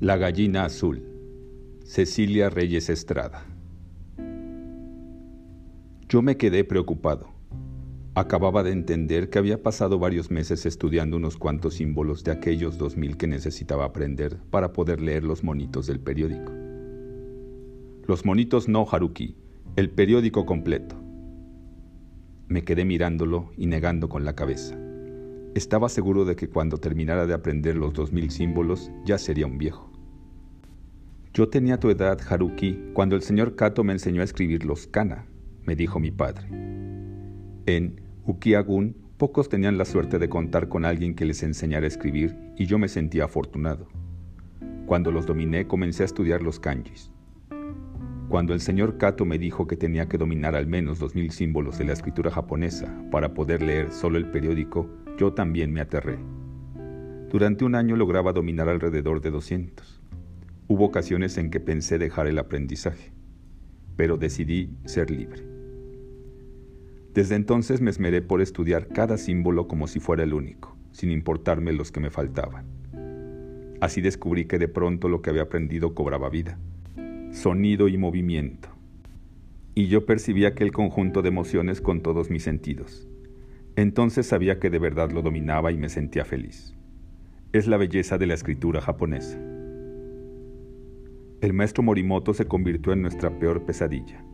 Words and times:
La 0.00 0.16
gallina 0.16 0.64
azul. 0.64 1.02
Cecilia 1.84 2.50
Reyes 2.50 2.88
Estrada. 2.88 3.44
Yo 6.08 6.22
me 6.22 6.36
quedé 6.36 6.62
preocupado. 6.62 7.30
Acababa 8.14 8.62
de 8.62 8.70
entender 8.70 9.28
que 9.28 9.40
había 9.40 9.60
pasado 9.60 9.98
varios 9.98 10.30
meses 10.30 10.66
estudiando 10.66 11.16
unos 11.16 11.36
cuantos 11.36 11.74
símbolos 11.74 12.22
de 12.22 12.30
aquellos 12.30 12.78
dos 12.78 12.96
mil 12.96 13.16
que 13.16 13.26
necesitaba 13.26 13.86
aprender 13.86 14.38
para 14.52 14.72
poder 14.72 15.00
leer 15.00 15.24
los 15.24 15.42
monitos 15.42 15.88
del 15.88 15.98
periódico. 15.98 16.52
Los 18.06 18.24
monitos 18.24 18.68
no, 18.68 18.86
Haruki, 18.88 19.36
el 19.74 19.90
periódico 19.90 20.46
completo. 20.46 20.94
Me 22.46 22.62
quedé 22.62 22.84
mirándolo 22.84 23.50
y 23.56 23.66
negando 23.66 24.08
con 24.08 24.24
la 24.24 24.36
cabeza. 24.36 24.78
Estaba 25.56 25.88
seguro 25.88 26.24
de 26.24 26.36
que 26.36 26.48
cuando 26.48 26.78
terminara 26.78 27.26
de 27.26 27.34
aprender 27.34 27.74
los 27.74 27.94
dos 27.94 28.12
mil 28.12 28.30
símbolos 28.30 28.92
ya 29.04 29.18
sería 29.18 29.48
un 29.48 29.58
viejo. 29.58 29.87
Yo 31.34 31.48
tenía 31.48 31.78
tu 31.78 31.90
edad, 31.90 32.18
Haruki, 32.28 32.90
cuando 32.94 33.14
el 33.14 33.22
señor 33.22 33.54
Kato 33.54 33.84
me 33.84 33.92
enseñó 33.92 34.22
a 34.22 34.24
escribir 34.24 34.64
los 34.64 34.86
kana, 34.86 35.26
me 35.64 35.76
dijo 35.76 36.00
mi 36.00 36.10
padre. 36.10 36.48
En 37.66 38.00
Ukiagun 38.24 38.96
pocos 39.18 39.48
tenían 39.48 39.78
la 39.78 39.84
suerte 39.84 40.18
de 40.18 40.28
contar 40.28 40.68
con 40.68 40.84
alguien 40.84 41.14
que 41.14 41.26
les 41.26 41.42
enseñara 41.42 41.84
a 41.84 41.88
escribir 41.88 42.36
y 42.56 42.66
yo 42.66 42.78
me 42.78 42.88
sentía 42.88 43.24
afortunado. 43.24 43.88
Cuando 44.86 45.10
los 45.12 45.26
dominé 45.26 45.66
comencé 45.66 46.02
a 46.02 46.06
estudiar 46.06 46.42
los 46.42 46.58
kanjis. 46.58 47.10
Cuando 48.28 48.54
el 48.54 48.60
señor 48.60 48.96
Kato 48.98 49.24
me 49.24 49.38
dijo 49.38 49.66
que 49.66 49.76
tenía 49.76 50.08
que 50.08 50.18
dominar 50.18 50.54
al 50.54 50.66
menos 50.66 50.98
dos 50.98 51.14
mil 51.14 51.30
símbolos 51.30 51.78
de 51.78 51.84
la 51.84 51.92
escritura 51.94 52.30
japonesa 52.30 52.94
para 53.10 53.34
poder 53.34 53.62
leer 53.62 53.90
solo 53.90 54.18
el 54.18 54.30
periódico, 54.30 54.88
yo 55.18 55.32
también 55.32 55.72
me 55.72 55.80
aterré. 55.80 56.18
Durante 57.30 57.64
un 57.64 57.74
año 57.74 57.96
lograba 57.96 58.32
dominar 58.32 58.68
alrededor 58.68 59.20
de 59.20 59.30
200. 59.30 59.97
Hubo 60.68 60.84
ocasiones 60.84 61.36
en 61.38 61.50
que 61.50 61.58
pensé 61.58 61.98
dejar 61.98 62.26
el 62.28 62.38
aprendizaje, 62.38 63.10
pero 63.96 64.16
decidí 64.16 64.70
ser 64.84 65.10
libre. 65.10 65.42
Desde 67.14 67.34
entonces 67.34 67.80
me 67.80 67.90
esmeré 67.90 68.22
por 68.22 68.40
estudiar 68.40 68.86
cada 68.88 69.18
símbolo 69.18 69.66
como 69.66 69.88
si 69.88 69.98
fuera 69.98 70.22
el 70.22 70.34
único, 70.34 70.76
sin 70.92 71.10
importarme 71.10 71.72
los 71.72 71.90
que 71.90 72.00
me 72.00 72.10
faltaban. 72.10 72.66
Así 73.80 74.00
descubrí 74.00 74.44
que 74.44 74.58
de 74.58 74.68
pronto 74.68 75.08
lo 75.08 75.22
que 75.22 75.30
había 75.30 75.42
aprendido 75.42 75.94
cobraba 75.94 76.28
vida, 76.28 76.58
sonido 77.32 77.88
y 77.88 77.98
movimiento. 77.98 78.68
Y 79.74 79.88
yo 79.88 80.06
percibía 80.06 80.48
aquel 80.48 80.70
conjunto 80.70 81.22
de 81.22 81.28
emociones 81.28 81.80
con 81.80 82.02
todos 82.02 82.30
mis 82.30 82.44
sentidos 82.44 83.08
entonces 83.78 84.26
sabía 84.26 84.58
que 84.58 84.70
de 84.70 84.80
verdad 84.80 85.12
lo 85.12 85.22
dominaba 85.22 85.70
y 85.70 85.76
me 85.76 85.88
sentía 85.88 86.24
feliz. 86.24 86.74
Es 87.52 87.68
la 87.68 87.76
belleza 87.76 88.18
de 88.18 88.26
la 88.26 88.34
escritura 88.34 88.80
japonesa. 88.80 89.38
El 91.40 91.52
maestro 91.52 91.84
Morimoto 91.84 92.34
se 92.34 92.46
convirtió 92.46 92.92
en 92.92 93.00
nuestra 93.00 93.30
peor 93.38 93.64
pesadilla. 93.64 94.24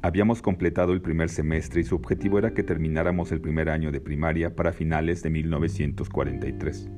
Habíamos 0.00 0.40
completado 0.40 0.94
el 0.94 1.02
primer 1.02 1.28
semestre 1.28 1.82
y 1.82 1.84
su 1.84 1.94
objetivo 1.94 2.38
era 2.38 2.54
que 2.54 2.62
termináramos 2.62 3.30
el 3.30 3.42
primer 3.42 3.68
año 3.68 3.92
de 3.92 4.00
primaria 4.00 4.56
para 4.56 4.72
finales 4.72 5.22
de 5.22 5.28
1943. 5.28 6.90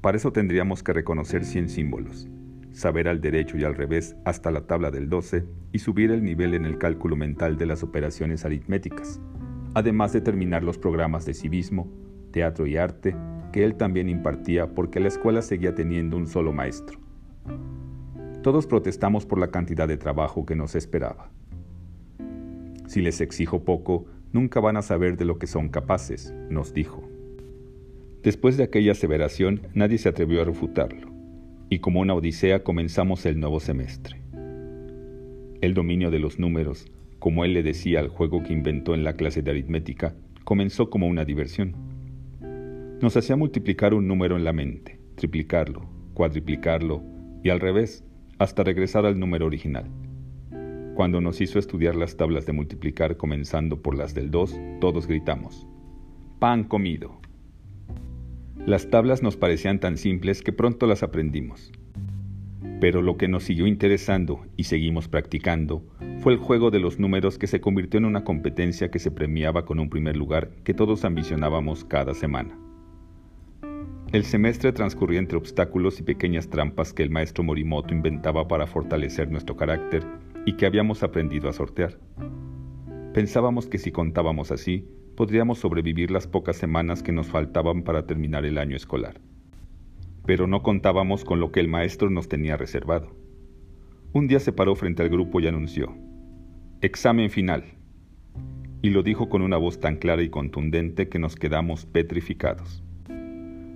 Para 0.00 0.16
eso 0.16 0.30
tendríamos 0.30 0.84
que 0.84 0.92
reconocer 0.92 1.44
100 1.44 1.68
símbolos, 1.68 2.28
saber 2.70 3.08
al 3.08 3.20
derecho 3.20 3.58
y 3.58 3.64
al 3.64 3.74
revés 3.74 4.14
hasta 4.24 4.52
la 4.52 4.68
tabla 4.68 4.92
del 4.92 5.08
12 5.08 5.44
y 5.72 5.80
subir 5.80 6.12
el 6.12 6.22
nivel 6.22 6.54
en 6.54 6.64
el 6.64 6.78
cálculo 6.78 7.16
mental 7.16 7.58
de 7.58 7.66
las 7.66 7.82
operaciones 7.82 8.44
aritméticas, 8.44 9.20
además 9.74 10.12
de 10.12 10.20
terminar 10.20 10.62
los 10.62 10.78
programas 10.78 11.26
de 11.26 11.34
civismo, 11.34 11.92
teatro 12.30 12.68
y 12.68 12.76
arte 12.76 13.16
que 13.52 13.64
él 13.64 13.74
también 13.74 14.08
impartía 14.08 14.76
porque 14.76 15.00
la 15.00 15.08
escuela 15.08 15.42
seguía 15.42 15.74
teniendo 15.74 16.16
un 16.16 16.28
solo 16.28 16.52
maestro. 16.52 17.00
Todos 18.46 18.68
protestamos 18.68 19.26
por 19.26 19.40
la 19.40 19.48
cantidad 19.48 19.88
de 19.88 19.96
trabajo 19.96 20.46
que 20.46 20.54
nos 20.54 20.76
esperaba. 20.76 21.32
Si 22.86 23.02
les 23.02 23.20
exijo 23.20 23.64
poco, 23.64 24.06
nunca 24.32 24.60
van 24.60 24.76
a 24.76 24.82
saber 24.82 25.16
de 25.16 25.24
lo 25.24 25.40
que 25.40 25.48
son 25.48 25.68
capaces, 25.68 26.32
nos 26.48 26.72
dijo. 26.72 27.02
Después 28.22 28.56
de 28.56 28.62
aquella 28.62 28.92
aseveración, 28.92 29.62
nadie 29.74 29.98
se 29.98 30.08
atrevió 30.08 30.42
a 30.42 30.44
refutarlo, 30.44 31.10
y 31.70 31.80
como 31.80 31.98
una 31.98 32.14
odisea 32.14 32.62
comenzamos 32.62 33.26
el 33.26 33.40
nuevo 33.40 33.58
semestre. 33.58 34.22
El 35.60 35.74
dominio 35.74 36.12
de 36.12 36.20
los 36.20 36.38
números, 36.38 36.86
como 37.18 37.44
él 37.44 37.52
le 37.52 37.64
decía 37.64 37.98
al 37.98 38.10
juego 38.10 38.44
que 38.44 38.52
inventó 38.52 38.94
en 38.94 39.02
la 39.02 39.14
clase 39.14 39.42
de 39.42 39.50
aritmética, 39.50 40.14
comenzó 40.44 40.88
como 40.88 41.08
una 41.08 41.24
diversión. 41.24 41.74
Nos 43.02 43.16
hacía 43.16 43.34
multiplicar 43.34 43.92
un 43.92 44.06
número 44.06 44.36
en 44.36 44.44
la 44.44 44.52
mente, 44.52 45.00
triplicarlo, 45.16 45.88
cuadriplicarlo 46.14 47.02
y 47.42 47.50
al 47.50 47.58
revés, 47.58 48.05
hasta 48.38 48.62
regresar 48.64 49.06
al 49.06 49.18
número 49.18 49.46
original. 49.46 49.90
Cuando 50.94 51.20
nos 51.20 51.40
hizo 51.40 51.58
estudiar 51.58 51.94
las 51.94 52.16
tablas 52.16 52.46
de 52.46 52.52
multiplicar 52.52 53.16
comenzando 53.16 53.82
por 53.82 53.96
las 53.96 54.14
del 54.14 54.30
2, 54.30 54.58
todos 54.80 55.06
gritamos, 55.06 55.66
¡Pan 56.38 56.64
comido! 56.64 57.20
Las 58.66 58.90
tablas 58.90 59.22
nos 59.22 59.36
parecían 59.36 59.78
tan 59.78 59.96
simples 59.96 60.42
que 60.42 60.52
pronto 60.52 60.86
las 60.86 61.02
aprendimos. 61.02 61.70
Pero 62.80 63.00
lo 63.00 63.16
que 63.16 63.28
nos 63.28 63.44
siguió 63.44 63.66
interesando 63.66 64.44
y 64.56 64.64
seguimos 64.64 65.08
practicando 65.08 65.82
fue 66.18 66.32
el 66.32 66.38
juego 66.38 66.70
de 66.70 66.80
los 66.80 66.98
números 66.98 67.38
que 67.38 67.46
se 67.46 67.60
convirtió 67.60 67.98
en 67.98 68.06
una 68.06 68.24
competencia 68.24 68.90
que 68.90 68.98
se 68.98 69.10
premiaba 69.10 69.64
con 69.64 69.78
un 69.78 69.88
primer 69.88 70.16
lugar 70.16 70.50
que 70.64 70.74
todos 70.74 71.04
ambicionábamos 71.04 71.84
cada 71.84 72.12
semana. 72.12 72.58
El 74.16 74.24
semestre 74.24 74.72
transcurría 74.72 75.18
entre 75.18 75.36
obstáculos 75.36 76.00
y 76.00 76.02
pequeñas 76.02 76.48
trampas 76.48 76.94
que 76.94 77.02
el 77.02 77.10
maestro 77.10 77.44
Morimoto 77.44 77.92
inventaba 77.92 78.48
para 78.48 78.66
fortalecer 78.66 79.30
nuestro 79.30 79.58
carácter 79.58 80.06
y 80.46 80.54
que 80.56 80.64
habíamos 80.64 81.02
aprendido 81.02 81.50
a 81.50 81.52
sortear. 81.52 81.98
Pensábamos 83.12 83.66
que 83.66 83.76
si 83.76 83.92
contábamos 83.92 84.52
así, 84.52 84.88
podríamos 85.16 85.58
sobrevivir 85.58 86.10
las 86.10 86.26
pocas 86.26 86.56
semanas 86.56 87.02
que 87.02 87.12
nos 87.12 87.26
faltaban 87.26 87.82
para 87.82 88.06
terminar 88.06 88.46
el 88.46 88.56
año 88.56 88.74
escolar 88.74 89.20
pero 90.26 90.48
no 90.48 90.62
contábamos 90.62 91.24
con 91.24 91.38
lo 91.38 91.52
que 91.52 91.60
el 91.60 91.68
maestro 91.68 92.10
nos 92.10 92.28
tenía 92.28 92.56
reservado. 92.56 93.14
Un 94.12 94.26
día 94.26 94.40
se 94.40 94.52
paró 94.52 94.74
frente 94.74 95.02
al 95.02 95.08
grupo 95.08 95.40
y 95.40 95.46
anunció, 95.46 95.94
Examen 96.80 97.30
final. 97.30 97.64
Y 98.82 98.90
lo 98.90 99.02
dijo 99.02 99.28
con 99.28 99.42
una 99.42 99.56
voz 99.56 99.80
tan 99.80 99.96
clara 99.96 100.22
y 100.22 100.28
contundente 100.28 101.08
que 101.08 101.18
nos 101.18 101.36
quedamos 101.36 101.86
petrificados. 101.86 102.85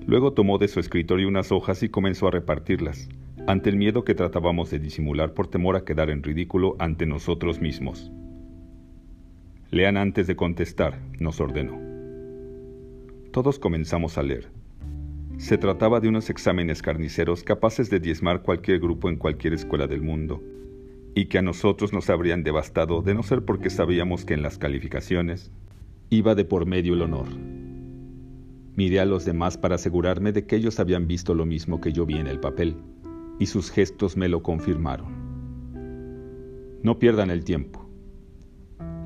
Luego 0.07 0.33
tomó 0.33 0.59
de 0.59 0.69
su 0.69 0.81
escritorio 0.81 1.29
unas 1.29 1.53
hojas 1.53 1.83
y 1.83 1.89
comenzó 1.89 2.29
a 2.29 2.31
repartirlas, 2.31 3.09
ante 3.47 3.71
el 3.71 3.77
miedo 3.77 4.05
que 4.05 4.15
tratábamos 4.15 4.71
de 4.71 4.79
disimular 4.79 5.35
por 5.35 5.49
temor 5.49 5.77
a 5.77 5.85
quedar 5.85 6.11
en 6.11 6.23
ridículo 6.23 6.77
ante 6.79 7.07
nosotros 7.07 7.61
mismos. 7.61 8.11
Lean 9.71 9.97
antes 9.97 10.27
de 10.27 10.37
contestar, 10.37 10.99
nos 11.21 11.41
ordenó. 11.41 11.79
Todos 13.31 13.59
comenzamos 13.59 14.19
a 14.19 14.23
leer. 14.23 14.49
Se 15.39 15.57
trataba 15.57 16.01
de 16.01 16.09
unos 16.09 16.29
exámenes 16.29 16.83
carniceros 16.83 17.45
capaces 17.45 17.89
de 17.89 18.01
diezmar 18.01 18.43
cualquier 18.43 18.81
grupo 18.81 19.09
en 19.09 19.17
cualquier 19.17 19.55
escuela 19.55 19.87
del 19.87 20.03
mundo, 20.03 20.43
y 21.15 21.27
que 21.27 21.39
a 21.39 21.43
nosotros 21.43 21.93
nos 21.93 22.11
habrían 22.11 22.43
devastado 22.43 23.03
de 23.03 23.15
no 23.15 23.23
ser 23.23 23.45
porque 23.45 23.71
sabíamos 23.71 24.25
que 24.25 24.35
en 24.35 24.43
las 24.43 24.59
calificaciones 24.59 25.51
iba 26.11 26.35
de 26.35 26.45
por 26.45 26.67
medio 26.67 26.95
el 26.95 27.03
honor. 27.03 27.29
Miré 28.77 29.01
a 29.01 29.05
los 29.05 29.25
demás 29.25 29.59
para 29.59 29.75
asegurarme 29.75 30.33
de 30.33 30.47
que 30.47 30.57
ellos 30.57 30.81
habían 30.81 31.07
visto 31.07 31.35
lo 31.35 31.45
mismo 31.45 31.81
que 31.81 31.93
yo 31.93 32.07
vi 32.07 32.17
en 32.17 32.27
el 32.27 32.41
papel, 32.41 32.77
y 33.39 33.47
sus 33.47 33.71
gestos 33.71 34.17
me 34.17 34.29
lo 34.29 34.43
confirmaron. 34.43 35.21
No 36.83 36.99
pierdan 36.99 37.31
el 37.31 37.45
tiempo. 37.45 37.91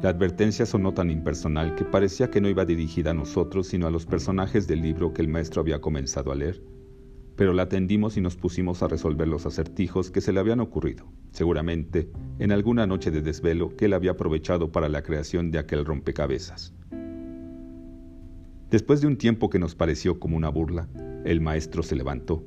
La 0.03 0.11
advertencia 0.11 0.67
sonó 0.67 0.93
tan 0.93 1.11
impersonal 1.11 1.75
que 1.77 1.85
parecía 1.85 2.31
que 2.31 2.41
no 2.41 2.49
iba 2.49 2.67
dirigida 2.67 3.13
a 3.13 3.15
nosotros, 3.15 3.69
sino 3.69 3.87
a 3.87 3.91
los 3.91 4.05
personajes 4.05 4.67
del 4.67 4.83
libro 4.83 5.15
que 5.15 5.23
el 5.23 5.29
maestro 5.29 5.62
había 5.62 5.81
comenzado 5.81 6.31
a 6.31 6.35
leer. 6.35 6.62
Pero 7.37 7.53
la 7.53 7.62
atendimos 7.62 8.17
y 8.17 8.21
nos 8.21 8.37
pusimos 8.37 8.83
a 8.83 8.88
resolver 8.88 9.27
los 9.27 9.47
acertijos 9.47 10.11
que 10.11 10.21
se 10.21 10.33
le 10.33 10.41
habían 10.41 10.61
ocurrido, 10.61 11.06
seguramente 11.33 12.11
en 12.38 12.53
alguna 12.53 12.87
noche 12.87 13.11
de 13.11 13.23
desvelo 13.23 13.75
que 13.77 13.87
él 13.87 13.94
había 13.94 14.12
aprovechado 14.12 14.71
para 14.71 14.88
la 14.88 15.03
creación 15.03 15.50
de 15.50 15.59
aquel 15.59 15.85
rompecabezas. 15.85 16.75
Después 18.75 19.00
de 19.00 19.06
un 19.06 19.17
tiempo 19.17 19.50
que 19.50 19.61
nos 19.61 19.76
pareció 19.76 20.19
como 20.19 20.37
una 20.37 20.49
burla, 20.49 20.88
el 21.25 21.41
maestro 21.41 21.85
se 21.85 21.94
levantó, 21.94 22.43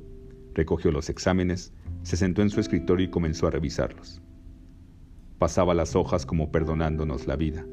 recogió 0.52 0.92
los 0.92 1.08
exámenes, 1.08 1.72
se 2.02 2.18
sentó 2.18 2.42
en 2.42 2.50
su 2.50 2.60
escritorio 2.60 3.06
y 3.06 3.10
comenzó 3.10 3.46
a 3.46 3.50
revisarlos. 3.50 4.20
Pasaba 5.38 5.72
las 5.72 5.96
hojas 5.96 6.26
como 6.26 6.52
perdonándonos 6.52 7.26
la 7.26 7.36
vida. 7.36 7.64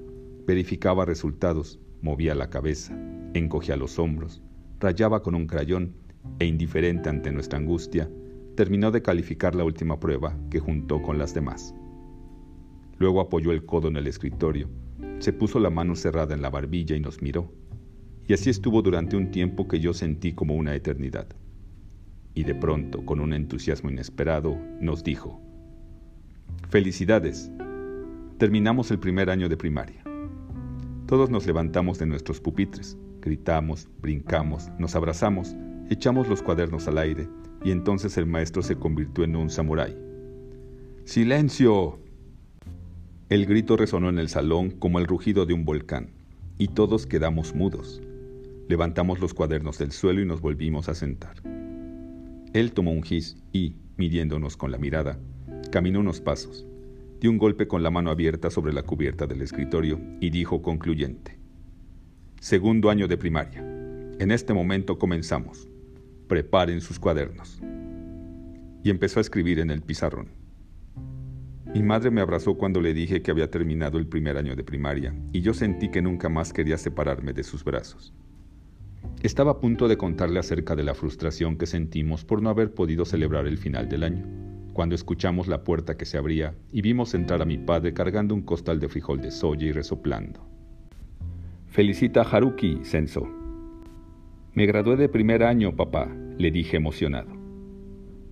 Verificaba 0.48 1.04
resultados, 1.04 1.82
movía 2.02 2.34
la 2.34 2.50
cabeza, 2.50 2.98
encogía 3.34 3.76
los 3.76 4.00
hombros, 4.00 4.42
rayaba 4.80 5.22
con 5.22 5.36
un 5.36 5.48
crayón 5.48 5.94
e 6.40 6.46
indiferente 6.46 7.10
ante 7.10 7.34
nuestra 7.34 7.60
angustia, 7.60 8.10
terminó 8.56 8.90
de 8.90 9.02
calificar 9.02 9.54
la 9.54 9.66
última 9.66 10.00
prueba 10.00 10.34
que 10.50 10.62
juntó 10.62 11.02
con 11.02 11.18
las 11.18 11.34
demás. 11.34 11.76
Luego 13.00 13.20
apoyó 13.20 13.52
el 13.52 13.66
codo 13.66 13.90
en 13.90 13.98
el 13.98 14.08
escritorio, 14.08 14.70
se 15.20 15.34
puso 15.34 15.60
la 15.60 15.70
mano 15.70 15.94
cerrada 15.98 16.34
en 16.34 16.42
la 16.42 16.50
barbilla 16.50 16.96
y 16.96 17.02
nos 17.02 17.22
miró. 17.22 17.52
Y 18.28 18.34
así 18.34 18.50
estuvo 18.50 18.82
durante 18.82 19.16
un 19.16 19.32
tiempo 19.32 19.68
que 19.68 19.80
yo 19.80 19.94
sentí 19.94 20.34
como 20.34 20.56
una 20.56 20.76
eternidad. 20.76 21.28
y 22.38 22.44
de 22.44 22.54
pronto, 22.54 23.06
con 23.06 23.22
un 23.22 23.32
entusiasmo 23.32 23.90
inesperado, 23.90 24.58
nos 24.82 25.06
dijo, 25.06 25.40
Felicidades, 26.70 27.50
terminamos 28.38 28.92
el 28.92 29.00
primer 29.00 29.30
año 29.30 29.48
de 29.48 29.56
primaria. 29.56 30.04
Todos 31.08 31.30
nos 31.30 31.46
levantamos 31.46 31.98
de 31.98 32.08
nuestros 32.08 32.42
pupitres, 32.42 32.98
gritamos, 33.22 33.88
brincamos, 34.02 34.70
nos 34.80 34.96
abrazamos, 34.96 35.56
echamos 35.90 36.28
los 36.28 36.42
cuadernos 36.42 36.90
al 36.90 36.98
aire 36.98 37.30
y 37.64 37.72
entonces 37.72 38.18
el 38.18 38.26
maestro 38.26 38.62
se 38.62 38.76
convirtió 38.76 39.24
en 39.24 39.36
un 39.36 39.50
samurái. 39.50 39.96
¡Silencio! 41.06 42.00
El 43.30 43.46
grito 43.46 43.78
resonó 43.78 44.10
en 44.10 44.20
el 44.20 44.30
salón 44.30 44.72
como 44.72 45.00
el 45.00 45.08
rugido 45.08 45.46
de 45.46 45.54
un 45.54 45.64
volcán, 45.64 46.12
y 46.58 46.68
todos 46.70 47.08
quedamos 47.08 47.56
mudos. 47.56 48.02
Levantamos 48.68 49.20
los 49.20 49.34
cuadernos 49.34 49.78
del 49.78 49.92
suelo 49.92 50.22
y 50.22 50.26
nos 50.26 50.42
volvimos 50.42 50.90
a 50.90 50.96
sentar. 50.96 51.36
Él 52.54 52.72
tomó 52.72 52.92
un 52.92 53.04
gis 53.04 53.38
y, 53.52 53.76
midiéndonos 53.98 54.58
con 54.58 54.72
la 54.72 54.78
mirada, 54.78 55.20
caminó 55.72 56.00
unos 56.00 56.22
pasos, 56.22 56.66
dio 57.20 57.30
un 57.30 57.38
golpe 57.38 57.68
con 57.68 57.84
la 57.84 57.92
mano 57.92 58.10
abierta 58.10 58.50
sobre 58.50 58.74
la 58.74 58.84
cubierta 58.84 59.28
del 59.28 59.42
escritorio 59.42 60.00
y 60.20 60.30
dijo 60.32 60.62
concluyente, 60.62 61.38
Segundo 62.40 62.90
año 62.90 63.08
de 63.08 63.18
primaria. 63.18 63.60
En 64.20 64.32
este 64.32 64.54
momento 64.54 64.98
comenzamos. 64.98 65.68
Preparen 66.28 66.80
sus 66.80 67.00
cuadernos. 67.00 67.60
Y 68.84 68.90
empezó 68.90 69.20
a 69.20 69.22
escribir 69.22 69.60
en 69.60 69.72
el 69.72 69.82
pizarrón. 69.82 70.30
Mi 71.74 71.84
madre 71.84 72.10
me 72.10 72.22
abrazó 72.22 72.56
cuando 72.56 72.82
le 72.82 72.94
dije 72.94 73.22
que 73.22 73.32
había 73.32 73.52
terminado 73.52 73.98
el 73.98 74.08
primer 74.08 74.38
año 74.38 74.56
de 74.56 74.64
primaria 74.64 75.14
y 75.34 75.42
yo 75.42 75.54
sentí 75.54 75.90
que 75.90 76.02
nunca 76.02 76.30
más 76.30 76.54
quería 76.54 76.78
separarme 76.78 77.34
de 77.34 77.44
sus 77.44 77.64
brazos. 77.64 78.14
Estaba 79.22 79.52
a 79.52 79.60
punto 79.60 79.88
de 79.88 79.98
contarle 79.98 80.40
acerca 80.40 80.76
de 80.76 80.84
la 80.84 80.94
frustración 80.94 81.58
que 81.58 81.66
sentimos 81.66 82.24
por 82.24 82.42
no 82.42 82.50
haber 82.50 82.74
podido 82.74 83.06
celebrar 83.06 83.48
el 83.48 83.58
final 83.58 83.90
del 83.90 84.04
año, 84.04 84.26
cuando 84.74 84.94
escuchamos 84.94 85.48
la 85.48 85.64
puerta 85.64 85.98
que 85.98 86.06
se 86.06 86.18
abría 86.18 86.54
y 86.72 86.82
vimos 86.82 87.14
entrar 87.14 87.42
a 87.42 87.46
mi 87.46 87.58
padre 87.58 87.94
cargando 87.94 88.36
un 88.36 88.42
costal 88.42 88.80
de 88.80 88.90
frijol 88.90 89.22
de 89.22 89.32
soya 89.32 89.68
y 89.68 89.72
resoplando. 89.72 90.42
Felicita 91.68 92.22
Haruki, 92.22 92.80
Senso. 92.84 93.28
Me 94.54 94.66
gradué 94.66 94.96
de 94.96 95.10
primer 95.10 95.44
año, 95.44 95.76
papá, 95.76 96.08
le 96.38 96.52
dije 96.52 96.78
emocionado. 96.78 97.30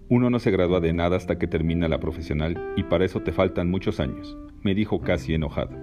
Uno 0.10 0.30
no 0.30 0.40
se 0.40 0.52
gradúa 0.52 0.80
de 0.80 0.94
nada 0.94 1.18
hasta 1.18 1.40
que 1.40 1.48
termina 1.48 1.88
la 1.88 2.00
profesional 2.00 2.74
y 2.78 2.84
para 2.84 3.04
eso 3.04 3.22
te 3.22 3.32
faltan 3.32 3.72
muchos 3.72 4.00
años, 4.00 4.38
me 4.62 4.76
dijo 4.76 5.02
casi 5.02 5.34
enojado. 5.34 5.76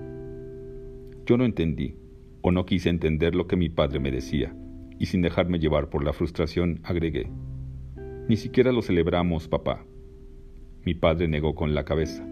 Yo 1.27 1.37
no 1.37 1.45
entendí, 1.45 1.97
o 2.43 2.53
no 2.53 2.65
quise 2.65 2.91
entender 2.91 3.35
lo 3.35 3.47
que 3.47 3.57
mi 3.57 3.69
padre 3.69 3.99
me 3.99 4.11
decía, 4.11 4.55
y 5.01 5.07
sin 5.07 5.23
dejarme 5.23 5.59
llevar 5.59 5.89
por 5.89 6.05
la 6.05 6.13
frustración 6.13 6.79
agregué, 6.85 7.31
Ni 8.29 8.37
siquiera 8.37 8.71
lo 8.71 8.83
celebramos, 8.83 9.49
papá. 9.49 9.85
Mi 10.85 10.95
padre 10.95 11.27
negó 11.27 11.55
con 11.55 11.75
la 11.75 11.85
cabeza, 11.85 12.25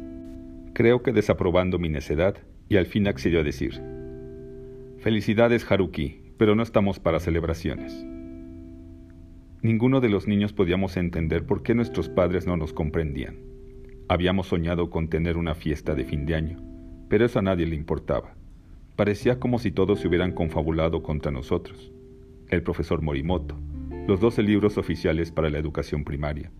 creo 0.75 1.03
que 1.03 1.13
desaprobando 1.13 1.79
mi 1.79 1.89
necedad, 1.89 2.37
y 2.69 2.77
al 2.77 2.85
fin 2.85 3.09
accedió 3.09 3.41
a 3.41 3.43
decir, 3.43 3.83
Felicidades, 4.99 5.69
Haruki, 5.69 6.21
pero 6.37 6.55
no 6.55 6.63
estamos 6.63 7.01
para 7.01 7.21
celebraciones. 7.21 8.07
Ninguno 9.63 10.01
de 10.01 10.11
los 10.11 10.29
niños 10.29 10.53
podíamos 10.53 10.99
entender 10.99 11.47
por 11.47 11.63
qué 11.63 11.75
nuestros 11.75 12.11
padres 12.11 12.47
no 12.47 12.59
nos 12.59 12.75
comprendían. 12.75 13.39
Habíamos 14.09 14.49
soñado 14.49 14.91
con 14.91 15.09
tener 15.09 15.39
una 15.39 15.55
fiesta 15.55 15.95
de 15.95 16.05
fin 16.05 16.27
de 16.27 16.35
año, 16.35 16.63
pero 17.09 17.25
eso 17.25 17.39
a 17.39 17.43
nadie 17.43 17.67
le 17.67 17.77
importaba. 17.77 18.35
Parecía 18.95 19.41
como 19.41 19.59
si 19.59 19.71
todos 19.71 20.01
se 20.01 20.09
hubieran 20.09 20.33
confabulado 20.33 21.03
contra 21.03 21.33
nosotros 21.33 21.93
el 22.49 22.63
profesor 22.63 23.03
Morimoto, 23.03 23.59
los 24.07 24.21
12 24.21 24.43
libros 24.43 24.79
oficiales 24.79 25.31
para 25.31 25.51
la 25.51 25.59
educación 25.59 26.05
primaria, 26.05 26.51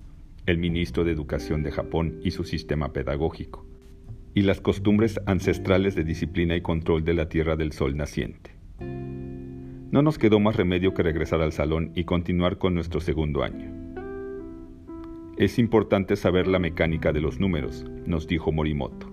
el 0.47 0.59
ministro 0.59 1.05
de 1.05 1.13
Educación 1.13 1.63
de 1.63 1.71
Japón 1.71 2.21
y 2.23 2.31
su 2.31 2.45
sistema 2.45 2.93
pedagógico, 2.93 3.67
y 4.35 4.43
las 4.43 4.61
costumbres 4.61 5.21
ancestrales 5.27 5.95
de 5.95 6.05
disciplina 6.05 6.57
y 6.57 6.61
control 6.61 7.05
de 7.05 7.15
la 7.15 7.29
Tierra 7.29 7.57
del 7.57 7.73
Sol 7.73 7.97
naciente. 7.97 8.51
No 9.91 10.03
nos 10.03 10.19
quedó 10.19 10.39
más 10.41 10.57
remedio 10.57 10.93
que 10.93 11.03
regresar 11.03 11.41
al 11.41 11.53
salón 11.53 11.93
y 11.95 12.05
continuar 12.05 12.59
con 12.59 12.75
nuestro 12.75 13.01
segundo 13.01 13.43
año. 13.43 13.73
Es 15.39 15.59
importante 15.59 16.17
saber 16.17 16.47
la 16.47 16.59
mecánica 16.59 17.13
de 17.13 17.21
los 17.21 17.41
números, 17.41 17.87
nos 18.05 18.27
dijo 18.27 18.53
Morimoto. 18.53 19.11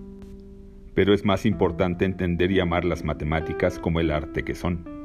Pero 0.94 1.14
es 1.14 1.24
más 1.24 1.46
importante 1.46 2.04
entender 2.04 2.50
y 2.50 2.60
amar 2.60 2.84
las 2.84 3.04
matemáticas 3.04 3.78
como 3.78 4.00
el 4.00 4.10
arte 4.10 4.42
que 4.42 4.54
son. 4.54 4.95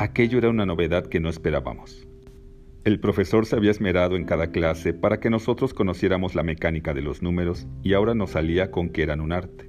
Aquello 0.00 0.38
era 0.38 0.48
una 0.48 0.64
novedad 0.64 1.08
que 1.08 1.18
no 1.18 1.28
esperábamos. 1.28 2.06
El 2.84 3.00
profesor 3.00 3.46
se 3.46 3.56
había 3.56 3.72
esmerado 3.72 4.14
en 4.14 4.26
cada 4.26 4.52
clase 4.52 4.94
para 4.94 5.18
que 5.18 5.28
nosotros 5.28 5.74
conociéramos 5.74 6.36
la 6.36 6.44
mecánica 6.44 6.94
de 6.94 7.02
los 7.02 7.20
números 7.20 7.66
y 7.82 7.94
ahora 7.94 8.14
nos 8.14 8.30
salía 8.30 8.70
con 8.70 8.90
que 8.90 9.02
eran 9.02 9.20
un 9.20 9.32
arte. 9.32 9.68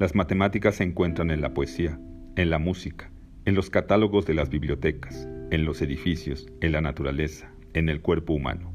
Las 0.00 0.16
matemáticas 0.16 0.74
se 0.74 0.82
encuentran 0.82 1.30
en 1.30 1.40
la 1.40 1.54
poesía, 1.54 2.00
en 2.34 2.50
la 2.50 2.58
música, 2.58 3.12
en 3.44 3.54
los 3.54 3.70
catálogos 3.70 4.26
de 4.26 4.34
las 4.34 4.50
bibliotecas, 4.50 5.28
en 5.52 5.64
los 5.64 5.80
edificios, 5.80 6.48
en 6.60 6.72
la 6.72 6.80
naturaleza, 6.80 7.52
en 7.74 7.88
el 7.88 8.00
cuerpo 8.00 8.32
humano. 8.32 8.72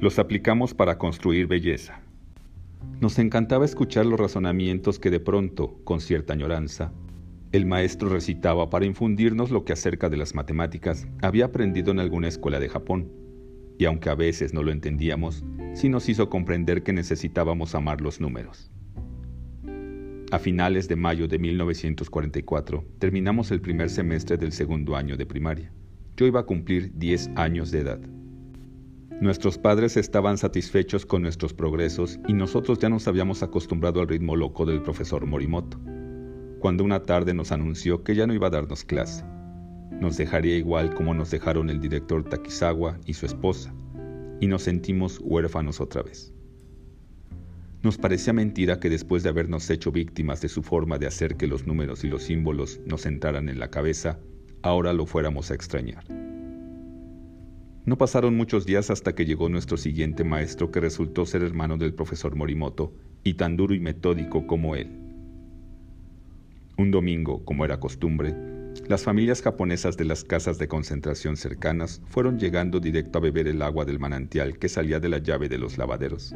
Los 0.00 0.18
aplicamos 0.18 0.72
para 0.72 0.96
construir 0.96 1.46
belleza. 1.46 2.00
Nos 3.02 3.18
encantaba 3.18 3.66
escuchar 3.66 4.06
los 4.06 4.18
razonamientos 4.18 4.98
que 4.98 5.10
de 5.10 5.20
pronto, 5.20 5.78
con 5.84 6.00
cierta 6.00 6.32
añoranza, 6.32 6.90
el 7.54 7.66
maestro 7.66 8.08
recitaba 8.08 8.68
para 8.68 8.84
infundirnos 8.84 9.52
lo 9.52 9.64
que 9.64 9.72
acerca 9.72 10.08
de 10.08 10.16
las 10.16 10.34
matemáticas 10.34 11.06
había 11.22 11.44
aprendido 11.44 11.92
en 11.92 12.00
alguna 12.00 12.26
escuela 12.26 12.58
de 12.58 12.68
Japón, 12.68 13.12
y 13.78 13.84
aunque 13.84 14.10
a 14.10 14.16
veces 14.16 14.52
no 14.52 14.64
lo 14.64 14.72
entendíamos, 14.72 15.44
sí 15.72 15.88
nos 15.88 16.08
hizo 16.08 16.28
comprender 16.28 16.82
que 16.82 16.92
necesitábamos 16.92 17.76
amar 17.76 18.00
los 18.00 18.20
números. 18.20 18.72
A 20.32 20.40
finales 20.40 20.88
de 20.88 20.96
mayo 20.96 21.28
de 21.28 21.38
1944 21.38 22.84
terminamos 22.98 23.52
el 23.52 23.60
primer 23.60 23.88
semestre 23.88 24.36
del 24.36 24.50
segundo 24.50 24.96
año 24.96 25.16
de 25.16 25.24
primaria. 25.24 25.72
Yo 26.16 26.26
iba 26.26 26.40
a 26.40 26.46
cumplir 26.46 26.90
10 26.98 27.30
años 27.36 27.70
de 27.70 27.78
edad. 27.78 28.00
Nuestros 29.20 29.58
padres 29.58 29.96
estaban 29.96 30.38
satisfechos 30.38 31.06
con 31.06 31.22
nuestros 31.22 31.54
progresos 31.54 32.18
y 32.26 32.32
nosotros 32.32 32.80
ya 32.80 32.88
nos 32.88 33.06
habíamos 33.06 33.44
acostumbrado 33.44 34.00
al 34.00 34.08
ritmo 34.08 34.34
loco 34.34 34.66
del 34.66 34.82
profesor 34.82 35.24
Morimoto 35.24 35.78
cuando 36.64 36.82
una 36.82 37.02
tarde 37.02 37.34
nos 37.34 37.52
anunció 37.52 38.04
que 38.04 38.14
ya 38.14 38.26
no 38.26 38.32
iba 38.32 38.46
a 38.46 38.50
darnos 38.50 38.84
clase. 38.84 39.22
Nos 40.00 40.16
dejaría 40.16 40.56
igual 40.56 40.94
como 40.94 41.12
nos 41.12 41.30
dejaron 41.30 41.68
el 41.68 41.78
director 41.78 42.26
Takizawa 42.26 42.98
y 43.04 43.12
su 43.12 43.26
esposa, 43.26 43.74
y 44.40 44.46
nos 44.46 44.62
sentimos 44.62 45.20
huérfanos 45.22 45.78
otra 45.82 46.02
vez. 46.02 46.32
Nos 47.82 47.98
parecía 47.98 48.32
mentira 48.32 48.80
que 48.80 48.88
después 48.88 49.22
de 49.22 49.28
habernos 49.28 49.68
hecho 49.68 49.92
víctimas 49.92 50.40
de 50.40 50.48
su 50.48 50.62
forma 50.62 50.96
de 50.96 51.06
hacer 51.06 51.36
que 51.36 51.46
los 51.46 51.66
números 51.66 52.02
y 52.02 52.08
los 52.08 52.22
símbolos 52.22 52.80
nos 52.86 53.04
entraran 53.04 53.50
en 53.50 53.58
la 53.58 53.68
cabeza, 53.68 54.18
ahora 54.62 54.94
lo 54.94 55.04
fuéramos 55.04 55.50
a 55.50 55.54
extrañar. 55.54 56.04
No 57.84 57.98
pasaron 57.98 58.38
muchos 58.38 58.64
días 58.64 58.88
hasta 58.88 59.14
que 59.14 59.26
llegó 59.26 59.50
nuestro 59.50 59.76
siguiente 59.76 60.24
maestro 60.24 60.70
que 60.70 60.80
resultó 60.80 61.26
ser 61.26 61.42
hermano 61.42 61.76
del 61.76 61.92
profesor 61.92 62.34
Morimoto 62.36 62.94
y 63.22 63.34
tan 63.34 63.58
duro 63.58 63.74
y 63.74 63.80
metódico 63.80 64.46
como 64.46 64.76
él. 64.76 65.03
Un 66.76 66.90
domingo, 66.90 67.44
como 67.44 67.64
era 67.64 67.78
costumbre, 67.78 68.34
las 68.88 69.04
familias 69.04 69.42
japonesas 69.42 69.96
de 69.96 70.04
las 70.04 70.24
casas 70.24 70.58
de 70.58 70.66
concentración 70.66 71.36
cercanas 71.36 72.02
fueron 72.08 72.36
llegando 72.36 72.80
directo 72.80 73.18
a 73.18 73.22
beber 73.22 73.46
el 73.46 73.62
agua 73.62 73.84
del 73.84 74.00
manantial 74.00 74.58
que 74.58 74.68
salía 74.68 74.98
de 74.98 75.08
la 75.08 75.18
llave 75.18 75.48
de 75.48 75.58
los 75.58 75.78
lavaderos. 75.78 76.34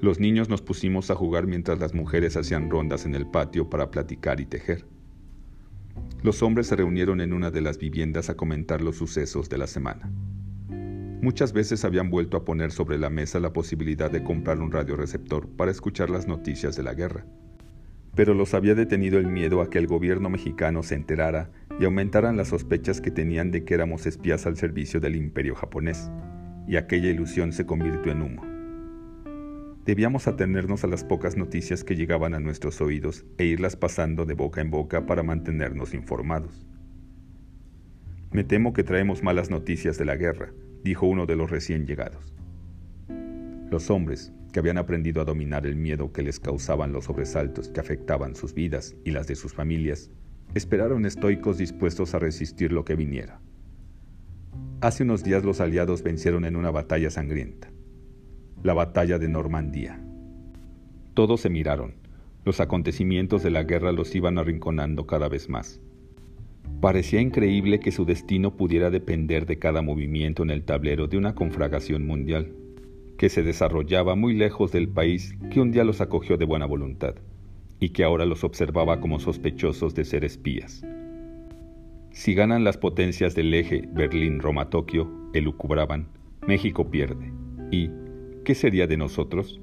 Los 0.00 0.20
niños 0.20 0.48
nos 0.48 0.62
pusimos 0.62 1.10
a 1.10 1.16
jugar 1.16 1.48
mientras 1.48 1.80
las 1.80 1.94
mujeres 1.94 2.36
hacían 2.36 2.70
rondas 2.70 3.04
en 3.04 3.16
el 3.16 3.26
patio 3.26 3.68
para 3.68 3.90
platicar 3.90 4.40
y 4.40 4.46
tejer. 4.46 4.86
Los 6.22 6.40
hombres 6.44 6.68
se 6.68 6.76
reunieron 6.76 7.20
en 7.20 7.32
una 7.32 7.50
de 7.50 7.60
las 7.60 7.78
viviendas 7.78 8.30
a 8.30 8.36
comentar 8.36 8.82
los 8.82 8.96
sucesos 8.96 9.48
de 9.48 9.58
la 9.58 9.66
semana. 9.66 10.12
Muchas 11.20 11.52
veces 11.52 11.84
habían 11.84 12.08
vuelto 12.08 12.36
a 12.36 12.44
poner 12.44 12.70
sobre 12.70 12.98
la 12.98 13.10
mesa 13.10 13.40
la 13.40 13.52
posibilidad 13.52 14.12
de 14.12 14.22
comprar 14.22 14.60
un 14.60 14.70
radioreceptor 14.70 15.48
para 15.48 15.72
escuchar 15.72 16.08
las 16.08 16.28
noticias 16.28 16.76
de 16.76 16.84
la 16.84 16.94
guerra 16.94 17.26
pero 18.14 18.34
los 18.34 18.54
había 18.54 18.74
detenido 18.74 19.18
el 19.18 19.26
miedo 19.26 19.62
a 19.62 19.70
que 19.70 19.78
el 19.78 19.86
gobierno 19.86 20.28
mexicano 20.28 20.82
se 20.82 20.94
enterara 20.94 21.50
y 21.80 21.84
aumentaran 21.84 22.36
las 22.36 22.48
sospechas 22.48 23.00
que 23.00 23.10
tenían 23.10 23.50
de 23.50 23.64
que 23.64 23.74
éramos 23.74 24.06
espías 24.06 24.46
al 24.46 24.56
servicio 24.56 25.00
del 25.00 25.16
imperio 25.16 25.54
japonés, 25.54 26.10
y 26.68 26.76
aquella 26.76 27.10
ilusión 27.10 27.52
se 27.52 27.66
convirtió 27.66 28.12
en 28.12 28.22
humo. 28.22 28.42
Debíamos 29.84 30.28
atenernos 30.28 30.84
a 30.84 30.86
las 30.86 31.02
pocas 31.02 31.36
noticias 31.36 31.82
que 31.82 31.96
llegaban 31.96 32.34
a 32.34 32.40
nuestros 32.40 32.80
oídos 32.80 33.24
e 33.36 33.46
irlas 33.46 33.74
pasando 33.74 34.24
de 34.26 34.34
boca 34.34 34.60
en 34.60 34.70
boca 34.70 35.06
para 35.06 35.24
mantenernos 35.24 35.92
informados. 35.92 36.66
Me 38.30 38.44
temo 38.44 38.72
que 38.72 38.84
traemos 38.84 39.22
malas 39.22 39.50
noticias 39.50 39.98
de 39.98 40.04
la 40.04 40.16
guerra, 40.16 40.52
dijo 40.84 41.06
uno 41.06 41.26
de 41.26 41.36
los 41.36 41.50
recién 41.50 41.86
llegados. 41.86 42.32
Los 43.70 43.90
hombres, 43.90 44.32
que 44.52 44.60
habían 44.60 44.78
aprendido 44.78 45.22
a 45.22 45.24
dominar 45.24 45.66
el 45.66 45.76
miedo 45.76 46.12
que 46.12 46.22
les 46.22 46.38
causaban 46.38 46.92
los 46.92 47.06
sobresaltos 47.06 47.68
que 47.68 47.80
afectaban 47.80 48.36
sus 48.36 48.54
vidas 48.54 48.94
y 49.04 49.10
las 49.10 49.26
de 49.26 49.34
sus 49.34 49.54
familias, 49.54 50.10
esperaron 50.54 51.06
estoicos 51.06 51.58
dispuestos 51.58 52.14
a 52.14 52.18
resistir 52.18 52.72
lo 52.72 52.84
que 52.84 52.94
viniera. 52.94 53.40
Hace 54.80 55.04
unos 55.04 55.24
días 55.24 55.44
los 55.44 55.60
aliados 55.60 56.02
vencieron 56.02 56.44
en 56.44 56.56
una 56.56 56.70
batalla 56.70 57.10
sangrienta, 57.10 57.70
la 58.62 58.74
batalla 58.74 59.18
de 59.18 59.28
Normandía. 59.28 60.00
Todos 61.14 61.40
se 61.40 61.50
miraron. 61.50 61.94
Los 62.44 62.60
acontecimientos 62.60 63.42
de 63.42 63.50
la 63.50 63.62
guerra 63.62 63.92
los 63.92 64.14
iban 64.14 64.38
arrinconando 64.38 65.06
cada 65.06 65.28
vez 65.28 65.48
más. 65.48 65.80
Parecía 66.80 67.20
increíble 67.20 67.78
que 67.78 67.92
su 67.92 68.04
destino 68.04 68.56
pudiera 68.56 68.90
depender 68.90 69.46
de 69.46 69.58
cada 69.58 69.82
movimiento 69.82 70.42
en 70.42 70.50
el 70.50 70.64
tablero 70.64 71.06
de 71.06 71.16
una 71.16 71.34
conflagración 71.36 72.04
mundial, 72.04 72.52
que 73.18 73.28
se 73.28 73.42
desarrollaba 73.42 74.14
muy 74.14 74.34
lejos 74.34 74.72
del 74.72 74.88
país 74.88 75.34
que 75.50 75.60
un 75.60 75.70
día 75.70 75.84
los 75.84 76.00
acogió 76.00 76.36
de 76.36 76.44
buena 76.44 76.66
voluntad 76.66 77.14
y 77.78 77.90
que 77.90 78.04
ahora 78.04 78.26
los 78.26 78.44
observaba 78.44 79.00
como 79.00 79.18
sospechosos 79.18 79.94
de 79.94 80.04
ser 80.04 80.24
espías. 80.24 80.84
Si 82.10 82.34
ganan 82.34 82.62
las 82.62 82.76
potencias 82.76 83.34
del 83.34 83.54
eje 83.54 83.88
Berlín-Roma-Tokio, 83.90 85.10
elucubraban, 85.32 86.08
México 86.46 86.90
pierde. 86.90 87.32
¿Y 87.70 87.90
qué 88.44 88.54
sería 88.54 88.86
de 88.86 88.98
nosotros? 88.98 89.60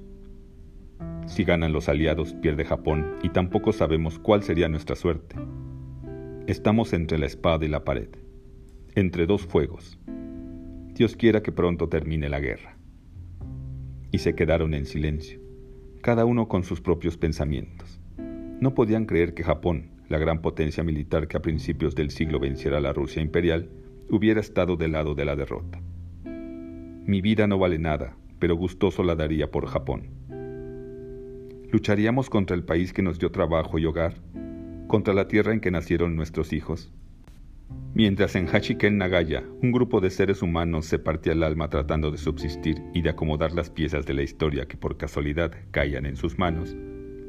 Si 1.28 1.44
ganan 1.44 1.74
los 1.74 1.90
aliados, 1.90 2.34
pierde 2.34 2.66
Japón 2.66 3.18
y 3.22 3.30
tampoco 3.30 3.72
sabemos 3.72 4.18
cuál 4.18 4.42
sería 4.42 4.68
nuestra 4.68 4.96
suerte. 4.96 5.36
Estamos 6.48 6.92
entre 6.94 7.20
la 7.20 7.28
espada 7.28 7.64
y 7.66 7.68
la 7.68 7.86
pared, 7.86 8.10
entre 8.96 9.28
dos 9.28 9.46
fuegos. 9.46 10.00
Dios 10.96 11.16
quiera 11.16 11.44
que 11.44 11.52
pronto 11.52 11.88
termine 11.88 12.30
la 12.30 12.40
guerra. 12.40 12.79
Y 14.12 14.20
se 14.20 14.36
quedaron 14.36 14.74
en 14.74 14.86
silencio, 14.86 15.40
cada 16.02 16.26
uno 16.26 16.48
con 16.48 16.64
sus 16.64 16.82
propios 16.82 17.18
pensamientos. 17.18 18.00
No 18.60 18.74
podían 18.74 19.06
creer 19.06 19.34
que 19.34 19.44
Japón, 19.44 19.92
la 20.10 20.18
gran 20.18 20.42
potencia 20.42 20.84
militar 20.84 21.28
que 21.28 21.38
a 21.38 21.42
principios 21.42 21.96
del 21.96 22.10
siglo 22.10 22.40
venciera 22.40 22.78
a 22.78 22.82
la 22.82 22.94
Rusia 22.94 23.22
imperial, 23.22 23.70
hubiera 24.10 24.40
estado 24.40 24.76
del 24.76 24.94
lado 24.94 25.14
de 25.14 25.26
la 25.26 25.36
derrota. 25.36 25.80
Mi 26.24 27.22
vida 27.22 27.48
no 27.48 27.60
vale 27.60 27.80
nada, 27.80 28.18
pero 28.40 28.56
gustoso 28.56 29.04
la 29.04 29.16
daría 29.16 29.52
por 29.52 29.68
Japón. 29.68 30.10
¿Lucharíamos 31.72 32.30
contra 32.30 32.56
el 32.56 32.64
país 32.64 32.94
que 32.94 33.04
nos 33.04 33.20
dio 33.20 33.32
trabajo 33.32 33.78
y 33.78 33.86
hogar? 33.86 34.16
¿Contra 34.88 35.14
la 35.14 35.28
tierra 35.28 35.54
en 35.54 35.60
que 35.60 35.70
nacieron 35.70 36.16
nuestros 36.16 36.52
hijos? 36.52 36.92
Mientras 37.96 38.36
en 38.36 38.48
Hachiken 38.48 39.00
Nagaya 39.00 39.44
un 39.62 39.72
grupo 39.72 40.00
de 40.00 40.12
seres 40.12 40.44
humanos 40.44 40.86
se 40.86 41.00
partía 41.00 41.34
el 41.34 41.44
alma 41.44 41.70
tratando 41.70 42.12
de 42.12 42.18
subsistir 42.18 42.82
y 42.94 43.02
de 43.02 43.10
acomodar 43.10 43.52
las 43.52 43.72
piezas 43.72 44.06
de 44.06 44.14
la 44.14 44.22
historia 44.22 44.68
que 44.68 44.78
por 44.78 44.98
casualidad 44.98 45.52
caían 45.72 46.06
en 46.06 46.16
sus 46.16 46.38
manos, 46.38 46.76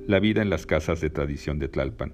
la 0.07 0.21
vida 0.21 0.43
en 0.43 0.50
las 0.50 0.67
casas 0.67 1.00
de 1.00 1.09
tradición 1.09 1.59
de 1.59 1.69
Tlalpan, 1.69 2.12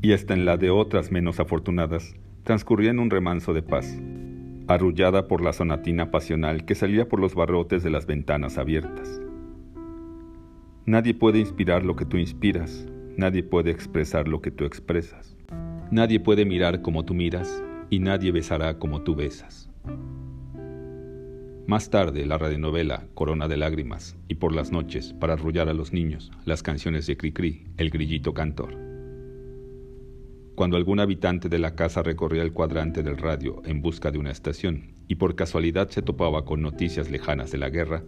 y 0.00 0.12
hasta 0.12 0.32
en 0.32 0.44
la 0.44 0.56
de 0.56 0.70
otras 0.70 1.12
menos 1.12 1.40
afortunadas, 1.40 2.14
transcurría 2.44 2.90
en 2.90 3.00
un 3.00 3.10
remanso 3.10 3.52
de 3.52 3.62
paz, 3.62 4.00
arrullada 4.66 5.28
por 5.28 5.42
la 5.42 5.52
sonatina 5.52 6.10
pasional 6.10 6.64
que 6.64 6.74
salía 6.74 7.08
por 7.08 7.20
los 7.20 7.34
barrotes 7.34 7.82
de 7.82 7.90
las 7.90 8.06
ventanas 8.06 8.56
abiertas. 8.56 9.20
Nadie 10.86 11.12
puede 11.12 11.38
inspirar 11.38 11.84
lo 11.84 11.96
que 11.96 12.06
tú 12.06 12.16
inspiras, 12.16 12.86
nadie 13.16 13.42
puede 13.42 13.70
expresar 13.70 14.26
lo 14.26 14.40
que 14.40 14.50
tú 14.50 14.64
expresas, 14.64 15.37
nadie 15.90 16.20
puede 16.20 16.44
mirar 16.44 16.82
como 16.82 17.04
tú 17.04 17.14
miras, 17.14 17.62
y 17.90 18.00
nadie 18.00 18.32
besará 18.32 18.78
como 18.78 19.02
tú 19.02 19.14
besas. 19.14 19.70
Más 21.66 21.90
tarde, 21.90 22.24
la 22.24 22.38
radionovela 22.38 23.06
Corona 23.12 23.46
de 23.46 23.58
Lágrimas 23.58 24.16
y 24.26 24.36
por 24.36 24.54
las 24.54 24.72
noches, 24.72 25.12
para 25.12 25.34
arrullar 25.34 25.68
a 25.68 25.74
los 25.74 25.92
niños, 25.92 26.30
las 26.46 26.62
canciones 26.62 27.06
de 27.06 27.16
Cricri, 27.16 27.66
el 27.76 27.90
grillito 27.90 28.32
cantor. 28.32 28.74
Cuando 30.54 30.76
algún 30.76 30.98
habitante 30.98 31.48
de 31.48 31.58
la 31.58 31.74
casa 31.74 32.02
recorría 32.02 32.42
el 32.42 32.52
cuadrante 32.52 33.02
del 33.02 33.18
radio 33.18 33.62
en 33.64 33.82
busca 33.82 34.10
de 34.10 34.18
una 34.18 34.30
estación 34.30 34.94
y 35.08 35.16
por 35.16 35.36
casualidad 35.36 35.90
se 35.90 36.02
topaba 36.02 36.44
con 36.44 36.62
noticias 36.62 37.10
lejanas 37.10 37.50
de 37.50 37.58
la 37.58 37.68
guerra, 37.68 38.02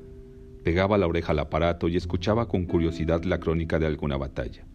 pegaba 0.64 0.98
la 0.98 1.06
oreja 1.06 1.32
al 1.32 1.38
aparato 1.38 1.86
y 1.88 1.96
escuchaba 1.96 2.48
con 2.48 2.64
curiosidad 2.64 3.24
la 3.24 3.40
crónica 3.40 3.78
de 3.78 3.86
alguna 3.86 4.16
batalla, 4.16 4.66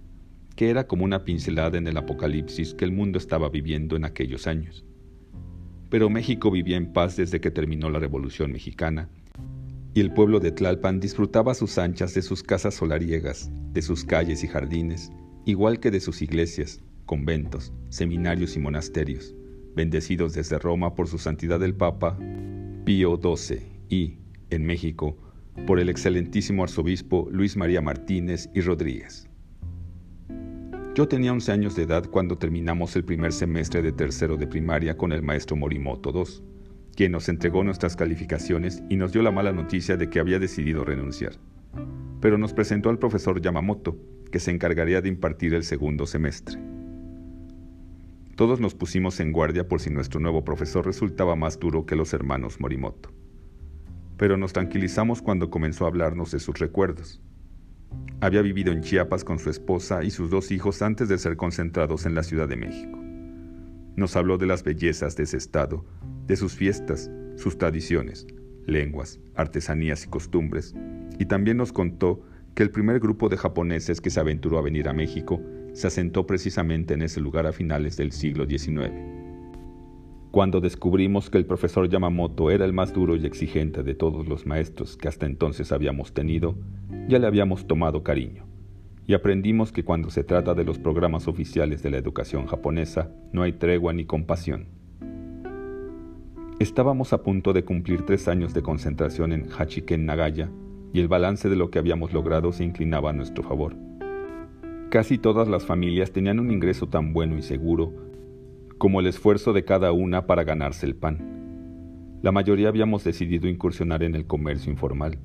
que 0.55 0.69
era 0.69 0.87
como 0.87 1.05
una 1.05 1.23
pincelada 1.23 1.77
en 1.77 1.87
el 1.87 1.97
apocalipsis 1.97 2.73
que 2.73 2.85
el 2.85 2.91
mundo 2.91 3.17
estaba 3.17 3.49
viviendo 3.49 3.95
en 3.95 4.05
aquellos 4.05 4.47
años 4.47 4.85
pero 5.89 6.09
México 6.09 6.51
vivía 6.51 6.77
en 6.77 6.91
paz 6.91 7.15
desde 7.15 7.39
que 7.39 7.51
terminó 7.51 7.89
la 7.89 7.99
Revolución 7.99 8.51
Mexicana, 8.51 9.09
y 9.93 10.01
el 10.01 10.11
pueblo 10.11 10.41
de 10.41 10.51
Tlalpan 10.51 10.99
disfrutaba 10.99 11.53
a 11.53 11.55
sus 11.55 11.77
anchas 11.77 12.13
de 12.13 12.21
sus 12.21 12.43
casas 12.43 12.73
solariegas, 12.73 13.49
de 13.71 13.81
sus 13.81 14.03
calles 14.03 14.43
y 14.43 14.47
jardines, 14.47 15.09
igual 15.45 15.79
que 15.79 15.91
de 15.91 16.01
sus 16.01 16.21
iglesias, 16.21 16.81
conventos, 17.05 17.71
seminarios 17.89 18.57
y 18.57 18.59
monasterios, 18.59 19.33
bendecidos 19.73 20.33
desde 20.33 20.59
Roma 20.59 20.95
por 20.95 21.07
su 21.07 21.17
santidad 21.17 21.63
el 21.63 21.75
Papa 21.75 22.17
Pío 22.83 23.17
XII 23.17 23.59
y, 23.87 24.17
en 24.49 24.65
México, 24.65 25.17
por 25.65 25.79
el 25.79 25.87
excelentísimo 25.87 26.63
arzobispo 26.63 27.29
Luis 27.31 27.55
María 27.55 27.81
Martínez 27.81 28.49
y 28.53 28.59
Rodríguez. 28.59 29.29
Yo 30.95 31.09
tenía 31.09 31.33
11 31.33 31.51
años 31.51 31.75
de 31.75 31.83
edad 31.83 32.09
cuando 32.09 32.37
terminamos 32.37 32.95
el 32.95 33.03
primer 33.03 33.33
semestre 33.33 33.81
de 33.81 33.91
tercero 33.91 34.37
de 34.37 34.47
primaria 34.47 34.95
con 34.95 35.11
el 35.11 35.21
maestro 35.21 35.57
Morimoto 35.57 36.13
II, 36.15 36.41
quien 36.95 37.11
nos 37.11 37.27
entregó 37.27 37.65
nuestras 37.65 37.97
calificaciones 37.97 38.81
y 38.89 38.95
nos 38.95 39.11
dio 39.11 39.21
la 39.21 39.31
mala 39.31 39.51
noticia 39.51 39.97
de 39.97 40.09
que 40.09 40.21
había 40.21 40.39
decidido 40.39 40.85
renunciar. 40.85 41.33
Pero 42.21 42.37
nos 42.37 42.53
presentó 42.53 42.89
al 42.89 42.97
profesor 42.97 43.41
Yamamoto, 43.41 43.97
que 44.31 44.39
se 44.39 44.51
encargaría 44.51 45.01
de 45.01 45.09
impartir 45.09 45.53
el 45.53 45.65
segundo 45.65 46.07
semestre. 46.07 46.57
Todos 48.37 48.61
nos 48.61 48.73
pusimos 48.73 49.19
en 49.19 49.33
guardia 49.33 49.67
por 49.67 49.81
si 49.81 49.89
nuestro 49.89 50.21
nuevo 50.21 50.45
profesor 50.45 50.85
resultaba 50.85 51.35
más 51.35 51.59
duro 51.59 51.85
que 51.85 51.97
los 51.97 52.13
hermanos 52.13 52.61
Morimoto. 52.61 53.11
Pero 54.15 54.37
nos 54.37 54.53
tranquilizamos 54.53 55.21
cuando 55.21 55.49
comenzó 55.49 55.83
a 55.83 55.89
hablarnos 55.89 56.31
de 56.31 56.39
sus 56.39 56.57
recuerdos 56.57 57.21
había 58.21 58.41
vivido 58.41 58.71
en 58.71 58.81
Chiapas 58.81 59.23
con 59.23 59.39
su 59.39 59.49
esposa 59.49 60.03
y 60.03 60.11
sus 60.11 60.29
dos 60.29 60.51
hijos 60.51 60.81
antes 60.81 61.09
de 61.09 61.17
ser 61.17 61.37
concentrados 61.37 62.05
en 62.05 62.15
la 62.15 62.23
Ciudad 62.23 62.47
de 62.47 62.55
México. 62.55 62.99
Nos 63.95 64.15
habló 64.15 64.37
de 64.37 64.47
las 64.47 64.63
bellezas 64.63 65.15
de 65.15 65.23
ese 65.23 65.37
estado, 65.37 65.85
de 66.27 66.35
sus 66.35 66.53
fiestas, 66.53 67.09
sus 67.35 67.57
tradiciones, 67.57 68.25
lenguas, 68.65 69.19
artesanías 69.35 70.05
y 70.05 70.09
costumbres, 70.09 70.75
y 71.19 71.25
también 71.25 71.57
nos 71.57 71.71
contó 71.71 72.21
que 72.55 72.63
el 72.63 72.71
primer 72.71 72.99
grupo 72.99 73.29
de 73.29 73.37
japoneses 73.37 74.01
que 74.01 74.09
se 74.09 74.19
aventuró 74.19 74.57
a 74.57 74.61
venir 74.61 74.87
a 74.87 74.93
México 74.93 75.41
se 75.73 75.87
asentó 75.87 76.25
precisamente 76.25 76.93
en 76.93 77.01
ese 77.01 77.19
lugar 77.19 77.45
a 77.45 77.51
finales 77.51 77.97
del 77.97 78.11
siglo 78.11 78.45
XIX. 78.45 78.91
Cuando 80.31 80.59
descubrimos 80.61 81.29
que 81.29 81.37
el 81.37 81.45
profesor 81.45 81.87
Yamamoto 81.89 82.51
era 82.51 82.65
el 82.65 82.73
más 82.73 82.93
duro 82.93 83.15
y 83.15 83.25
exigente 83.25 83.83
de 83.83 83.93
todos 83.93 84.27
los 84.27 84.45
maestros 84.45 84.97
que 84.97 85.07
hasta 85.07 85.25
entonces 85.25 85.71
habíamos 85.71 86.13
tenido, 86.13 86.57
ya 87.07 87.19
le 87.19 87.27
habíamos 87.27 87.67
tomado 87.67 88.03
cariño. 88.03 88.43
Y 89.07 89.13
aprendimos 89.13 89.71
que 89.71 89.83
cuando 89.83 90.09
se 90.09 90.23
trata 90.23 90.55
de 90.55 90.63
los 90.63 90.79
programas 90.79 91.27
oficiales 91.27 91.83
de 91.83 91.91
la 91.91 91.97
educación 91.97 92.47
japonesa, 92.47 93.11
no 93.31 93.43
hay 93.43 93.53
tregua 93.53 93.93
ni 93.93 94.05
compasión. 94.05 94.67
Estábamos 96.59 97.13
a 97.13 97.21
punto 97.21 97.53
de 97.53 97.63
cumplir 97.63 98.05
tres 98.05 98.27
años 98.27 98.53
de 98.53 98.63
concentración 98.63 99.33
en 99.33 99.47
Hachiken 99.51 100.05
Nagaya 100.05 100.49
y 100.93 100.99
el 100.99 101.07
balance 101.07 101.49
de 101.49 101.55
lo 101.55 101.69
que 101.69 101.77
habíamos 101.77 102.13
logrado 102.13 102.51
se 102.51 102.63
inclinaba 102.63 103.11
a 103.11 103.13
nuestro 103.13 103.43
favor. 103.43 103.75
Casi 104.89 105.17
todas 105.17 105.47
las 105.47 105.65
familias 105.65 106.11
tenían 106.11 106.39
un 106.39 106.51
ingreso 106.51 106.87
tan 106.87 107.13
bueno 107.13 107.37
y 107.37 107.41
seguro 107.41 107.93
como 108.77 108.99
el 108.99 109.07
esfuerzo 109.07 109.53
de 109.53 109.65
cada 109.65 109.91
una 109.91 110.25
para 110.25 110.43
ganarse 110.43 110.85
el 110.85 110.95
pan. 110.95 112.19
La 112.21 112.31
mayoría 112.31 112.69
habíamos 112.69 113.03
decidido 113.03 113.47
incursionar 113.47 114.03
en 114.03 114.15
el 114.15 114.25
comercio 114.25 114.71
informal, 114.71 115.19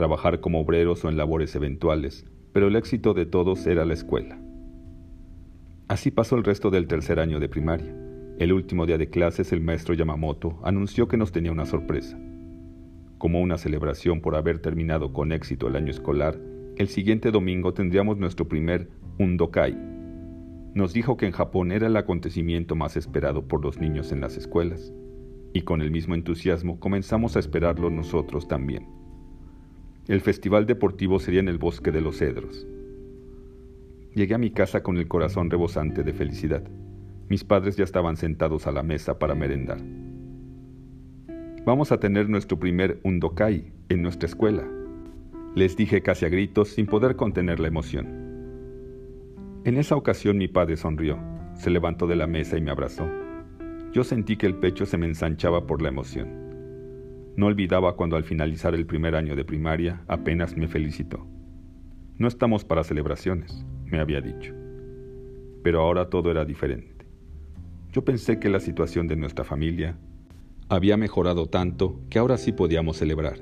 trabajar 0.00 0.40
como 0.40 0.62
obreros 0.62 1.04
o 1.04 1.10
en 1.10 1.18
labores 1.18 1.54
eventuales, 1.54 2.24
pero 2.54 2.68
el 2.68 2.76
éxito 2.76 3.12
de 3.12 3.26
todos 3.26 3.66
era 3.66 3.84
la 3.84 3.92
escuela. 3.92 4.40
Así 5.88 6.10
pasó 6.10 6.36
el 6.36 6.44
resto 6.44 6.70
del 6.70 6.86
tercer 6.86 7.20
año 7.20 7.38
de 7.38 7.50
primaria. 7.50 7.94
El 8.38 8.54
último 8.54 8.86
día 8.86 8.96
de 8.96 9.10
clases 9.10 9.52
el 9.52 9.60
maestro 9.60 9.92
Yamamoto 9.92 10.58
anunció 10.64 11.06
que 11.06 11.18
nos 11.18 11.32
tenía 11.32 11.52
una 11.52 11.66
sorpresa. 11.66 12.18
Como 13.18 13.42
una 13.42 13.58
celebración 13.58 14.22
por 14.22 14.36
haber 14.36 14.60
terminado 14.60 15.12
con 15.12 15.32
éxito 15.32 15.68
el 15.68 15.76
año 15.76 15.90
escolar, 15.90 16.40
el 16.78 16.88
siguiente 16.88 17.30
domingo 17.30 17.74
tendríamos 17.74 18.16
nuestro 18.16 18.48
primer 18.48 18.88
Undokai, 19.18 19.76
nos 20.72 20.94
dijo 20.94 21.18
que 21.18 21.26
en 21.26 21.32
Japón 21.32 21.72
era 21.72 21.88
el 21.88 21.96
acontecimiento 21.98 22.74
más 22.74 22.96
esperado 22.96 23.46
por 23.46 23.62
los 23.62 23.78
niños 23.78 24.12
en 24.12 24.22
las 24.22 24.38
escuelas, 24.38 24.94
y 25.52 25.60
con 25.60 25.82
el 25.82 25.90
mismo 25.90 26.14
entusiasmo 26.14 26.80
comenzamos 26.80 27.36
a 27.36 27.40
esperarlo 27.40 27.90
nosotros 27.90 28.48
también. 28.48 28.99
El 30.10 30.22
festival 30.22 30.66
deportivo 30.66 31.20
sería 31.20 31.38
en 31.38 31.46
el 31.46 31.56
bosque 31.56 31.92
de 31.92 32.00
los 32.00 32.18
cedros. 32.18 32.66
Llegué 34.12 34.34
a 34.34 34.38
mi 34.38 34.50
casa 34.50 34.82
con 34.82 34.96
el 34.96 35.06
corazón 35.06 35.48
rebosante 35.48 36.02
de 36.02 36.12
felicidad. 36.12 36.64
Mis 37.28 37.44
padres 37.44 37.76
ya 37.76 37.84
estaban 37.84 38.16
sentados 38.16 38.66
a 38.66 38.72
la 38.72 38.82
mesa 38.82 39.20
para 39.20 39.36
merendar. 39.36 39.78
Vamos 41.64 41.92
a 41.92 42.00
tener 42.00 42.28
nuestro 42.28 42.58
primer 42.58 42.98
undokai 43.04 43.72
en 43.88 44.02
nuestra 44.02 44.26
escuela, 44.26 44.66
les 45.54 45.76
dije 45.76 46.02
casi 46.02 46.26
a 46.26 46.28
gritos 46.28 46.70
sin 46.70 46.86
poder 46.86 47.14
contener 47.14 47.60
la 47.60 47.68
emoción. 47.68 48.08
En 49.62 49.76
esa 49.76 49.94
ocasión 49.94 50.38
mi 50.38 50.48
padre 50.48 50.76
sonrió, 50.76 51.20
se 51.54 51.70
levantó 51.70 52.08
de 52.08 52.16
la 52.16 52.26
mesa 52.26 52.58
y 52.58 52.62
me 52.62 52.72
abrazó. 52.72 53.08
Yo 53.92 54.02
sentí 54.02 54.36
que 54.36 54.46
el 54.46 54.56
pecho 54.56 54.86
se 54.86 54.98
me 54.98 55.06
ensanchaba 55.06 55.68
por 55.68 55.80
la 55.80 55.90
emoción. 55.90 56.49
No 57.36 57.46
olvidaba 57.46 57.96
cuando 57.96 58.16
al 58.16 58.24
finalizar 58.24 58.74
el 58.74 58.86
primer 58.86 59.14
año 59.14 59.36
de 59.36 59.44
primaria 59.44 60.02
apenas 60.08 60.56
me 60.56 60.68
felicitó. 60.68 61.26
No 62.18 62.28
estamos 62.28 62.64
para 62.64 62.84
celebraciones, 62.84 63.64
me 63.86 64.00
había 64.00 64.20
dicho. 64.20 64.54
Pero 65.62 65.80
ahora 65.80 66.10
todo 66.10 66.30
era 66.30 66.44
diferente. 66.44 67.06
Yo 67.92 68.04
pensé 68.04 68.38
que 68.38 68.48
la 68.48 68.60
situación 68.60 69.08
de 69.08 69.16
nuestra 69.16 69.44
familia 69.44 69.96
había 70.68 70.96
mejorado 70.96 71.46
tanto 71.46 72.00
que 72.08 72.18
ahora 72.18 72.38
sí 72.38 72.52
podíamos 72.52 72.98
celebrar, 72.98 73.40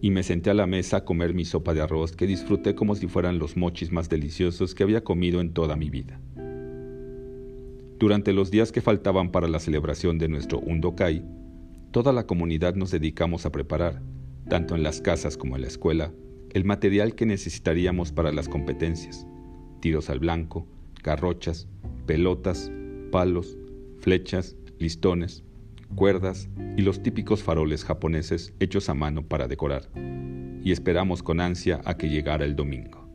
y 0.00 0.10
me 0.10 0.22
senté 0.22 0.50
a 0.50 0.54
la 0.54 0.66
mesa 0.66 0.98
a 0.98 1.04
comer 1.04 1.32
mi 1.32 1.44
sopa 1.44 1.74
de 1.74 1.80
arroz 1.80 2.14
que 2.14 2.26
disfruté 2.26 2.74
como 2.74 2.94
si 2.94 3.08
fueran 3.08 3.38
los 3.38 3.56
mochis 3.56 3.90
más 3.90 4.08
deliciosos 4.08 4.74
que 4.74 4.82
había 4.82 5.02
comido 5.02 5.40
en 5.40 5.52
toda 5.52 5.76
mi 5.76 5.90
vida. 5.90 6.20
Durante 7.98 8.32
los 8.32 8.50
días 8.50 8.70
que 8.70 8.80
faltaban 8.80 9.32
para 9.32 9.48
la 9.48 9.58
celebración 9.58 10.18
de 10.18 10.28
nuestro 10.28 10.60
Undokai, 10.60 11.24
toda 11.90 12.12
la 12.12 12.26
comunidad 12.26 12.74
nos 12.74 12.90
dedicamos 12.90 13.46
a 13.46 13.52
preparar, 13.52 14.02
tanto 14.48 14.74
en 14.74 14.82
las 14.82 15.00
casas 15.00 15.36
como 15.36 15.56
en 15.56 15.62
la 15.62 15.68
escuela, 15.68 16.12
el 16.50 16.64
material 16.64 17.14
que 17.14 17.26
necesitaríamos 17.26 18.12
para 18.12 18.32
las 18.32 18.48
competencias, 18.48 19.26
tiros 19.80 20.10
al 20.10 20.18
blanco, 20.18 20.66
garrochas, 21.02 21.68
pelotas, 22.06 22.70
palos, 23.10 23.56
flechas, 23.98 24.56
listones, 24.78 25.44
cuerdas 25.94 26.48
y 26.76 26.82
los 26.82 27.02
típicos 27.02 27.42
faroles 27.42 27.84
japoneses 27.84 28.52
hechos 28.60 28.88
a 28.88 28.94
mano 28.94 29.26
para 29.26 29.48
decorar, 29.48 29.88
y 30.62 30.72
esperamos 30.72 31.22
con 31.22 31.40
ansia 31.40 31.80
a 31.84 31.96
que 31.96 32.08
llegara 32.08 32.44
el 32.44 32.56
domingo. 32.56 33.08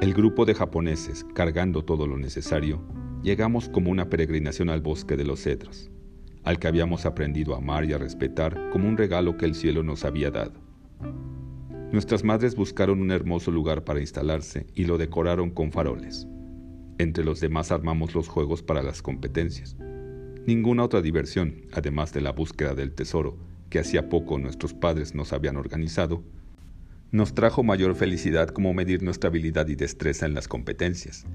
El 0.00 0.12
grupo 0.12 0.44
de 0.44 0.54
japoneses, 0.54 1.24
cargando 1.34 1.84
todo 1.84 2.06
lo 2.06 2.18
necesario, 2.18 2.82
llegamos 3.22 3.70
como 3.70 3.90
una 3.90 4.10
peregrinación 4.10 4.68
al 4.68 4.82
bosque 4.82 5.16
de 5.16 5.24
los 5.24 5.42
cedros, 5.42 5.90
al 6.46 6.60
que 6.60 6.68
habíamos 6.68 7.06
aprendido 7.06 7.54
a 7.54 7.58
amar 7.58 7.84
y 7.84 7.92
a 7.92 7.98
respetar 7.98 8.70
como 8.70 8.88
un 8.88 8.96
regalo 8.96 9.36
que 9.36 9.44
el 9.46 9.56
cielo 9.56 9.82
nos 9.82 10.04
había 10.04 10.30
dado. 10.30 10.52
Nuestras 11.90 12.22
madres 12.22 12.54
buscaron 12.54 13.00
un 13.00 13.10
hermoso 13.10 13.50
lugar 13.50 13.82
para 13.82 14.00
instalarse 14.00 14.64
y 14.74 14.84
lo 14.84 14.96
decoraron 14.96 15.50
con 15.50 15.72
faroles. 15.72 16.28
Entre 16.98 17.24
los 17.24 17.40
demás 17.40 17.72
armamos 17.72 18.14
los 18.14 18.28
juegos 18.28 18.62
para 18.62 18.84
las 18.84 19.02
competencias. 19.02 19.76
Ninguna 20.46 20.84
otra 20.84 21.02
diversión, 21.02 21.62
además 21.72 22.12
de 22.12 22.20
la 22.20 22.30
búsqueda 22.30 22.76
del 22.76 22.94
tesoro 22.94 23.36
que 23.68 23.80
hacía 23.80 24.08
poco 24.08 24.38
nuestros 24.38 24.72
padres 24.72 25.16
nos 25.16 25.32
habían 25.32 25.56
organizado, 25.56 26.22
nos 27.10 27.34
trajo 27.34 27.64
mayor 27.64 27.96
felicidad 27.96 28.50
como 28.50 28.72
medir 28.72 29.02
nuestra 29.02 29.30
habilidad 29.30 29.66
y 29.66 29.74
destreza 29.74 30.26
en 30.26 30.34
las 30.34 30.46
competencias 30.46 31.26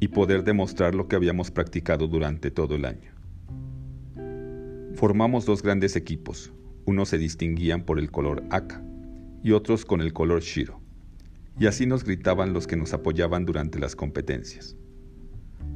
y 0.00 0.08
poder 0.08 0.42
demostrar 0.42 0.96
lo 0.96 1.06
que 1.06 1.14
habíamos 1.14 1.52
practicado 1.52 2.08
durante 2.08 2.50
todo 2.50 2.74
el 2.74 2.84
año. 2.84 3.15
Formamos 4.96 5.46
dos 5.46 5.62
grandes 5.62 5.94
equipos, 5.94 6.52
unos 6.86 7.10
se 7.10 7.18
distinguían 7.18 7.84
por 7.84 7.98
el 7.98 8.10
color 8.10 8.42
Aka 8.50 8.82
y 9.42 9.52
otros 9.52 9.84
con 9.84 10.00
el 10.00 10.12
color 10.12 10.40
Shiro, 10.40 10.80
y 11.60 11.66
así 11.66 11.86
nos 11.86 12.02
gritaban 12.02 12.52
los 12.52 12.66
que 12.66 12.76
nos 12.76 12.92
apoyaban 12.92 13.44
durante 13.44 13.78
las 13.78 13.94
competencias. 13.94 14.76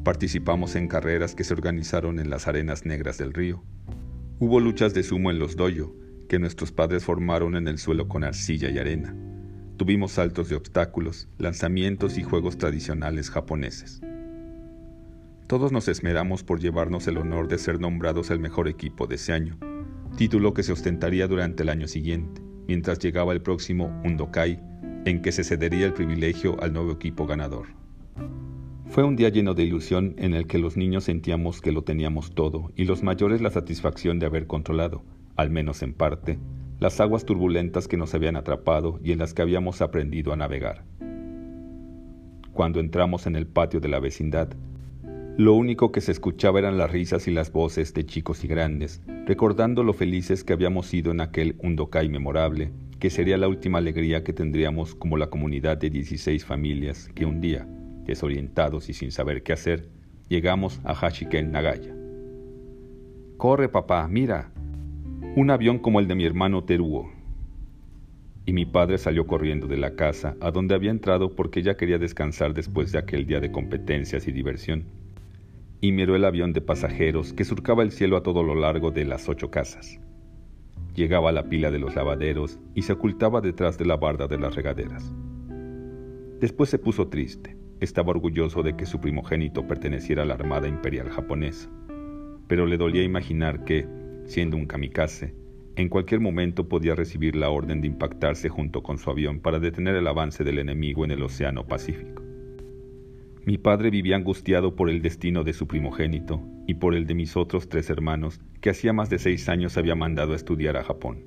Participamos 0.02 0.74
en 0.74 0.88
carreras 0.88 1.34
que 1.34 1.44
se 1.44 1.52
organizaron 1.52 2.18
en 2.18 2.30
las 2.30 2.48
arenas 2.48 2.86
negras 2.86 3.18
del 3.18 3.32
río. 3.32 3.62
Hubo 4.38 4.58
luchas 4.58 4.94
de 4.94 5.02
sumo 5.02 5.30
en 5.30 5.38
los 5.38 5.54
doyo 5.54 5.94
que 6.28 6.38
nuestros 6.38 6.72
padres 6.72 7.04
formaron 7.04 7.54
en 7.56 7.68
el 7.68 7.78
suelo 7.78 8.08
con 8.08 8.24
arcilla 8.24 8.70
y 8.70 8.78
arena 8.78 9.14
Tuvimos 9.80 10.12
saltos 10.12 10.50
de 10.50 10.56
obstáculos, 10.56 11.26
lanzamientos 11.38 12.18
y 12.18 12.22
juegos 12.22 12.58
tradicionales 12.58 13.30
japoneses. 13.30 14.02
Todos 15.50 15.72
nos 15.72 15.88
esmeramos 15.88 16.44
por 16.44 16.60
llevarnos 16.60 17.08
el 17.08 17.18
honor 17.18 17.48
de 17.48 17.58
ser 17.58 17.80
nombrados 17.80 18.30
el 18.30 18.38
mejor 18.38 18.68
equipo 18.68 19.08
de 19.08 19.16
ese 19.16 19.32
año, 19.32 19.58
título 20.16 20.54
que 20.54 20.62
se 20.62 20.70
ostentaría 20.70 21.26
durante 21.26 21.64
el 21.64 21.70
año 21.70 21.88
siguiente, 21.88 22.40
mientras 22.68 23.00
llegaba 23.00 23.32
el 23.32 23.42
próximo 23.42 23.86
Undokai, 24.04 24.60
en 25.06 25.20
que 25.20 25.32
se 25.32 25.42
cedería 25.42 25.86
el 25.86 25.92
privilegio 25.92 26.56
al 26.62 26.72
nuevo 26.72 26.92
equipo 26.92 27.26
ganador. 27.26 27.66
Fue 28.86 29.02
un 29.02 29.16
día 29.16 29.28
lleno 29.28 29.54
de 29.54 29.64
ilusión 29.64 30.14
en 30.18 30.34
el 30.34 30.46
que 30.46 30.58
los 30.58 30.76
niños 30.76 31.02
sentíamos 31.02 31.60
que 31.60 31.72
lo 31.72 31.82
teníamos 31.82 32.32
todo 32.32 32.70
y 32.76 32.84
los 32.84 33.02
mayores 33.02 33.40
la 33.40 33.50
satisfacción 33.50 34.20
de 34.20 34.26
haber 34.26 34.46
controlado, 34.46 35.02
al 35.34 35.50
menos 35.50 35.82
en 35.82 35.94
parte, 35.94 36.38
las 36.78 37.00
aguas 37.00 37.24
turbulentas 37.24 37.88
que 37.88 37.96
nos 37.96 38.14
habían 38.14 38.36
atrapado 38.36 39.00
y 39.02 39.10
en 39.10 39.18
las 39.18 39.34
que 39.34 39.42
habíamos 39.42 39.82
aprendido 39.82 40.32
a 40.32 40.36
navegar. 40.36 40.84
Cuando 42.52 42.78
entramos 42.78 43.26
en 43.26 43.34
el 43.34 43.48
patio 43.48 43.80
de 43.80 43.88
la 43.88 43.98
vecindad, 43.98 44.50
lo 45.36 45.54
único 45.54 45.92
que 45.92 46.00
se 46.00 46.12
escuchaba 46.12 46.58
eran 46.58 46.76
las 46.76 46.90
risas 46.90 47.26
y 47.28 47.30
las 47.30 47.52
voces 47.52 47.94
de 47.94 48.04
chicos 48.04 48.44
y 48.44 48.48
grandes, 48.48 49.00
recordando 49.26 49.82
lo 49.82 49.92
felices 49.92 50.44
que 50.44 50.52
habíamos 50.52 50.86
sido 50.86 51.12
en 51.12 51.20
aquel 51.20 51.56
Undokai 51.58 52.08
memorable, 52.08 52.72
que 52.98 53.10
sería 53.10 53.38
la 53.38 53.48
última 53.48 53.78
alegría 53.78 54.22
que 54.22 54.32
tendríamos 54.32 54.94
como 54.94 55.16
la 55.16 55.30
comunidad 55.30 55.78
de 55.78 55.88
16 55.88 56.44
familias 56.44 57.08
que 57.14 57.24
un 57.24 57.40
día, 57.40 57.66
desorientados 58.04 58.88
y 58.90 58.92
sin 58.92 59.12
saber 59.12 59.42
qué 59.42 59.54
hacer, 59.54 59.88
llegamos 60.28 60.80
a 60.84 60.94
Hashiken 60.94 61.50
Nagaya. 61.50 61.94
Corre, 63.38 63.70
papá, 63.70 64.06
mira, 64.06 64.52
un 65.36 65.50
avión 65.50 65.78
como 65.78 66.00
el 66.00 66.08
de 66.08 66.14
mi 66.14 66.26
hermano 66.26 66.64
Teruo. 66.64 67.10
Y 68.44 68.52
mi 68.52 68.66
padre 68.66 68.98
salió 68.98 69.26
corriendo 69.26 69.66
de 69.66 69.76
la 69.78 69.94
casa 69.94 70.36
a 70.40 70.50
donde 70.50 70.74
había 70.74 70.90
entrado 70.90 71.34
porque 71.34 71.62
ya 71.62 71.76
quería 71.76 71.98
descansar 71.98 72.52
después 72.52 72.92
de 72.92 72.98
aquel 72.98 73.26
día 73.26 73.40
de 73.40 73.52
competencias 73.52 74.26
y 74.28 74.32
diversión. 74.32 74.99
Y 75.80 75.92
miró 75.92 76.14
el 76.14 76.24
avión 76.24 76.52
de 76.52 76.60
pasajeros 76.60 77.32
que 77.32 77.44
surcaba 77.44 77.82
el 77.82 77.92
cielo 77.92 78.16
a 78.16 78.22
todo 78.22 78.42
lo 78.42 78.54
largo 78.54 78.90
de 78.90 79.04
las 79.04 79.28
ocho 79.28 79.50
casas. 79.50 79.98
Llegaba 80.94 81.30
a 81.30 81.32
la 81.32 81.48
pila 81.48 81.70
de 81.70 81.78
los 81.78 81.94
lavaderos 81.94 82.58
y 82.74 82.82
se 82.82 82.92
ocultaba 82.92 83.40
detrás 83.40 83.78
de 83.78 83.86
la 83.86 83.96
barda 83.96 84.26
de 84.26 84.38
las 84.38 84.54
regaderas. 84.54 85.14
Después 86.40 86.70
se 86.70 86.78
puso 86.78 87.08
triste. 87.08 87.56
Estaba 87.80 88.10
orgulloso 88.10 88.62
de 88.62 88.76
que 88.76 88.84
su 88.84 89.00
primogénito 89.00 89.66
perteneciera 89.66 90.22
a 90.22 90.26
la 90.26 90.34
Armada 90.34 90.68
Imperial 90.68 91.08
japonesa, 91.08 91.70
pero 92.46 92.66
le 92.66 92.76
dolía 92.76 93.02
imaginar 93.02 93.64
que, 93.64 93.86
siendo 94.26 94.56
un 94.56 94.66
kamikaze, 94.66 95.34
en 95.76 95.88
cualquier 95.88 96.20
momento 96.20 96.68
podía 96.68 96.94
recibir 96.94 97.36
la 97.36 97.48
orden 97.48 97.80
de 97.80 97.86
impactarse 97.86 98.48
junto 98.48 98.82
con 98.82 98.98
su 98.98 99.08
avión 99.08 99.40
para 99.40 99.60
detener 99.60 99.96
el 99.96 100.06
avance 100.06 100.44
del 100.44 100.58
enemigo 100.58 101.04
en 101.04 101.12
el 101.12 101.22
Océano 101.22 101.66
Pacífico. 101.66 102.29
Mi 103.50 103.58
padre 103.58 103.90
vivía 103.90 104.14
angustiado 104.14 104.76
por 104.76 104.88
el 104.88 105.02
destino 105.02 105.42
de 105.42 105.52
su 105.54 105.66
primogénito 105.66 106.40
y 106.68 106.74
por 106.74 106.94
el 106.94 107.04
de 107.08 107.16
mis 107.16 107.36
otros 107.36 107.68
tres 107.68 107.90
hermanos 107.90 108.40
que 108.60 108.70
hacía 108.70 108.92
más 108.92 109.10
de 109.10 109.18
seis 109.18 109.48
años 109.48 109.76
había 109.76 109.96
mandado 109.96 110.34
a 110.34 110.36
estudiar 110.36 110.76
a 110.76 110.84
Japón. 110.84 111.24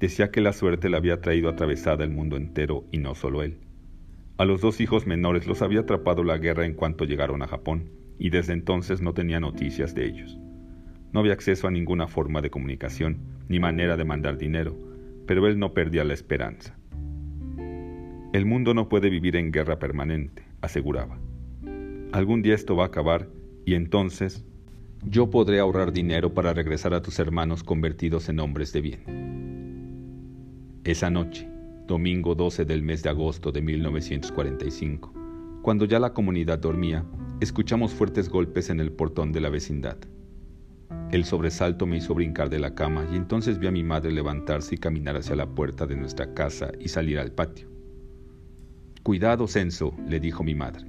Decía 0.00 0.32
que 0.32 0.40
la 0.40 0.52
suerte 0.52 0.88
le 0.88 0.96
había 0.96 1.20
traído 1.20 1.48
atravesada 1.48 2.02
el 2.02 2.10
mundo 2.10 2.36
entero 2.36 2.84
y 2.90 2.98
no 2.98 3.14
solo 3.14 3.44
él. 3.44 3.58
A 4.38 4.44
los 4.44 4.60
dos 4.60 4.80
hijos 4.80 5.06
menores 5.06 5.46
los 5.46 5.62
había 5.62 5.82
atrapado 5.82 6.24
la 6.24 6.36
guerra 6.36 6.66
en 6.66 6.74
cuanto 6.74 7.04
llegaron 7.04 7.42
a 7.42 7.46
Japón, 7.46 7.90
y 8.18 8.30
desde 8.30 8.52
entonces 8.52 9.00
no 9.00 9.14
tenía 9.14 9.38
noticias 9.38 9.94
de 9.94 10.06
ellos. 10.06 10.36
No 11.12 11.20
había 11.20 11.34
acceso 11.34 11.68
a 11.68 11.70
ninguna 11.70 12.08
forma 12.08 12.42
de 12.42 12.50
comunicación, 12.50 13.18
ni 13.48 13.60
manera 13.60 13.96
de 13.96 14.04
mandar 14.04 14.36
dinero, 14.36 14.76
pero 15.28 15.46
él 15.46 15.60
no 15.60 15.74
perdía 15.74 16.02
la 16.02 16.14
esperanza. 16.14 16.76
El 18.32 18.46
mundo 18.46 18.74
no 18.74 18.88
puede 18.88 19.10
vivir 19.10 19.36
en 19.36 19.52
guerra 19.52 19.78
permanente, 19.78 20.42
aseguraba. 20.66 21.18
Algún 22.12 22.42
día 22.42 22.54
esto 22.54 22.76
va 22.76 22.84
a 22.84 22.88
acabar 22.88 23.28
y 23.64 23.74
entonces 23.74 24.44
yo 25.06 25.30
podré 25.30 25.60
ahorrar 25.60 25.92
dinero 25.92 26.32
para 26.32 26.54
regresar 26.54 26.94
a 26.94 27.02
tus 27.02 27.18
hermanos 27.18 27.62
convertidos 27.62 28.28
en 28.28 28.40
hombres 28.40 28.72
de 28.72 28.80
bien. 28.80 29.02
Esa 30.84 31.10
noche, 31.10 31.48
domingo 31.86 32.34
12 32.34 32.64
del 32.64 32.82
mes 32.82 33.02
de 33.02 33.10
agosto 33.10 33.52
de 33.52 33.62
1945, 33.62 35.12
cuando 35.62 35.84
ya 35.84 35.98
la 35.98 36.12
comunidad 36.12 36.58
dormía, 36.58 37.04
escuchamos 37.40 37.92
fuertes 37.92 38.28
golpes 38.28 38.70
en 38.70 38.80
el 38.80 38.92
portón 38.92 39.32
de 39.32 39.40
la 39.40 39.50
vecindad. 39.50 39.98
El 41.10 41.24
sobresalto 41.24 41.86
me 41.86 41.98
hizo 41.98 42.14
brincar 42.14 42.48
de 42.48 42.58
la 42.58 42.74
cama 42.74 43.06
y 43.12 43.16
entonces 43.16 43.58
vi 43.58 43.66
a 43.66 43.72
mi 43.72 43.82
madre 43.82 44.12
levantarse 44.12 44.74
y 44.74 44.78
caminar 44.78 45.16
hacia 45.16 45.36
la 45.36 45.46
puerta 45.46 45.86
de 45.86 45.96
nuestra 45.96 46.32
casa 46.34 46.72
y 46.78 46.88
salir 46.88 47.18
al 47.18 47.32
patio. 47.32 47.73
Cuidado, 49.04 49.46
Censo, 49.46 49.94
le 50.08 50.18
dijo 50.18 50.42
mi 50.42 50.56
madre. 50.56 50.86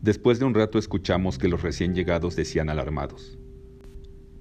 Después 0.00 0.38
de 0.38 0.46
un 0.46 0.54
rato 0.54 0.78
escuchamos 0.78 1.36
que 1.36 1.48
los 1.48 1.60
recién 1.60 1.94
llegados 1.94 2.36
decían 2.36 2.70
alarmados. 2.70 3.38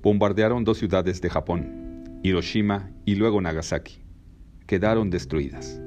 Bombardearon 0.01 0.63
dos 0.63 0.77
ciudades 0.77 1.19
de 1.19 1.29
Japón, 1.29 2.21
Hiroshima 2.23 2.91
y 3.03 3.15
luego 3.15 3.41
Nagasaki. 3.41 4.01
Quedaron 4.65 5.09
destruidas. 5.09 5.81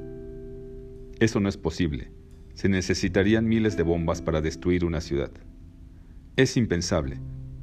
Eso 1.19 1.41
no 1.41 1.49
es 1.49 1.57
posible. 1.57 2.13
Se 2.53 2.69
necesitarían 2.69 3.49
miles 3.49 3.79
de 3.79 3.85
bombas 3.85 4.21
para 4.21 4.43
destruir 4.43 4.85
una 4.85 5.01
ciudad. 5.01 5.31
Es 6.37 6.59
impensable 6.59 7.19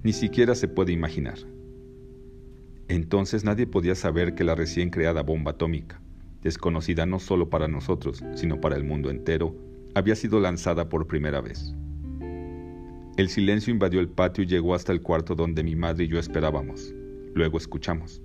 ni 0.05 0.13
siquiera 0.13 0.53
se 0.53 0.67
puede 0.67 0.91
imaginar. 0.91 1.39
Entonces 2.88 3.43
nadie 3.43 3.65
podía 3.65 3.95
saber 3.95 4.36
que 4.36 4.43
la 4.43 4.53
recién 4.53 4.91
creada 4.91 5.23
bomba 5.23 5.53
atómica, 5.53 5.99
desconocida 6.45 7.08
no 7.08 7.17
solo 7.17 7.49
para 7.49 7.67
nosotros, 7.67 8.23
sino 8.36 8.62
para 8.62 8.77
el 8.77 8.84
mundo 8.84 9.10
entero, 9.10 9.55
había 9.95 10.15
sido 10.15 10.39
lanzada 10.39 10.88
por 10.89 11.08
primera 11.08 11.41
vez. 11.41 11.73
El 13.17 13.29
silencio 13.29 13.73
invadió 13.73 13.99
el 13.99 14.10
patio 14.10 14.43
y 14.43 14.47
llegó 14.47 14.75
hasta 14.75 14.91
el 14.91 15.01
cuarto 15.01 15.34
donde 15.34 15.63
mi 15.63 15.75
madre 15.75 16.03
y 16.03 16.08
yo 16.08 16.19
esperábamos. 16.19 16.93
Luego 17.34 17.58
escuchamos. 17.58 18.21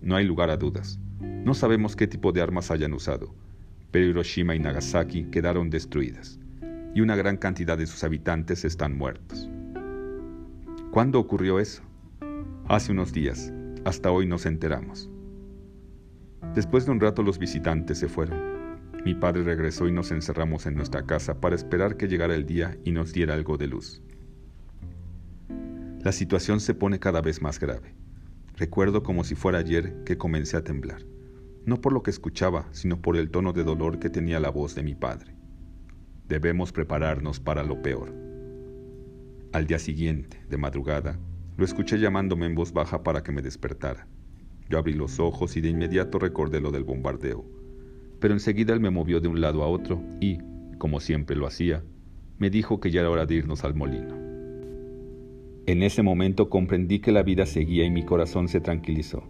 No 0.00 0.14
hay 0.14 0.24
lugar 0.24 0.48
a 0.48 0.56
dudas. 0.56 1.00
No 1.20 1.54
sabemos 1.54 1.96
qué 1.96 2.06
tipo 2.06 2.30
de 2.30 2.40
armas 2.40 2.70
hayan 2.70 2.92
usado, 2.92 3.34
pero 3.90 4.06
Hiroshima 4.06 4.54
y 4.54 4.60
Nagasaki 4.60 5.24
quedaron 5.24 5.70
destruidas, 5.70 6.38
y 6.94 7.00
una 7.00 7.16
gran 7.16 7.36
cantidad 7.36 7.76
de 7.76 7.88
sus 7.88 8.04
habitantes 8.04 8.64
están 8.64 8.96
muertos. 8.96 9.50
¿Cuándo 10.92 11.18
ocurrió 11.18 11.58
eso? 11.58 11.82
Hace 12.68 12.92
unos 12.92 13.12
días. 13.12 13.52
Hasta 13.84 14.12
hoy 14.12 14.26
nos 14.26 14.46
enteramos. 14.46 15.10
Después 16.54 16.84
de 16.86 16.92
un 16.92 17.00
rato 17.00 17.22
los 17.22 17.38
visitantes 17.38 17.98
se 17.98 18.08
fueron. 18.08 18.54
Mi 19.04 19.14
padre 19.14 19.42
regresó 19.42 19.86
y 19.86 19.92
nos 19.92 20.10
encerramos 20.10 20.66
en 20.66 20.74
nuestra 20.74 21.04
casa 21.04 21.40
para 21.40 21.54
esperar 21.54 21.96
que 21.96 22.08
llegara 22.08 22.34
el 22.34 22.46
día 22.46 22.78
y 22.84 22.92
nos 22.92 23.12
diera 23.12 23.34
algo 23.34 23.56
de 23.56 23.66
luz. 23.66 24.02
La 26.00 26.12
situación 26.12 26.60
se 26.60 26.74
pone 26.74 26.98
cada 26.98 27.20
vez 27.20 27.40
más 27.40 27.58
grave. 27.58 27.94
Recuerdo 28.56 29.02
como 29.02 29.24
si 29.24 29.34
fuera 29.34 29.58
ayer 29.58 30.04
que 30.04 30.16
comencé 30.16 30.56
a 30.56 30.64
temblar, 30.64 31.02
no 31.66 31.80
por 31.80 31.92
lo 31.92 32.02
que 32.02 32.10
escuchaba, 32.10 32.68
sino 32.72 33.00
por 33.00 33.16
el 33.16 33.30
tono 33.30 33.52
de 33.52 33.64
dolor 33.64 33.98
que 33.98 34.10
tenía 34.10 34.38
la 34.38 34.50
voz 34.50 34.74
de 34.74 34.82
mi 34.82 34.94
padre. 34.94 35.34
Debemos 36.28 36.72
prepararnos 36.72 37.40
para 37.40 37.62
lo 37.62 37.82
peor. 37.82 38.14
Al 39.52 39.66
día 39.66 39.78
siguiente, 39.78 40.40
de 40.48 40.56
madrugada, 40.56 41.18
lo 41.56 41.64
escuché 41.64 41.98
llamándome 41.98 42.46
en 42.46 42.54
voz 42.54 42.72
baja 42.72 43.02
para 43.02 43.22
que 43.22 43.32
me 43.32 43.42
despertara. 43.42 44.06
Yo 44.68 44.78
abrí 44.78 44.94
los 44.94 45.20
ojos 45.20 45.56
y 45.56 45.60
de 45.60 45.68
inmediato 45.68 46.18
recordé 46.18 46.60
lo 46.60 46.70
del 46.70 46.84
bombardeo 46.84 47.44
pero 48.24 48.32
enseguida 48.32 48.72
él 48.72 48.80
me 48.80 48.88
movió 48.88 49.20
de 49.20 49.28
un 49.28 49.42
lado 49.42 49.62
a 49.62 49.66
otro 49.66 50.02
y, 50.18 50.38
como 50.78 50.98
siempre 50.98 51.36
lo 51.36 51.46
hacía, 51.46 51.84
me 52.38 52.48
dijo 52.48 52.80
que 52.80 52.90
ya 52.90 53.00
era 53.00 53.10
hora 53.10 53.26
de 53.26 53.34
irnos 53.34 53.64
al 53.64 53.74
molino. 53.74 54.16
En 55.66 55.82
ese 55.82 56.02
momento 56.02 56.48
comprendí 56.48 57.00
que 57.00 57.12
la 57.12 57.22
vida 57.22 57.44
seguía 57.44 57.84
y 57.84 57.90
mi 57.90 58.02
corazón 58.02 58.48
se 58.48 58.62
tranquilizó. 58.62 59.24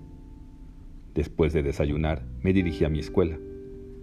Después 1.13 1.53
de 1.53 1.65
desayunar, 1.65 2.25
me 2.41 2.53
dirigí 2.53 2.85
a 2.85 2.89
mi 2.89 3.01
escuela. 3.01 3.37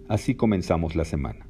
Así 0.08 0.34
comenzamos 0.34 0.94
la 0.94 1.06
semana. 1.06 1.46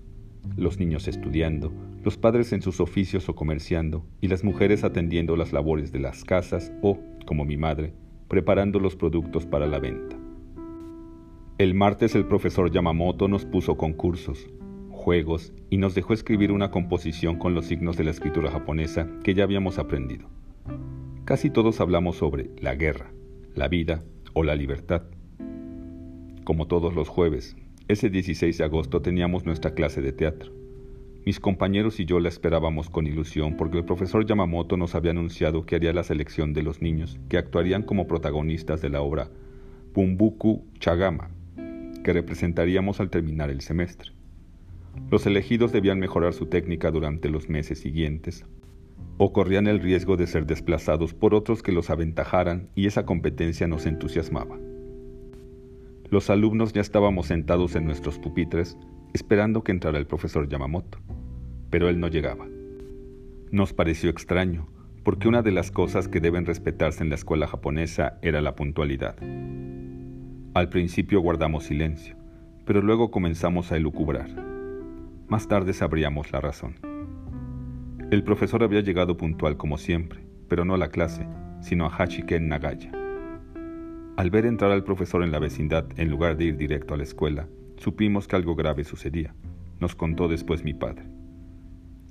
Los 0.56 0.78
niños 0.78 1.08
estudiando, 1.08 1.72
los 2.04 2.16
padres 2.16 2.52
en 2.52 2.62
sus 2.62 2.78
oficios 2.78 3.28
o 3.28 3.34
comerciando, 3.34 4.06
y 4.20 4.28
las 4.28 4.44
mujeres 4.44 4.84
atendiendo 4.84 5.34
las 5.34 5.52
labores 5.52 5.90
de 5.90 5.98
las 5.98 6.22
casas 6.22 6.72
o, 6.80 7.00
como 7.26 7.44
mi 7.44 7.56
madre, 7.56 7.92
preparando 8.32 8.80
los 8.80 8.96
productos 8.96 9.44
para 9.44 9.66
la 9.66 9.78
venta. 9.78 10.16
El 11.58 11.74
martes 11.74 12.14
el 12.14 12.24
profesor 12.24 12.70
Yamamoto 12.70 13.28
nos 13.28 13.44
puso 13.44 13.76
concursos, 13.76 14.48
juegos 14.88 15.52
y 15.68 15.76
nos 15.76 15.94
dejó 15.94 16.14
escribir 16.14 16.50
una 16.50 16.70
composición 16.70 17.38
con 17.38 17.52
los 17.52 17.66
signos 17.66 17.98
de 17.98 18.04
la 18.04 18.10
escritura 18.10 18.50
japonesa 18.50 19.06
que 19.22 19.34
ya 19.34 19.44
habíamos 19.44 19.78
aprendido. 19.78 20.30
Casi 21.26 21.50
todos 21.50 21.82
hablamos 21.82 22.16
sobre 22.16 22.48
la 22.58 22.74
guerra, 22.74 23.12
la 23.54 23.68
vida 23.68 24.02
o 24.32 24.44
la 24.44 24.54
libertad. 24.54 25.02
Como 26.44 26.66
todos 26.66 26.94
los 26.94 27.10
jueves, 27.10 27.54
ese 27.88 28.08
16 28.08 28.56
de 28.56 28.64
agosto 28.64 29.02
teníamos 29.02 29.44
nuestra 29.44 29.74
clase 29.74 30.00
de 30.00 30.12
teatro. 30.12 30.61
Mis 31.24 31.38
compañeros 31.38 32.00
y 32.00 32.04
yo 32.04 32.18
la 32.18 32.28
esperábamos 32.28 32.90
con 32.90 33.06
ilusión 33.06 33.56
porque 33.56 33.78
el 33.78 33.84
profesor 33.84 34.26
Yamamoto 34.26 34.76
nos 34.76 34.96
había 34.96 35.12
anunciado 35.12 35.64
que 35.64 35.76
haría 35.76 35.92
la 35.92 36.02
selección 36.02 36.52
de 36.52 36.64
los 36.64 36.82
niños 36.82 37.20
que 37.28 37.38
actuarían 37.38 37.84
como 37.84 38.08
protagonistas 38.08 38.82
de 38.82 38.90
la 38.90 39.02
obra 39.02 39.30
Bumbuku 39.94 40.64
Chagama, 40.80 41.30
que 42.02 42.12
representaríamos 42.12 42.98
al 42.98 43.10
terminar 43.10 43.50
el 43.50 43.60
semestre. 43.60 44.10
Los 45.10 45.24
elegidos 45.26 45.70
debían 45.70 46.00
mejorar 46.00 46.32
su 46.32 46.46
técnica 46.46 46.90
durante 46.90 47.28
los 47.28 47.48
meses 47.48 47.78
siguientes, 47.78 48.44
o 49.18 49.32
corrían 49.32 49.68
el 49.68 49.78
riesgo 49.78 50.16
de 50.16 50.26
ser 50.26 50.46
desplazados 50.46 51.14
por 51.14 51.34
otros 51.34 51.62
que 51.62 51.70
los 51.70 51.90
aventajaran 51.90 52.68
y 52.74 52.86
esa 52.86 53.06
competencia 53.06 53.68
nos 53.68 53.86
entusiasmaba. 53.86 54.58
Los 56.10 56.30
alumnos 56.30 56.72
ya 56.72 56.80
estábamos 56.80 57.28
sentados 57.28 57.76
en 57.76 57.84
nuestros 57.84 58.18
pupitres 58.18 58.76
esperando 59.12 59.62
que 59.62 59.72
entrara 59.72 59.98
el 59.98 60.06
profesor 60.06 60.48
Yamamoto, 60.48 60.98
pero 61.70 61.88
él 61.88 62.00
no 62.00 62.08
llegaba. 62.08 62.46
Nos 63.50 63.72
pareció 63.72 64.10
extraño, 64.10 64.68
porque 65.04 65.28
una 65.28 65.42
de 65.42 65.52
las 65.52 65.70
cosas 65.70 66.08
que 66.08 66.20
deben 66.20 66.46
respetarse 66.46 67.02
en 67.02 67.10
la 67.10 67.16
escuela 67.16 67.46
japonesa 67.46 68.18
era 68.22 68.40
la 68.40 68.54
puntualidad. 68.54 69.16
Al 70.54 70.68
principio 70.68 71.20
guardamos 71.20 71.64
silencio, 71.64 72.16
pero 72.64 72.82
luego 72.82 73.10
comenzamos 73.10 73.72
a 73.72 73.76
elucubrar. 73.76 74.30
Más 75.28 75.48
tarde 75.48 75.72
sabríamos 75.72 76.30
la 76.32 76.40
razón. 76.40 76.76
El 78.10 78.22
profesor 78.22 78.62
había 78.62 78.80
llegado 78.80 79.16
puntual 79.16 79.56
como 79.56 79.78
siempre, 79.78 80.20
pero 80.48 80.64
no 80.64 80.74
a 80.74 80.78
la 80.78 80.88
clase, 80.88 81.26
sino 81.60 81.86
a 81.86 81.96
Hachiken 81.96 82.48
Nagaya. 82.48 82.92
Al 84.16 84.30
ver 84.30 84.44
entrar 84.44 84.70
al 84.70 84.84
profesor 84.84 85.22
en 85.22 85.32
la 85.32 85.38
vecindad 85.38 85.86
en 85.96 86.10
lugar 86.10 86.36
de 86.36 86.44
ir 86.44 86.56
directo 86.58 86.92
a 86.92 86.98
la 86.98 87.04
escuela, 87.04 87.48
supimos 87.82 88.28
que 88.28 88.36
algo 88.36 88.54
grave 88.54 88.84
sucedía, 88.84 89.34
nos 89.80 89.94
contó 89.94 90.28
después 90.28 90.64
mi 90.64 90.72
padre. 90.72 91.04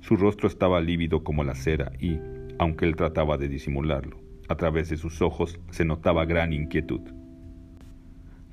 Su 0.00 0.16
rostro 0.16 0.48
estaba 0.48 0.80
lívido 0.80 1.24
como 1.24 1.44
la 1.44 1.54
cera 1.54 1.92
y, 1.98 2.18
aunque 2.58 2.84
él 2.84 2.96
trataba 2.96 3.38
de 3.38 3.48
disimularlo, 3.48 4.20
a 4.48 4.56
través 4.56 4.90
de 4.90 4.96
sus 4.96 5.22
ojos 5.22 5.58
se 5.70 5.84
notaba 5.84 6.24
gran 6.26 6.52
inquietud. 6.52 7.00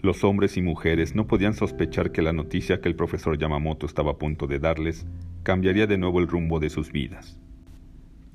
Los 0.02 0.24
hombres 0.24 0.56
y 0.56 0.62
mujeres 0.62 1.14
no 1.14 1.28
podían 1.28 1.54
sospechar 1.54 2.12
que 2.12 2.22
la 2.22 2.32
noticia 2.32 2.80
que 2.80 2.88
el 2.88 2.96
profesor 2.96 3.38
Yamamoto 3.38 3.86
estaba 3.86 4.12
a 4.12 4.18
punto 4.18 4.48
de 4.48 4.60
darles 4.60 5.06
cambiaría 5.44 5.88
de 5.88 5.98
nuevo 5.98 6.20
el 6.20 6.28
rumbo 6.28 6.60
de 6.60 6.70
sus 6.70 6.92
vidas. 6.94 7.38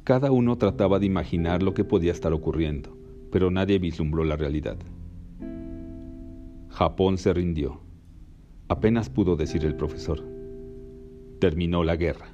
Cada 0.05 0.31
uno 0.31 0.59
trataba 0.59 0.99
de 0.99 1.07
imaginar 1.07 1.63
lo 1.63 1.73
que 1.73 1.85
podía 1.85 2.13
estar 2.13 2.35
ocurriendo, 2.35 2.99
pero 3.33 3.51
nadie 3.51 3.79
vislumbró 3.79 4.25
la 4.25 4.37
realidad. 4.37 4.77
Japón 6.69 7.17
se 7.17 7.33
rindió. 7.33 7.84
Apenas 8.69 9.11
pudo 9.11 9.37
decir 9.37 9.63
el 9.67 9.77
profesor. 9.77 10.25
Terminó 11.39 11.85
la 11.85 11.97
guerra. 11.97 12.29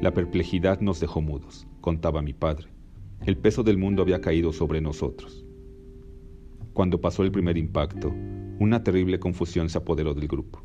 La 0.00 0.14
perplejidad 0.14 0.80
nos 0.80 1.00
dejó 1.00 1.20
mudos, 1.20 1.66
contaba 1.80 2.22
mi 2.22 2.32
padre. 2.32 2.68
El 3.26 3.36
peso 3.36 3.64
del 3.64 3.78
mundo 3.78 4.02
había 4.02 4.20
caído 4.20 4.52
sobre 4.52 4.80
nosotros. 4.80 5.44
Cuando 6.72 7.00
pasó 7.00 7.24
el 7.24 7.32
primer 7.32 7.58
impacto, 7.58 8.14
una 8.60 8.84
terrible 8.84 9.18
confusión 9.18 9.68
se 9.68 9.78
apoderó 9.78 10.14
del 10.14 10.28
grupo. 10.28 10.62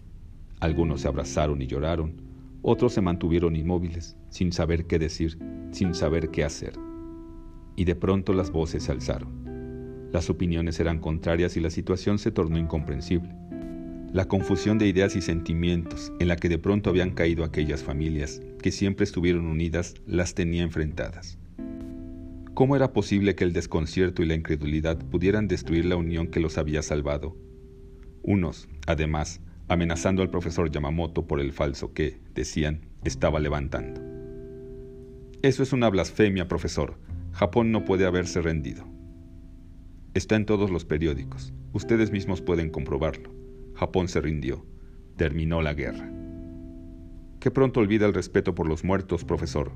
Algunos 0.60 1.02
se 1.02 1.08
abrazaron 1.08 1.60
y 1.64 1.66
lloraron, 1.66 2.22
otros 2.62 2.94
se 2.94 3.02
mantuvieron 3.02 3.56
inmóviles, 3.56 4.16
sin 4.30 4.52
saber 4.52 4.86
qué 4.86 5.00
decir, 5.00 5.40
sin 5.72 5.96
saber 5.96 6.30
qué 6.30 6.44
hacer. 6.44 6.74
Y 7.76 7.86
de 7.86 7.96
pronto 7.96 8.34
las 8.34 8.52
voces 8.52 8.84
se 8.84 8.92
alzaron. 8.92 10.10
Las 10.12 10.30
opiniones 10.30 10.80
eran 10.80 11.00
contrarias 11.00 11.58
y 11.58 11.60
la 11.60 11.72
situación 11.72 12.20
se 12.20 12.32
tornó 12.32 12.60
incomprensible. 12.60 13.47
La 14.18 14.28
confusión 14.28 14.80
de 14.80 14.88
ideas 14.88 15.16
y 15.16 15.22
sentimientos 15.22 16.12
en 16.20 16.28
la 16.28 16.38
que 16.38 16.50
de 16.50 16.58
pronto 16.58 16.90
habían 16.90 17.12
caído 17.12 17.44
aquellas 17.44 17.84
familias 17.84 18.42
que 18.64 18.72
siempre 18.72 19.04
estuvieron 19.04 19.46
unidas 19.46 19.94
las 20.08 20.34
tenía 20.34 20.64
enfrentadas. 20.64 21.38
¿Cómo 22.56 22.76
era 22.76 22.94
posible 22.94 23.36
que 23.36 23.44
el 23.44 23.54
desconcierto 23.54 24.24
y 24.24 24.26
la 24.26 24.34
incredulidad 24.34 24.98
pudieran 24.98 25.48
destruir 25.48 25.86
la 25.86 25.98
unión 25.98 26.30
que 26.30 26.40
los 26.40 26.58
había 26.58 26.82
salvado? 26.82 27.38
Unos, 28.24 28.68
además, 28.88 29.40
amenazando 29.68 30.24
al 30.24 30.32
profesor 30.32 30.72
Yamamoto 30.72 31.28
por 31.28 31.40
el 31.40 31.54
falso 31.54 31.94
que, 31.94 32.20
decían, 32.34 32.88
estaba 33.04 33.40
levantando. 33.40 34.02
Eso 35.44 35.62
es 35.62 35.74
una 35.74 35.90
blasfemia, 35.92 36.48
profesor. 36.48 36.98
Japón 37.34 37.72
no 37.72 37.86
puede 37.86 38.08
haberse 38.08 38.42
rendido. 38.42 38.84
Está 40.16 40.38
en 40.38 40.48
todos 40.48 40.72
los 40.72 40.86
periódicos. 40.86 41.54
Ustedes 41.72 42.10
mismos 42.10 42.42
pueden 42.42 42.72
comprobarlo. 42.72 43.38
Japón 43.78 44.08
se 44.08 44.20
rindió. 44.22 44.66
Terminó 45.18 45.62
la 45.62 45.76
guerra. 45.76 46.12
Qué 47.40 47.52
pronto 47.52 47.80
olvida 47.80 48.08
el 48.08 48.14
respeto 48.16 48.56
por 48.56 48.68
los 48.68 48.84
muertos, 48.84 49.24
profesor, 49.24 49.72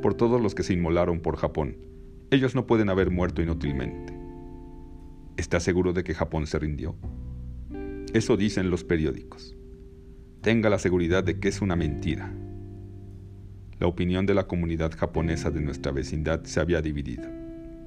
por 0.00 0.14
todos 0.14 0.40
los 0.40 0.54
que 0.54 0.62
se 0.62 0.72
inmolaron 0.72 1.20
por 1.20 1.36
Japón, 1.36 1.76
ellos 2.30 2.54
no 2.54 2.66
pueden 2.66 2.88
haber 2.88 3.10
muerto 3.10 3.42
inútilmente. 3.42 4.18
¿Está 5.36 5.60
seguro 5.60 5.92
de 5.92 6.02
que 6.02 6.14
Japón 6.14 6.46
se 6.46 6.58
rindió? 6.58 6.96
Eso 8.14 8.38
dicen 8.38 8.70
los 8.70 8.84
periódicos. 8.84 9.54
Tenga 10.40 10.70
la 10.70 10.78
seguridad 10.78 11.22
de 11.22 11.38
que 11.38 11.48
es 11.48 11.60
una 11.60 11.76
mentira. 11.76 12.32
La 13.80 13.86
opinión 13.86 14.24
de 14.24 14.32
la 14.32 14.46
comunidad 14.46 14.92
japonesa 14.96 15.50
de 15.50 15.60
nuestra 15.60 15.92
vecindad 15.92 16.44
se 16.44 16.58
había 16.58 16.80
dividido, 16.80 17.28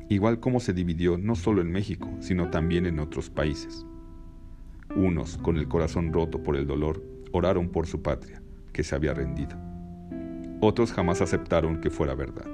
igual 0.09 0.39
como 0.39 0.59
se 0.59 0.73
dividió 0.73 1.17
no 1.17 1.33
solo 1.33 1.61
en 1.61 1.71
México, 1.71 2.07
sino 2.19 2.51
también 2.51 2.85
en 2.85 2.99
otros 2.99 3.31
países. 3.31 3.83
Unos, 4.95 5.37
con 5.37 5.57
el 5.57 5.67
corazón 5.67 6.11
roto 6.13 6.43
por 6.43 6.55
el 6.55 6.67
dolor, 6.67 7.03
oraron 7.31 7.69
por 7.69 7.87
su 7.87 8.01
patria, 8.01 8.41
que 8.71 8.83
se 8.83 8.95
había 8.95 9.13
rendido. 9.13 9.57
Otros 10.61 10.91
jamás 10.93 11.21
aceptaron 11.21 11.81
que 11.81 11.89
fuera 11.89 12.15
verdad. 12.15 12.45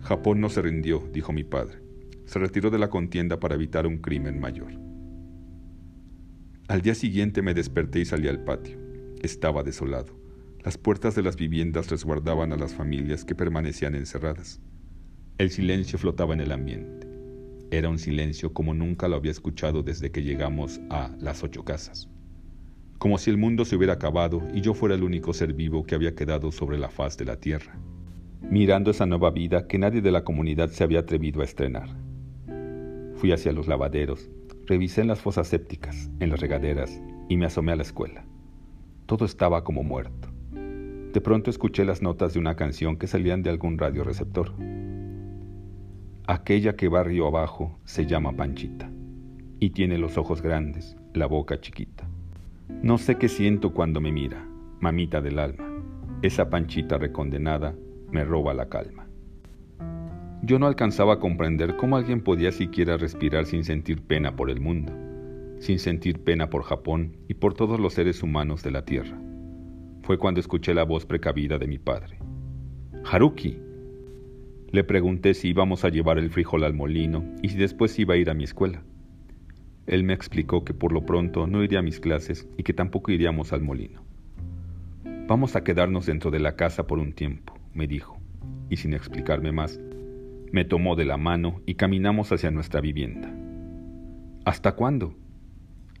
Japón 0.00 0.40
no 0.40 0.48
se 0.48 0.62
rindió, 0.62 1.08
dijo 1.12 1.32
mi 1.32 1.44
padre. 1.44 1.78
Se 2.26 2.38
retiró 2.38 2.70
de 2.70 2.78
la 2.78 2.90
contienda 2.90 3.40
para 3.40 3.54
evitar 3.54 3.86
un 3.86 3.98
crimen 3.98 4.40
mayor. 4.40 4.72
Al 6.68 6.82
día 6.82 6.94
siguiente 6.94 7.42
me 7.42 7.54
desperté 7.54 8.00
y 8.00 8.04
salí 8.04 8.28
al 8.28 8.44
patio. 8.44 8.78
Estaba 9.22 9.62
desolado. 9.62 10.18
Las 10.64 10.78
puertas 10.78 11.14
de 11.14 11.22
las 11.22 11.36
viviendas 11.36 11.90
resguardaban 11.90 12.52
a 12.52 12.56
las 12.56 12.72
familias 12.74 13.24
que 13.24 13.34
permanecían 13.34 13.94
encerradas. 13.94 14.60
El 15.38 15.50
silencio 15.50 15.98
flotaba 15.98 16.34
en 16.34 16.40
el 16.40 16.52
ambiente. 16.52 17.11
Era 17.72 17.88
un 17.88 17.98
silencio 17.98 18.52
como 18.52 18.74
nunca 18.74 19.08
lo 19.08 19.16
había 19.16 19.30
escuchado 19.30 19.82
desde 19.82 20.10
que 20.10 20.22
llegamos 20.22 20.78
a 20.90 21.10
las 21.18 21.42
ocho 21.42 21.64
casas. 21.64 22.06
Como 22.98 23.16
si 23.16 23.30
el 23.30 23.38
mundo 23.38 23.64
se 23.64 23.76
hubiera 23.76 23.94
acabado 23.94 24.42
y 24.52 24.60
yo 24.60 24.74
fuera 24.74 24.94
el 24.94 25.02
único 25.02 25.32
ser 25.32 25.54
vivo 25.54 25.82
que 25.84 25.94
había 25.94 26.14
quedado 26.14 26.52
sobre 26.52 26.76
la 26.76 26.90
faz 26.90 27.16
de 27.16 27.24
la 27.24 27.36
tierra, 27.36 27.78
mirando 28.42 28.90
esa 28.90 29.06
nueva 29.06 29.30
vida 29.30 29.66
que 29.68 29.78
nadie 29.78 30.02
de 30.02 30.10
la 30.10 30.22
comunidad 30.22 30.68
se 30.68 30.84
había 30.84 31.00
atrevido 31.00 31.40
a 31.40 31.44
estrenar. 31.44 31.88
Fui 33.14 33.32
hacia 33.32 33.52
los 33.52 33.68
lavaderos, 33.68 34.28
revisé 34.66 35.00
en 35.00 35.08
las 35.08 35.22
fosas 35.22 35.48
sépticas, 35.48 36.10
en 36.20 36.28
las 36.28 36.40
regaderas 36.40 37.00
y 37.30 37.38
me 37.38 37.46
asomé 37.46 37.72
a 37.72 37.76
la 37.76 37.84
escuela. 37.84 38.26
Todo 39.06 39.24
estaba 39.24 39.64
como 39.64 39.82
muerto. 39.82 40.28
De 40.50 41.20
pronto 41.22 41.48
escuché 41.48 41.86
las 41.86 42.02
notas 42.02 42.34
de 42.34 42.38
una 42.38 42.54
canción 42.54 42.98
que 42.98 43.06
salían 43.06 43.42
de 43.42 43.48
algún 43.48 43.78
radioreceptor. 43.78 44.52
Aquella 46.26 46.76
que 46.76 46.88
va 46.88 47.02
río 47.02 47.26
abajo 47.26 47.78
se 47.84 48.06
llama 48.06 48.32
Panchita 48.32 48.90
y 49.58 49.70
tiene 49.70 49.98
los 49.98 50.18
ojos 50.18 50.42
grandes, 50.42 50.96
la 51.14 51.26
boca 51.26 51.60
chiquita. 51.60 52.08
No 52.82 52.98
sé 52.98 53.16
qué 53.16 53.28
siento 53.28 53.72
cuando 53.72 54.00
me 54.00 54.12
mira, 54.12 54.46
mamita 54.80 55.20
del 55.20 55.38
alma. 55.38 55.64
Esa 56.22 56.48
Panchita 56.48 56.98
recondenada 56.98 57.74
me 58.10 58.24
roba 58.24 58.54
la 58.54 58.68
calma. 58.68 59.06
Yo 60.42 60.58
no 60.58 60.66
alcanzaba 60.66 61.14
a 61.14 61.18
comprender 61.18 61.76
cómo 61.76 61.96
alguien 61.96 62.22
podía 62.22 62.52
siquiera 62.52 62.96
respirar 62.96 63.46
sin 63.46 63.64
sentir 63.64 64.02
pena 64.02 64.36
por 64.36 64.50
el 64.50 64.60
mundo, 64.60 64.92
sin 65.60 65.78
sentir 65.78 66.22
pena 66.24 66.50
por 66.50 66.62
Japón 66.62 67.16
y 67.28 67.34
por 67.34 67.54
todos 67.54 67.78
los 67.78 67.94
seres 67.94 68.22
humanos 68.22 68.62
de 68.62 68.70
la 68.70 68.84
Tierra 68.84 69.18
fue 70.02 70.18
cuando 70.18 70.40
escuché 70.40 70.74
la 70.74 70.84
voz 70.84 71.06
precavida 71.06 71.58
de 71.58 71.66
mi 71.66 71.78
padre. 71.78 72.18
Haruki. 73.04 73.58
Le 74.72 74.84
pregunté 74.84 75.34
si 75.34 75.50
íbamos 75.50 75.84
a 75.84 75.90
llevar 75.90 76.18
el 76.18 76.30
frijol 76.30 76.64
al 76.64 76.72
molino 76.72 77.22
y 77.42 77.50
si 77.50 77.58
después 77.58 77.98
iba 77.98 78.14
a 78.14 78.16
ir 78.16 78.30
a 78.30 78.34
mi 78.34 78.44
escuela. 78.44 78.82
Él 79.86 80.02
me 80.02 80.14
explicó 80.14 80.64
que 80.64 80.72
por 80.72 80.92
lo 80.92 81.04
pronto 81.04 81.46
no 81.46 81.62
iría 81.62 81.80
a 81.80 81.82
mis 81.82 82.00
clases 82.00 82.48
y 82.56 82.62
que 82.62 82.72
tampoco 82.72 83.10
iríamos 83.10 83.52
al 83.52 83.60
molino. 83.60 84.02
Vamos 85.28 85.56
a 85.56 85.62
quedarnos 85.62 86.06
dentro 86.06 86.30
de 86.30 86.40
la 86.40 86.56
casa 86.56 86.86
por 86.86 86.98
un 86.98 87.12
tiempo, 87.12 87.52
me 87.74 87.86
dijo, 87.86 88.18
y 88.70 88.78
sin 88.78 88.94
explicarme 88.94 89.52
más, 89.52 89.78
me 90.52 90.64
tomó 90.64 90.96
de 90.96 91.04
la 91.04 91.18
mano 91.18 91.60
y 91.66 91.74
caminamos 91.74 92.32
hacia 92.32 92.50
nuestra 92.50 92.80
vivienda. 92.80 93.30
¿Hasta 94.46 94.72
cuándo? 94.72 95.14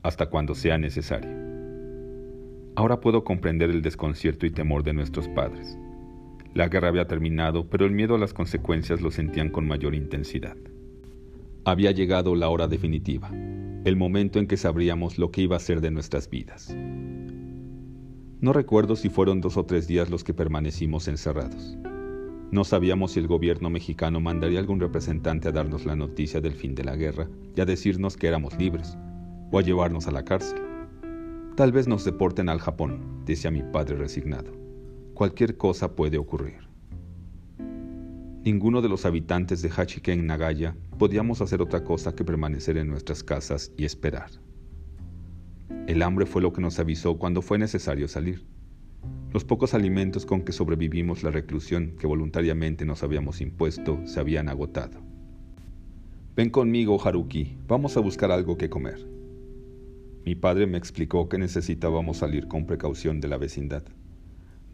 Hasta 0.02 0.30
cuando 0.30 0.54
sea 0.54 0.78
necesario. 0.78 1.30
Ahora 2.74 3.00
puedo 3.00 3.22
comprender 3.22 3.68
el 3.68 3.82
desconcierto 3.82 4.46
y 4.46 4.50
temor 4.50 4.82
de 4.82 4.94
nuestros 4.94 5.28
padres. 5.28 5.78
La 6.54 6.68
guerra 6.68 6.88
había 6.88 7.06
terminado, 7.06 7.68
pero 7.70 7.86
el 7.86 7.92
miedo 7.92 8.14
a 8.14 8.18
las 8.18 8.34
consecuencias 8.34 9.00
lo 9.00 9.10
sentían 9.10 9.48
con 9.48 9.66
mayor 9.66 9.94
intensidad. 9.94 10.56
Había 11.64 11.92
llegado 11.92 12.34
la 12.34 12.50
hora 12.50 12.68
definitiva, 12.68 13.30
el 13.84 13.96
momento 13.96 14.38
en 14.38 14.46
que 14.46 14.58
sabríamos 14.58 15.16
lo 15.16 15.30
que 15.30 15.42
iba 15.42 15.56
a 15.56 15.60
ser 15.60 15.80
de 15.80 15.90
nuestras 15.90 16.28
vidas. 16.28 16.76
No 18.40 18.52
recuerdo 18.52 18.96
si 18.96 19.08
fueron 19.08 19.40
dos 19.40 19.56
o 19.56 19.64
tres 19.64 19.86
días 19.86 20.10
los 20.10 20.24
que 20.24 20.34
permanecimos 20.34 21.08
encerrados. 21.08 21.78
No 22.50 22.64
sabíamos 22.64 23.12
si 23.12 23.20
el 23.20 23.28
gobierno 23.28 23.70
mexicano 23.70 24.20
mandaría 24.20 24.58
algún 24.58 24.78
representante 24.78 25.48
a 25.48 25.52
darnos 25.52 25.86
la 25.86 25.96
noticia 25.96 26.42
del 26.42 26.52
fin 26.52 26.74
de 26.74 26.84
la 26.84 26.96
guerra 26.96 27.28
y 27.56 27.60
a 27.62 27.64
decirnos 27.64 28.18
que 28.18 28.26
éramos 28.26 28.58
libres, 28.58 28.98
o 29.50 29.58
a 29.58 29.62
llevarnos 29.62 30.06
a 30.06 30.10
la 30.10 30.24
cárcel. 30.24 30.60
Tal 31.56 31.72
vez 31.72 31.88
nos 31.88 32.04
deporten 32.04 32.50
al 32.50 32.58
Japón, 32.58 33.22
decía 33.24 33.50
mi 33.50 33.62
padre 33.62 33.96
resignado. 33.96 34.61
Cualquier 35.22 35.56
cosa 35.56 35.94
puede 35.94 36.18
ocurrir. 36.18 36.66
Ninguno 38.44 38.82
de 38.82 38.88
los 38.88 39.06
habitantes 39.06 39.62
de 39.62 39.70
Hachiken 39.70 40.26
Nagaya 40.26 40.74
podíamos 40.98 41.40
hacer 41.40 41.62
otra 41.62 41.84
cosa 41.84 42.16
que 42.16 42.24
permanecer 42.24 42.76
en 42.76 42.88
nuestras 42.88 43.22
casas 43.22 43.70
y 43.76 43.84
esperar. 43.84 44.30
El 45.86 46.02
hambre 46.02 46.26
fue 46.26 46.42
lo 46.42 46.52
que 46.52 46.60
nos 46.60 46.80
avisó 46.80 47.18
cuando 47.18 47.40
fue 47.40 47.56
necesario 47.56 48.08
salir. 48.08 48.44
Los 49.32 49.44
pocos 49.44 49.74
alimentos 49.74 50.26
con 50.26 50.42
que 50.42 50.50
sobrevivimos 50.50 51.22
la 51.22 51.30
reclusión 51.30 51.94
que 52.00 52.08
voluntariamente 52.08 52.84
nos 52.84 53.04
habíamos 53.04 53.40
impuesto 53.40 54.00
se 54.04 54.18
habían 54.18 54.48
agotado. 54.48 54.98
Ven 56.34 56.50
conmigo, 56.50 57.00
Haruki, 57.00 57.58
vamos 57.68 57.96
a 57.96 58.00
buscar 58.00 58.32
algo 58.32 58.56
que 58.58 58.68
comer. 58.68 59.06
Mi 60.24 60.34
padre 60.34 60.66
me 60.66 60.78
explicó 60.78 61.28
que 61.28 61.38
necesitábamos 61.38 62.16
salir 62.16 62.48
con 62.48 62.66
precaución 62.66 63.20
de 63.20 63.28
la 63.28 63.38
vecindad. 63.38 63.84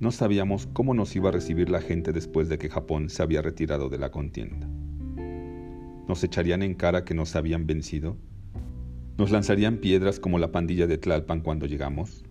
No 0.00 0.12
sabíamos 0.12 0.68
cómo 0.72 0.94
nos 0.94 1.16
iba 1.16 1.30
a 1.30 1.32
recibir 1.32 1.70
la 1.70 1.80
gente 1.80 2.12
después 2.12 2.48
de 2.48 2.56
que 2.56 2.68
Japón 2.68 3.10
se 3.10 3.20
había 3.20 3.42
retirado 3.42 3.88
de 3.88 3.98
la 3.98 4.12
contienda. 4.12 4.68
¿Nos 6.06 6.22
echarían 6.22 6.62
en 6.62 6.74
cara 6.74 7.04
que 7.04 7.14
nos 7.14 7.34
habían 7.34 7.66
vencido? 7.66 8.16
¿Nos 9.16 9.32
lanzarían 9.32 9.78
piedras 9.78 10.20
como 10.20 10.38
la 10.38 10.52
pandilla 10.52 10.86
de 10.86 10.98
Tlalpan 10.98 11.40
cuando 11.40 11.66
llegamos? 11.66 12.24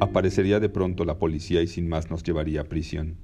Aparecería 0.00 0.58
de 0.58 0.70
pronto 0.70 1.04
la 1.04 1.18
policía 1.18 1.60
y 1.60 1.66
sin 1.66 1.86
más 1.86 2.10
nos 2.10 2.22
llevaría 2.22 2.62
a 2.62 2.64
prisión. 2.64 3.18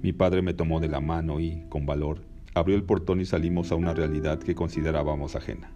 Mi 0.00 0.12
padre 0.12 0.40
me 0.40 0.54
tomó 0.54 0.78
de 0.78 0.88
la 0.88 1.00
mano 1.00 1.40
y, 1.40 1.64
con 1.68 1.84
valor, 1.84 2.22
abrió 2.54 2.76
el 2.76 2.84
portón 2.84 3.20
y 3.20 3.24
salimos 3.24 3.72
a 3.72 3.74
una 3.74 3.92
realidad 3.92 4.38
que 4.38 4.54
considerábamos 4.54 5.34
ajena. 5.34 5.72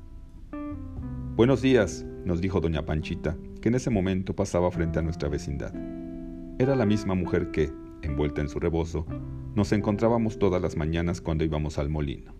Buenos 1.35 1.63
días, 1.63 2.07
nos 2.25 2.41
dijo 2.41 2.61
doña 2.61 2.87
Panchita, 2.87 3.37
que 3.61 3.71
en 3.71 3.75
ese 3.75 3.91
momento 3.91 4.37
pasaba 4.37 4.71
frente 4.71 5.01
a 5.01 5.03
nuestra 5.03 5.29
vecindad. 5.29 5.75
Era 6.63 6.77
la 6.77 6.87
misma 6.87 7.17
mujer 7.17 7.51
que, 7.51 7.73
envuelta 8.03 8.41
en 8.41 8.49
su 8.49 8.61
rebozo, 8.61 9.05
nos 9.57 9.73
encontrábamos 9.73 10.39
todas 10.39 10.63
las 10.63 10.77
mañanas 10.77 11.21
cuando 11.21 11.43
íbamos 11.43 11.77
al 11.77 11.89
molino. 11.89 12.37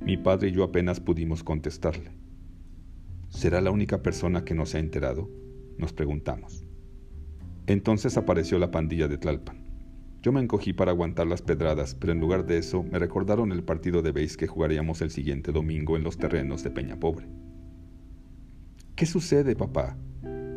Mi 0.00 0.16
padre 0.16 0.48
y 0.48 0.50
yo 0.50 0.64
apenas 0.64 0.98
pudimos 0.98 1.44
contestarle. 1.44 2.10
¿Será 3.28 3.60
la 3.60 3.70
única 3.70 4.02
persona 4.02 4.44
que 4.44 4.56
no 4.56 4.66
se 4.66 4.78
ha 4.78 4.80
enterado? 4.80 5.30
Nos 5.78 5.92
preguntamos. 5.92 6.64
Entonces 7.68 8.16
apareció 8.16 8.58
la 8.58 8.72
pandilla 8.72 9.06
de 9.06 9.16
Tlalpan. 9.16 9.62
Yo 10.20 10.32
me 10.32 10.40
encogí 10.40 10.72
para 10.72 10.90
aguantar 10.90 11.28
las 11.28 11.40
pedradas, 11.40 11.94
pero 11.94 12.12
en 12.12 12.18
lugar 12.18 12.46
de 12.46 12.58
eso 12.58 12.82
me 12.82 12.98
recordaron 12.98 13.52
el 13.52 13.62
partido 13.62 14.02
de 14.02 14.10
béis 14.10 14.36
que 14.36 14.48
jugaríamos 14.48 15.02
el 15.02 15.12
siguiente 15.12 15.52
domingo 15.52 15.96
en 15.96 16.02
los 16.02 16.18
terrenos 16.18 16.64
de 16.64 16.72
Peña 16.72 16.98
Pobre. 16.98 17.28
¿Qué 18.96 19.06
sucede, 19.06 19.54
papá? 19.54 19.96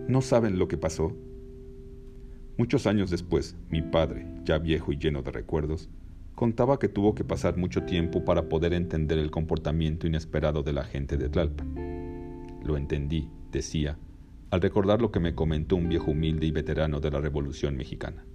¿No 0.08 0.22
saben 0.24 0.58
lo 0.58 0.68
que 0.68 0.80
pasó? 0.80 1.16
Muchos 2.58 2.88
años 2.88 3.10
después, 3.10 3.58
mi 3.70 3.82
padre, 3.82 4.26
ya 4.46 4.58
viejo 4.60 4.94
y 4.94 4.98
lleno 4.98 5.22
de 5.22 5.32
recuerdos, 5.32 5.89
contaba 6.36 6.80
que 6.80 6.88
tuvo 6.88 7.13
que 7.13 7.26
pasar 7.26 7.58
mucho 7.58 7.84
tiempo 7.84 8.24
para 8.24 8.48
poder 8.48 8.74
entender 8.74 9.20
el 9.20 9.30
comportamiento 9.30 10.08
inesperado 10.08 10.63
de 10.63 10.72
la 10.72 10.86
gente 10.86 11.18
de 11.18 11.28
Tlalpan. 11.28 12.62
Lo 12.63 12.78
entendí, 12.78 13.30
decía, 13.52 13.98
al 14.52 14.62
recordar 14.62 15.02
lo 15.02 15.12
que 15.12 15.20
me 15.20 15.36
comentó 15.36 15.76
un 15.76 15.89
viejo 15.89 16.12
humilde 16.12 16.46
y 16.46 16.52
veterano 16.52 17.02
de 17.02 17.12
la 17.12 17.20
Revolución 17.20 17.76
Mexicana. 17.76 18.26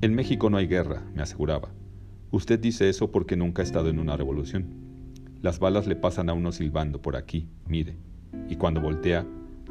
En 0.00 0.14
México 0.16 0.50
no 0.50 0.56
hay 0.56 0.66
guerra, 0.66 1.04
me 1.14 1.22
aseguraba. 1.22 1.70
Usted 2.32 2.58
dice 2.58 2.88
eso 2.88 3.12
porque 3.12 3.36
nunca 3.36 3.62
ha 3.62 3.64
estado 3.64 3.88
en 3.88 4.00
una 4.00 4.16
revolución. 4.16 4.66
Las 5.42 5.60
balas 5.60 5.86
le 5.86 5.94
pasan 5.94 6.28
a 6.28 6.32
uno 6.32 6.50
silbando 6.50 7.00
por 7.00 7.14
aquí, 7.14 7.48
mire, 7.68 7.96
y 8.48 8.56
cuando 8.56 8.80
voltea, 8.80 9.26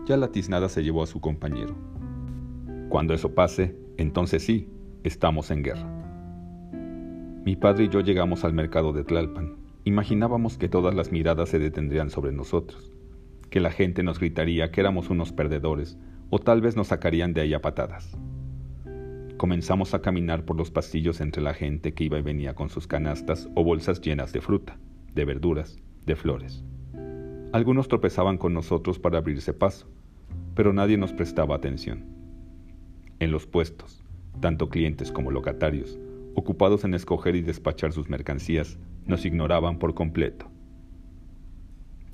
ya 0.05 0.15
la 0.15 0.32
tiznada 0.32 0.69
se 0.69 0.84
llevó 0.84 1.03
a 1.03 1.08
su 1.08 1.19
compañero. 1.19 1.98
Cuando 2.89 3.13
eso 3.13 3.36
pase, 3.36 3.75
entonces 3.97 4.43
sí, 4.43 4.67
estamos 5.04 5.52
en 5.52 5.62
guerra. 5.62 5.88
Mi 7.45 7.56
padre 7.56 7.84
y 7.84 7.89
yo 7.89 8.02
llegamos 8.02 8.43
al 8.43 8.54
mercado 8.54 8.93
de 8.93 9.04
Tlalpan. 9.04 9.58
Imaginábamos 9.84 10.58
que 10.58 10.69
todas 10.69 10.95
las 10.95 11.12
miradas 11.12 11.49
se 11.49 11.60
detendrían 11.60 12.10
sobre 12.10 12.32
nosotros, 12.32 12.91
que 13.52 13.60
la 13.60 13.69
gente 13.69 14.02
nos 14.02 14.19
gritaría 14.19 14.71
que 14.71 14.82
éramos 14.82 15.12
unos 15.12 15.32
perdedores, 15.32 15.99
o 16.32 16.39
tal 16.39 16.62
vez 16.62 16.75
nos 16.75 16.88
sacarían 16.88 17.34
de 17.34 17.41
ahí 17.41 17.54
a 17.54 17.62
patadas. 17.62 18.17
Comenzamos 19.38 19.93
a 19.93 20.02
caminar 20.02 20.43
por 20.43 20.58
los 20.58 20.71
pasillos 20.71 21.21
entre 21.21 21.43
la 21.43 21.54
gente 21.54 21.93
que 21.93 22.06
iba 22.06 22.17
y 22.17 22.23
venía 22.23 22.56
con 22.56 22.69
sus 22.69 22.88
canastas 22.88 23.49
o 23.54 23.63
bolsas 23.63 24.02
llenas 24.02 24.34
de 24.34 24.41
fruta, 24.41 24.80
de 25.13 25.25
verduras, 25.25 25.80
de 26.08 26.15
flores. 26.15 26.63
Algunos 27.54 27.88
tropezaban 27.88 28.39
con 28.39 28.56
nosotros 28.56 28.97
para 28.97 29.19
abrirse 29.19 29.54
paso, 29.54 29.88
pero 30.56 30.73
nadie 30.73 30.97
nos 30.97 31.13
prestaba 31.13 31.56
atención. 31.56 32.18
En 33.19 33.32
los 33.32 33.45
puestos, 33.45 34.03
tanto 34.39 34.69
clientes 34.69 35.12
como 35.12 35.32
locatarios, 35.32 35.99
ocupados 36.36 36.84
en 36.84 36.93
escoger 36.93 37.36
y 37.36 37.41
despachar 37.41 37.91
sus 37.91 38.10
mercancías, 38.10 38.77
nos 39.05 39.25
ignoraban 39.25 39.79
por 39.79 39.93
completo. 39.93 40.49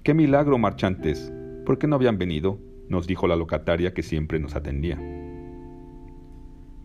¡Qué 0.03 0.13
milagro, 0.13 0.57
marchantes! 0.57 1.31
¿Por 1.65 1.77
qué 1.77 1.87
no 1.87 1.95
habían 1.95 2.17
venido? 2.17 2.59
nos 2.87 3.07
dijo 3.07 3.27
la 3.27 3.35
locataria 3.35 3.95
que 3.95 4.03
siempre 4.03 4.39
nos 4.39 4.55
atendía. 4.55 4.99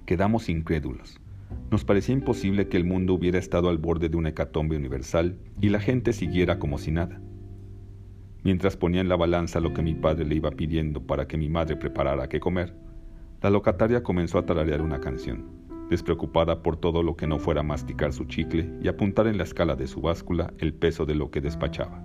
Quedamos 0.06 0.48
incrédulos. 0.48 1.20
Nos 1.70 1.84
parecía 1.84 2.14
imposible 2.14 2.68
que 2.68 2.78
el 2.78 2.84
mundo 2.84 3.12
hubiera 3.12 3.38
estado 3.38 3.68
al 3.68 3.76
borde 3.76 4.08
de 4.08 4.16
una 4.16 4.30
hecatombe 4.30 4.76
universal 4.76 5.38
y 5.60 5.68
la 5.68 5.80
gente 5.80 6.14
siguiera 6.14 6.58
como 6.58 6.78
si 6.78 6.90
nada 6.90 7.20
mientras 8.42 8.76
ponía 8.76 9.00
en 9.00 9.08
la 9.08 9.16
balanza 9.16 9.60
lo 9.60 9.74
que 9.74 9.82
mi 9.82 9.94
padre 9.94 10.24
le 10.24 10.36
iba 10.36 10.50
pidiendo 10.50 11.02
para 11.02 11.26
que 11.26 11.36
mi 11.36 11.48
madre 11.48 11.76
preparara 11.76 12.28
qué 12.28 12.40
comer, 12.40 12.74
La 13.42 13.48
locataria 13.48 14.02
comenzó 14.02 14.38
a 14.38 14.44
tararear 14.44 14.82
una 14.82 15.00
canción, 15.00 15.46
despreocupada 15.88 16.62
por 16.62 16.76
todo 16.76 17.02
lo 17.02 17.16
que 17.16 17.26
no 17.26 17.38
fuera 17.38 17.62
masticar 17.62 18.12
su 18.12 18.26
chicle 18.26 18.70
y 18.82 18.88
apuntar 18.88 19.26
en 19.28 19.38
la 19.38 19.44
escala 19.44 19.76
de 19.76 19.86
su 19.86 20.02
báscula 20.02 20.52
el 20.58 20.74
peso 20.74 21.06
de 21.06 21.14
lo 21.14 21.30
que 21.30 21.40
despachaba. 21.40 22.02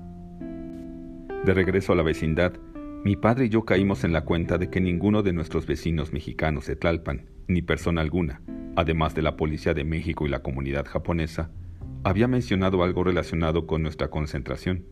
De 1.44 1.54
regreso 1.54 1.92
a 1.92 1.96
la 1.98 2.04
vecindad, 2.04 2.54
mi 3.04 3.18
padre 3.18 3.46
y 3.46 3.50
yo 3.50 3.66
caímos 3.66 4.06
en 4.06 4.14
la 4.14 4.24
cuenta 4.24 4.58
de 4.58 4.70
que 4.70 4.80
ninguno 4.80 5.24
de 5.24 5.34
nuestros 5.34 5.68
vecinos 5.68 6.14
mexicanos 6.14 6.68
de 6.68 6.78
Tlalpan, 6.78 7.26
ni 7.48 7.62
persona 7.62 8.00
alguna, 8.00 8.42
además 8.78 9.14
de 9.14 9.22
la 9.22 9.36
Policía 9.36 9.74
de 9.74 9.84
México 9.84 10.26
y 10.26 10.30
la 10.30 10.42
comunidad 10.42 10.86
japonesa, 10.86 11.52
había 12.06 12.30
mencionado 12.30 12.82
algo 12.82 13.04
relacionado 13.04 13.68
con 13.68 13.84
nuestra 13.84 14.08
concentración. 14.10 14.86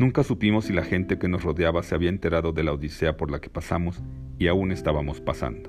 Nunca 0.00 0.24
supimos 0.24 0.64
si 0.64 0.72
la 0.72 0.82
gente 0.82 1.18
que 1.18 1.28
nos 1.28 1.44
rodeaba 1.44 1.82
se 1.82 1.94
había 1.94 2.08
enterado 2.08 2.52
de 2.52 2.64
la 2.64 2.72
odisea 2.72 3.18
por 3.18 3.30
la 3.30 3.42
que 3.42 3.50
pasamos 3.50 4.02
y 4.38 4.46
aún 4.46 4.72
estábamos 4.72 5.20
pasando. 5.20 5.68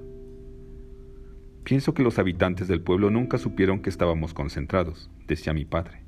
Pienso 1.65 1.94
que 1.94 2.02
los 2.02 2.17
habitantes 2.17 2.70
del 2.70 2.82
pueblo 2.82 3.10
nunca 3.10 3.38
supieron 3.38 3.82
que 3.82 3.89
estábamos 3.89 4.34
concentrados, 4.34 5.12
decía 5.28 5.52
mi 5.54 5.65
padre 5.65 6.06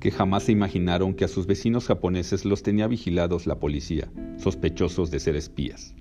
que 0.00 0.10
jamás 0.10 0.44
se 0.44 0.52
imaginaron 0.52 1.14
que 1.14 1.26
a 1.26 1.28
sus 1.28 1.46
vecinos 1.46 1.86
japoneses 1.88 2.46
los 2.46 2.62
tenía 2.62 2.86
vigilados 2.86 3.46
la 3.46 3.58
policía, 3.58 4.08
sospechosos 4.38 5.10
de 5.10 5.20
ser 5.20 5.36
espías. 5.36 5.94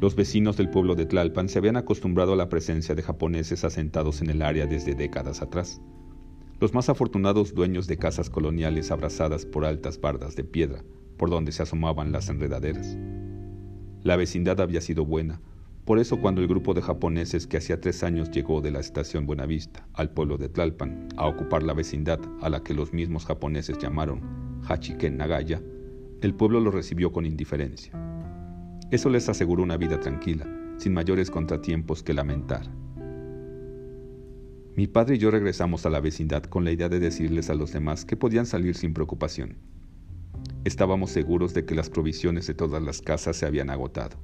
Los 0.00 0.14
vecinos 0.14 0.56
del 0.56 0.70
pueblo 0.70 0.94
de 0.94 1.06
Tlalpan 1.06 1.48
se 1.48 1.58
habían 1.58 1.76
acostumbrado 1.76 2.34
a 2.34 2.36
la 2.36 2.48
presencia 2.48 2.94
de 2.94 3.02
japoneses 3.02 3.64
asentados 3.64 4.22
en 4.22 4.30
el 4.30 4.42
área 4.42 4.66
desde 4.66 4.94
décadas 4.94 5.42
atrás. 5.42 5.80
Los 6.58 6.72
más 6.72 6.88
afortunados 6.88 7.54
dueños 7.54 7.86
de 7.86 7.98
casas 7.98 8.30
coloniales 8.30 8.90
abrazadas 8.90 9.44
por 9.44 9.66
altas 9.66 10.00
bardas 10.00 10.36
de 10.36 10.44
piedra, 10.44 10.82
por 11.18 11.28
donde 11.28 11.52
se 11.52 11.62
asomaban 11.62 12.12
las 12.12 12.30
enredaderas. 12.30 12.96
La 14.02 14.16
vecindad 14.16 14.58
había 14.62 14.80
sido 14.80 15.04
buena, 15.04 15.42
por 15.84 15.98
eso 15.98 16.18
cuando 16.18 16.40
el 16.40 16.48
grupo 16.48 16.72
de 16.72 16.80
japoneses 16.80 17.46
que 17.46 17.58
hacía 17.58 17.80
tres 17.80 18.02
años 18.02 18.30
llegó 18.30 18.62
de 18.62 18.70
la 18.70 18.80
estación 18.80 19.26
Buenavista 19.26 19.86
al 19.92 20.10
pueblo 20.10 20.38
de 20.38 20.48
Tlalpan 20.48 21.08
a 21.18 21.26
ocupar 21.26 21.62
la 21.62 21.74
vecindad 21.74 22.20
a 22.40 22.48
la 22.48 22.62
que 22.62 22.72
los 22.72 22.92
mismos 22.94 23.26
japoneses 23.26 23.76
llamaron 23.78 24.22
Hachiken 24.66 25.18
Nagaya, 25.18 25.62
el 26.22 26.34
pueblo 26.34 26.60
lo 26.60 26.70
recibió 26.70 27.12
con 27.12 27.26
indiferencia. 27.26 27.92
Eso 28.90 29.10
les 29.10 29.28
aseguró 29.28 29.62
una 29.62 29.76
vida 29.76 30.00
tranquila, 30.00 30.46
sin 30.78 30.94
mayores 30.94 31.30
contratiempos 31.30 32.02
que 32.02 32.14
lamentar. 32.14 32.66
Mi 34.76 34.86
padre 34.86 35.16
y 35.16 35.18
yo 35.18 35.30
regresamos 35.30 35.86
a 35.86 35.90
la 35.90 36.00
vecindad 36.00 36.44
con 36.44 36.64
la 36.64 36.70
idea 36.70 36.88
de 36.88 37.00
decirles 37.00 37.50
a 37.50 37.54
los 37.54 37.72
demás 37.72 38.04
que 38.04 38.16
podían 38.16 38.46
salir 38.46 38.76
sin 38.76 38.94
preocupación. 38.94 39.56
Estábamos 40.64 41.10
seguros 41.10 41.54
de 41.54 41.64
que 41.64 41.74
las 41.74 41.90
provisiones 41.90 42.46
de 42.46 42.54
todas 42.54 42.82
las 42.82 43.00
casas 43.00 43.36
se 43.36 43.46
habían 43.46 43.70
agotado 43.70 44.16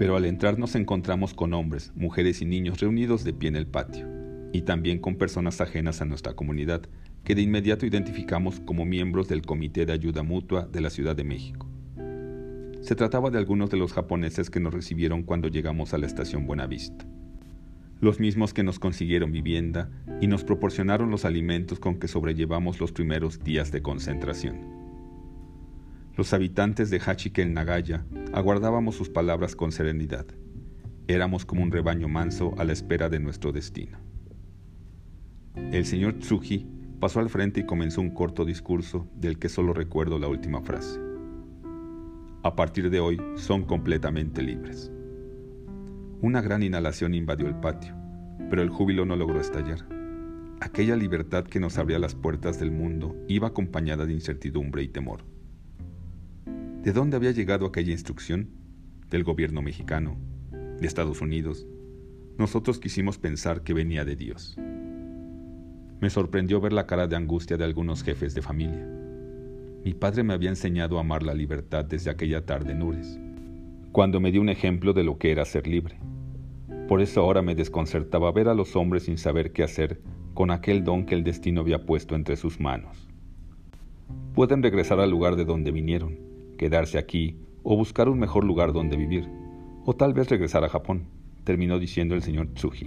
pero 0.00 0.16
al 0.16 0.24
entrar 0.24 0.58
nos 0.58 0.76
encontramos 0.76 1.34
con 1.34 1.52
hombres, 1.52 1.92
mujeres 1.94 2.40
y 2.40 2.46
niños 2.46 2.80
reunidos 2.80 3.22
de 3.22 3.32
pie 3.32 3.50
en 3.50 3.56
el 3.56 3.66
patio, 3.66 4.06
y 4.52 4.62
también 4.62 4.98
con 4.98 5.16
personas 5.16 5.60
ajenas 5.60 6.00
a 6.00 6.04
nuestra 6.04 6.34
comunidad, 6.34 6.82
que 7.22 7.34
de 7.34 7.42
inmediato 7.42 7.84
identificamos 7.84 8.60
como 8.60 8.84
miembros 8.84 9.28
del 9.28 9.42
Comité 9.42 9.84
de 9.84 9.92
Ayuda 9.92 10.22
Mutua 10.22 10.66
de 10.66 10.80
la 10.80 10.88
Ciudad 10.88 11.14
de 11.14 11.24
México. 11.24 11.68
Se 12.80 12.94
trataba 12.94 13.28
de 13.28 13.36
algunos 13.36 13.68
de 13.68 13.76
los 13.76 13.92
japoneses 13.92 14.48
que 14.48 14.58
nos 14.58 14.72
recibieron 14.72 15.22
cuando 15.22 15.48
llegamos 15.48 15.92
a 15.92 15.98
la 15.98 16.06
estación 16.06 16.46
Buenavista. 16.46 17.06
Los 18.00 18.18
mismos 18.18 18.54
que 18.54 18.62
nos 18.62 18.78
consiguieron 18.78 19.30
vivienda 19.30 19.90
y 20.22 20.26
nos 20.26 20.42
proporcionaron 20.42 21.10
los 21.10 21.26
alimentos 21.26 21.78
con 21.78 21.98
que 21.98 22.08
sobrellevamos 22.08 22.80
los 22.80 22.92
primeros 22.92 23.44
días 23.44 23.70
de 23.72 23.82
concentración. 23.82 24.80
Los 26.16 26.32
habitantes 26.32 26.88
de 26.88 26.98
Hachikel 26.98 27.52
Nagaya 27.52 28.06
aguardábamos 28.32 28.94
sus 28.94 29.10
palabras 29.10 29.54
con 29.54 29.70
serenidad. 29.70 30.26
Éramos 31.08 31.44
como 31.44 31.62
un 31.62 31.70
rebaño 31.70 32.08
manso 32.08 32.54
a 32.56 32.64
la 32.64 32.72
espera 32.72 33.10
de 33.10 33.20
nuestro 33.20 33.52
destino. 33.52 33.98
El 35.54 35.84
señor 35.84 36.20
Tsuji 36.20 36.66
pasó 37.00 37.20
al 37.20 37.28
frente 37.28 37.60
y 37.60 37.66
comenzó 37.66 38.00
un 38.00 38.14
corto 38.14 38.46
discurso 38.46 39.08
del 39.14 39.38
que 39.38 39.50
solo 39.50 39.74
recuerdo 39.74 40.18
la 40.18 40.28
última 40.28 40.62
frase. 40.62 40.98
A 42.42 42.56
partir 42.56 42.88
de 42.88 43.00
hoy 43.00 43.20
son 43.36 43.64
completamente 43.64 44.42
libres. 44.42 44.90
Una 46.22 46.42
gran 46.42 46.62
inhalación 46.62 47.14
invadió 47.14 47.46
el 47.46 47.54
patio, 47.54 47.94
pero 48.50 48.60
el 48.60 48.68
júbilo 48.68 49.06
no 49.06 49.16
logró 49.16 49.40
estallar. 49.40 49.86
Aquella 50.60 50.94
libertad 50.94 51.44
que 51.44 51.60
nos 51.60 51.78
abría 51.78 51.98
las 51.98 52.14
puertas 52.14 52.60
del 52.60 52.70
mundo 52.70 53.16
iba 53.26 53.48
acompañada 53.48 54.04
de 54.04 54.12
incertidumbre 54.12 54.82
y 54.82 54.88
temor. 54.88 55.24
¿De 56.82 56.92
dónde 56.92 57.16
había 57.16 57.30
llegado 57.30 57.64
aquella 57.64 57.92
instrucción? 57.92 58.50
Del 59.08 59.24
gobierno 59.24 59.62
mexicano, 59.62 60.18
de 60.50 60.86
Estados 60.86 61.22
Unidos. 61.22 61.66
Nosotros 62.36 62.80
quisimos 62.80 63.16
pensar 63.16 63.62
que 63.62 63.72
venía 63.72 64.04
de 64.04 64.16
Dios. 64.16 64.58
Me 66.00 66.10
sorprendió 66.10 66.60
ver 66.60 66.74
la 66.74 66.86
cara 66.86 67.06
de 67.06 67.16
angustia 67.16 67.56
de 67.56 67.64
algunos 67.64 68.02
jefes 68.02 68.34
de 68.34 68.42
familia. 68.42 68.86
Mi 69.86 69.94
padre 69.94 70.22
me 70.22 70.34
había 70.34 70.50
enseñado 70.50 70.98
a 70.98 71.00
amar 71.00 71.22
la 71.22 71.32
libertad 71.32 71.86
desde 71.86 72.10
aquella 72.10 72.44
tarde 72.44 72.72
en 72.72 72.82
Ures, 72.82 73.18
cuando 73.92 74.20
me 74.20 74.30
dio 74.30 74.40
un 74.40 74.48
ejemplo 74.48 74.92
de 74.92 75.04
lo 75.04 75.18
que 75.18 75.32
era 75.32 75.44
ser 75.44 75.66
libre. 75.66 75.98
Por 76.86 77.00
eso 77.00 77.20
ahora 77.20 77.42
me 77.42 77.54
desconcertaba 77.54 78.30
ver 78.32 78.48
a 78.48 78.54
los 78.54 78.76
hombres 78.76 79.04
sin 79.04 79.18
saber 79.18 79.52
qué 79.52 79.62
hacer 79.62 80.00
con 80.34 80.50
aquel 80.50 80.84
don 80.84 81.06
que 81.06 81.14
el 81.14 81.24
destino 81.24 81.60
había 81.60 81.84
puesto 81.86 82.14
entre 82.14 82.36
sus 82.36 82.60
manos. 82.60 83.08
Pueden 84.34 84.62
regresar 84.62 85.00
al 85.00 85.10
lugar 85.10 85.36
de 85.36 85.44
donde 85.44 85.72
vinieron, 85.72 86.18
quedarse 86.56 86.98
aquí 86.98 87.36
o 87.62 87.76
buscar 87.76 88.08
un 88.08 88.18
mejor 88.18 88.44
lugar 88.44 88.72
donde 88.72 88.96
vivir, 88.96 89.28
o 89.84 89.94
tal 89.94 90.14
vez 90.14 90.28
regresar 90.28 90.64
a 90.64 90.68
Japón, 90.68 91.06
terminó 91.44 91.78
diciendo 91.78 92.14
el 92.14 92.22
señor 92.22 92.48
Tsuji. 92.54 92.86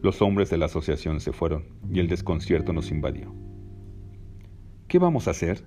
Los 0.00 0.22
hombres 0.22 0.48
de 0.48 0.58
la 0.58 0.66
asociación 0.66 1.20
se 1.20 1.32
fueron 1.32 1.64
y 1.92 1.98
el 1.98 2.08
desconcierto 2.08 2.72
nos 2.72 2.90
invadió. 2.90 3.34
¿Qué 4.88 4.98
vamos 4.98 5.28
a 5.28 5.32
hacer? 5.32 5.64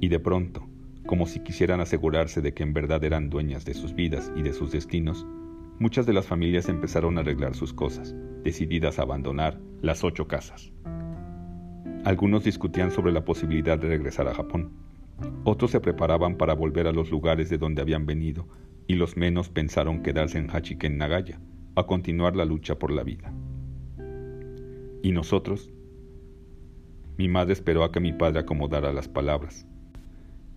Y 0.00 0.08
de 0.08 0.18
pronto, 0.18 0.66
como 1.06 1.26
si 1.26 1.40
quisieran 1.40 1.80
asegurarse 1.80 2.40
de 2.40 2.54
que 2.54 2.62
en 2.62 2.72
verdad 2.72 3.02
eran 3.04 3.30
dueñas 3.30 3.64
de 3.64 3.74
sus 3.74 3.94
vidas 3.94 4.32
y 4.36 4.42
de 4.42 4.52
sus 4.52 4.72
destinos, 4.72 5.26
muchas 5.78 6.06
de 6.06 6.12
las 6.12 6.26
familias 6.26 6.68
empezaron 6.68 7.18
a 7.18 7.20
arreglar 7.20 7.54
sus 7.54 7.72
cosas, 7.72 8.14
decididas 8.42 8.98
a 8.98 9.02
abandonar 9.02 9.60
las 9.82 10.04
ocho 10.04 10.26
casas. 10.26 10.72
Algunos 12.04 12.44
discutían 12.44 12.90
sobre 12.90 13.12
la 13.12 13.24
posibilidad 13.24 13.78
de 13.78 13.88
regresar 13.88 14.28
a 14.28 14.34
Japón 14.34 14.72
otros 15.44 15.70
se 15.70 15.80
preparaban 15.80 16.36
para 16.36 16.54
volver 16.54 16.86
a 16.86 16.92
los 16.92 17.10
lugares 17.10 17.48
de 17.48 17.58
donde 17.58 17.82
habían 17.82 18.06
venido, 18.06 18.48
y 18.86 18.94
los 18.94 19.16
menos 19.16 19.48
pensaron 19.48 20.02
quedarse 20.02 20.38
en 20.38 20.50
Hachiken 20.50 20.98
Nagaya, 20.98 21.40
a 21.76 21.86
continuar 21.86 22.36
la 22.36 22.44
lucha 22.44 22.78
por 22.78 22.90
la 22.90 23.02
vida. 23.02 23.32
¿Y 25.02 25.12
nosotros? 25.12 25.70
Mi 27.16 27.28
madre 27.28 27.52
esperó 27.52 27.84
a 27.84 27.92
que 27.92 28.00
mi 28.00 28.12
padre 28.12 28.40
acomodara 28.40 28.92
las 28.92 29.08
palabras. 29.08 29.66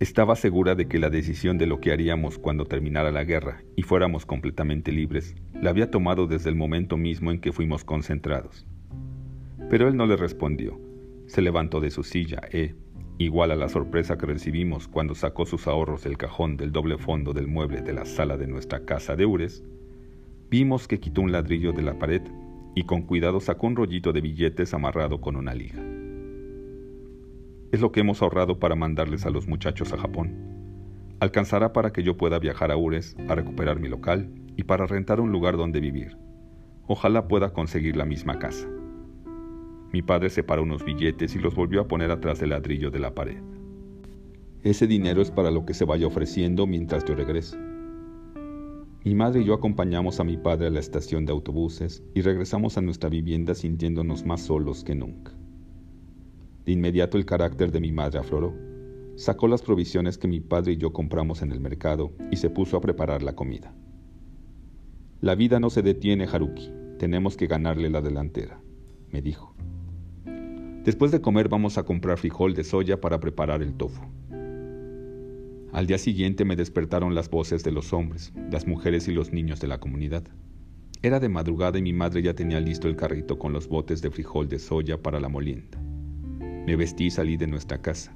Estaba 0.00 0.36
segura 0.36 0.76
de 0.76 0.86
que 0.86 1.00
la 1.00 1.10
decisión 1.10 1.58
de 1.58 1.66
lo 1.66 1.80
que 1.80 1.90
haríamos 1.90 2.38
cuando 2.38 2.66
terminara 2.66 3.10
la 3.10 3.24
guerra 3.24 3.64
y 3.74 3.82
fuéramos 3.82 4.26
completamente 4.26 4.92
libres 4.92 5.34
la 5.60 5.70
había 5.70 5.90
tomado 5.90 6.28
desde 6.28 6.50
el 6.50 6.54
momento 6.54 6.96
mismo 6.96 7.32
en 7.32 7.40
que 7.40 7.50
fuimos 7.50 7.82
concentrados. 7.82 8.64
Pero 9.68 9.88
él 9.88 9.96
no 9.96 10.06
le 10.06 10.16
respondió. 10.16 10.80
Se 11.26 11.42
levantó 11.42 11.80
de 11.80 11.90
su 11.90 12.04
silla 12.04 12.42
e, 12.52 12.76
igual 13.18 13.50
a 13.50 13.56
la 13.56 13.68
sorpresa 13.68 14.16
que 14.16 14.26
recibimos 14.26 14.86
cuando 14.86 15.16
sacó 15.16 15.46
sus 15.46 15.66
ahorros 15.66 16.04
del 16.04 16.16
cajón 16.16 16.56
del 16.56 16.70
doble 16.70 16.96
fondo 16.96 17.32
del 17.32 17.48
mueble 17.48 17.82
de 17.82 17.92
la 17.92 18.04
sala 18.04 18.36
de 18.36 18.46
nuestra 18.46 18.84
casa 18.84 19.16
de 19.16 19.26
Ures, 19.26 19.64
vimos 20.48 20.86
que 20.86 21.00
quitó 21.00 21.22
un 21.22 21.32
ladrillo 21.32 21.72
de 21.72 21.82
la 21.82 21.98
pared 21.98 22.22
y 22.76 22.84
con 22.84 23.02
cuidado 23.02 23.40
sacó 23.40 23.66
un 23.66 23.74
rollito 23.74 24.12
de 24.12 24.20
billetes 24.20 24.72
amarrado 24.74 25.20
con 25.20 25.34
una 25.34 25.54
liga. 25.54 25.97
Es 27.70 27.82
lo 27.82 27.92
que 27.92 28.00
hemos 28.00 28.22
ahorrado 28.22 28.58
para 28.58 28.76
mandarles 28.76 29.26
a 29.26 29.30
los 29.30 29.46
muchachos 29.46 29.92
a 29.92 29.98
Japón. 29.98 30.34
Alcanzará 31.20 31.74
para 31.74 31.92
que 31.92 32.02
yo 32.02 32.16
pueda 32.16 32.38
viajar 32.38 32.70
a 32.72 32.78
Ures 32.78 33.14
a 33.28 33.34
recuperar 33.34 33.78
mi 33.78 33.88
local 33.88 34.30
y 34.56 34.62
para 34.62 34.86
rentar 34.86 35.20
un 35.20 35.32
lugar 35.32 35.58
donde 35.58 35.78
vivir. 35.78 36.16
Ojalá 36.86 37.28
pueda 37.28 37.52
conseguir 37.52 37.94
la 37.94 38.06
misma 38.06 38.38
casa. 38.38 38.66
Mi 39.92 40.00
padre 40.00 40.30
separó 40.30 40.62
unos 40.62 40.82
billetes 40.82 41.34
y 41.34 41.38
los 41.38 41.54
volvió 41.54 41.82
a 41.82 41.88
poner 41.88 42.10
atrás 42.10 42.40
del 42.40 42.50
ladrillo 42.50 42.90
de 42.90 43.00
la 43.00 43.14
pared. 43.14 43.42
Ese 44.62 44.86
dinero 44.86 45.20
es 45.20 45.30
para 45.30 45.50
lo 45.50 45.66
que 45.66 45.74
se 45.74 45.84
vaya 45.84 46.06
ofreciendo 46.06 46.66
mientras 46.66 47.04
yo 47.04 47.14
regreso. 47.14 47.58
Mi 49.04 49.14
madre 49.14 49.42
y 49.42 49.44
yo 49.44 49.52
acompañamos 49.52 50.20
a 50.20 50.24
mi 50.24 50.38
padre 50.38 50.68
a 50.68 50.70
la 50.70 50.80
estación 50.80 51.26
de 51.26 51.32
autobuses 51.32 52.02
y 52.14 52.22
regresamos 52.22 52.78
a 52.78 52.80
nuestra 52.80 53.10
vivienda 53.10 53.54
sintiéndonos 53.54 54.24
más 54.24 54.40
solos 54.40 54.84
que 54.84 54.94
nunca. 54.94 55.37
De 56.68 56.74
inmediato 56.74 57.16
el 57.16 57.24
carácter 57.24 57.72
de 57.72 57.80
mi 57.80 57.92
madre 57.92 58.18
afloró. 58.18 58.54
Sacó 59.16 59.48
las 59.48 59.62
provisiones 59.62 60.18
que 60.18 60.28
mi 60.28 60.38
padre 60.38 60.72
y 60.72 60.76
yo 60.76 60.92
compramos 60.92 61.40
en 61.40 61.50
el 61.50 61.60
mercado 61.60 62.12
y 62.30 62.36
se 62.36 62.50
puso 62.50 62.76
a 62.76 62.82
preparar 62.82 63.22
la 63.22 63.34
comida. 63.34 63.74
La 65.22 65.34
vida 65.34 65.60
no 65.60 65.70
se 65.70 65.80
detiene, 65.80 66.26
Haruki. 66.30 66.70
Tenemos 66.98 67.38
que 67.38 67.46
ganarle 67.46 67.88
la 67.88 68.02
delantera, 68.02 68.60
me 69.10 69.22
dijo. 69.22 69.54
Después 70.84 71.10
de 71.10 71.22
comer 71.22 71.48
vamos 71.48 71.78
a 71.78 71.84
comprar 71.84 72.18
frijol 72.18 72.52
de 72.52 72.64
soya 72.64 73.00
para 73.00 73.18
preparar 73.18 73.62
el 73.62 73.72
tofu. 73.72 74.02
Al 75.72 75.86
día 75.86 75.96
siguiente 75.96 76.44
me 76.44 76.54
despertaron 76.54 77.14
las 77.14 77.30
voces 77.30 77.64
de 77.64 77.72
los 77.72 77.94
hombres, 77.94 78.34
las 78.52 78.66
mujeres 78.66 79.08
y 79.08 79.14
los 79.14 79.32
niños 79.32 79.58
de 79.58 79.68
la 79.68 79.80
comunidad. 79.80 80.24
Era 81.00 81.18
de 81.18 81.30
madrugada 81.30 81.78
y 81.78 81.82
mi 81.82 81.94
madre 81.94 82.20
ya 82.20 82.34
tenía 82.34 82.60
listo 82.60 82.88
el 82.88 82.96
carrito 82.96 83.38
con 83.38 83.54
los 83.54 83.68
botes 83.68 84.02
de 84.02 84.10
frijol 84.10 84.50
de 84.50 84.58
soya 84.58 85.00
para 85.00 85.18
la 85.18 85.30
molienda. 85.30 85.80
Me 86.68 86.76
vestí 86.76 87.06
y 87.06 87.10
salí 87.10 87.38
de 87.38 87.46
nuestra 87.46 87.80
casa. 87.80 88.14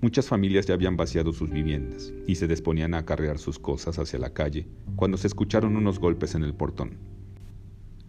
Muchas 0.00 0.26
familias 0.26 0.66
ya 0.66 0.74
habían 0.74 0.96
vaciado 0.96 1.32
sus 1.32 1.50
viviendas 1.50 2.12
y 2.26 2.34
se 2.34 2.48
disponían 2.48 2.94
a 2.94 2.98
acarrear 2.98 3.38
sus 3.38 3.60
cosas 3.60 3.96
hacia 4.00 4.18
la 4.18 4.30
calle 4.30 4.66
cuando 4.96 5.16
se 5.16 5.28
escucharon 5.28 5.76
unos 5.76 6.00
golpes 6.00 6.34
en 6.34 6.42
el 6.42 6.52
portón. 6.52 6.98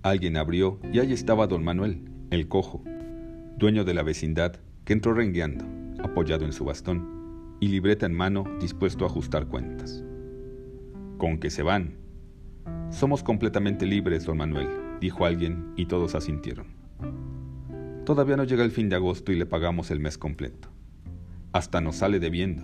Alguien 0.01 0.35
abrió 0.35 0.79
y 0.91 0.97
allí 0.97 1.13
estaba 1.13 1.45
don 1.45 1.63
Manuel, 1.63 2.01
el 2.31 2.47
cojo, 2.47 2.83
dueño 3.55 3.83
de 3.83 3.93
la 3.93 4.01
vecindad, 4.01 4.55
que 4.83 4.93
entró 4.93 5.13
rengueando, 5.13 5.63
apoyado 6.03 6.43
en 6.43 6.53
su 6.53 6.65
bastón, 6.65 7.55
y 7.59 7.67
libreta 7.67 8.07
en 8.07 8.15
mano, 8.15 8.45
dispuesto 8.59 9.05
a 9.05 9.09
ajustar 9.09 9.45
cuentas. 9.45 10.03
¿Con 11.19 11.37
qué 11.37 11.51
se 11.51 11.61
van? 11.61 11.97
Somos 12.89 13.21
completamente 13.21 13.85
libres, 13.85 14.25
don 14.25 14.37
Manuel, 14.37 14.69
dijo 14.99 15.23
alguien, 15.23 15.71
y 15.75 15.85
todos 15.85 16.15
asintieron. 16.15 16.65
Todavía 18.05 18.35
no 18.35 18.43
llega 18.43 18.63
el 18.63 18.71
fin 18.71 18.89
de 18.89 18.95
agosto 18.95 19.31
y 19.31 19.35
le 19.35 19.45
pagamos 19.45 19.91
el 19.91 19.99
mes 19.99 20.17
completo. 20.17 20.69
Hasta 21.53 21.81
nos 21.81 21.97
sale 21.97 22.19
debiendo. 22.19 22.63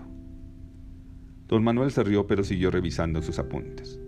Don 1.48 1.64
Manuel 1.64 1.92
se 1.92 2.04
rió 2.04 2.26
pero 2.26 2.44
siguió 2.44 2.72
revisando 2.72 3.22
sus 3.22 3.38
apuntes. 3.38 4.00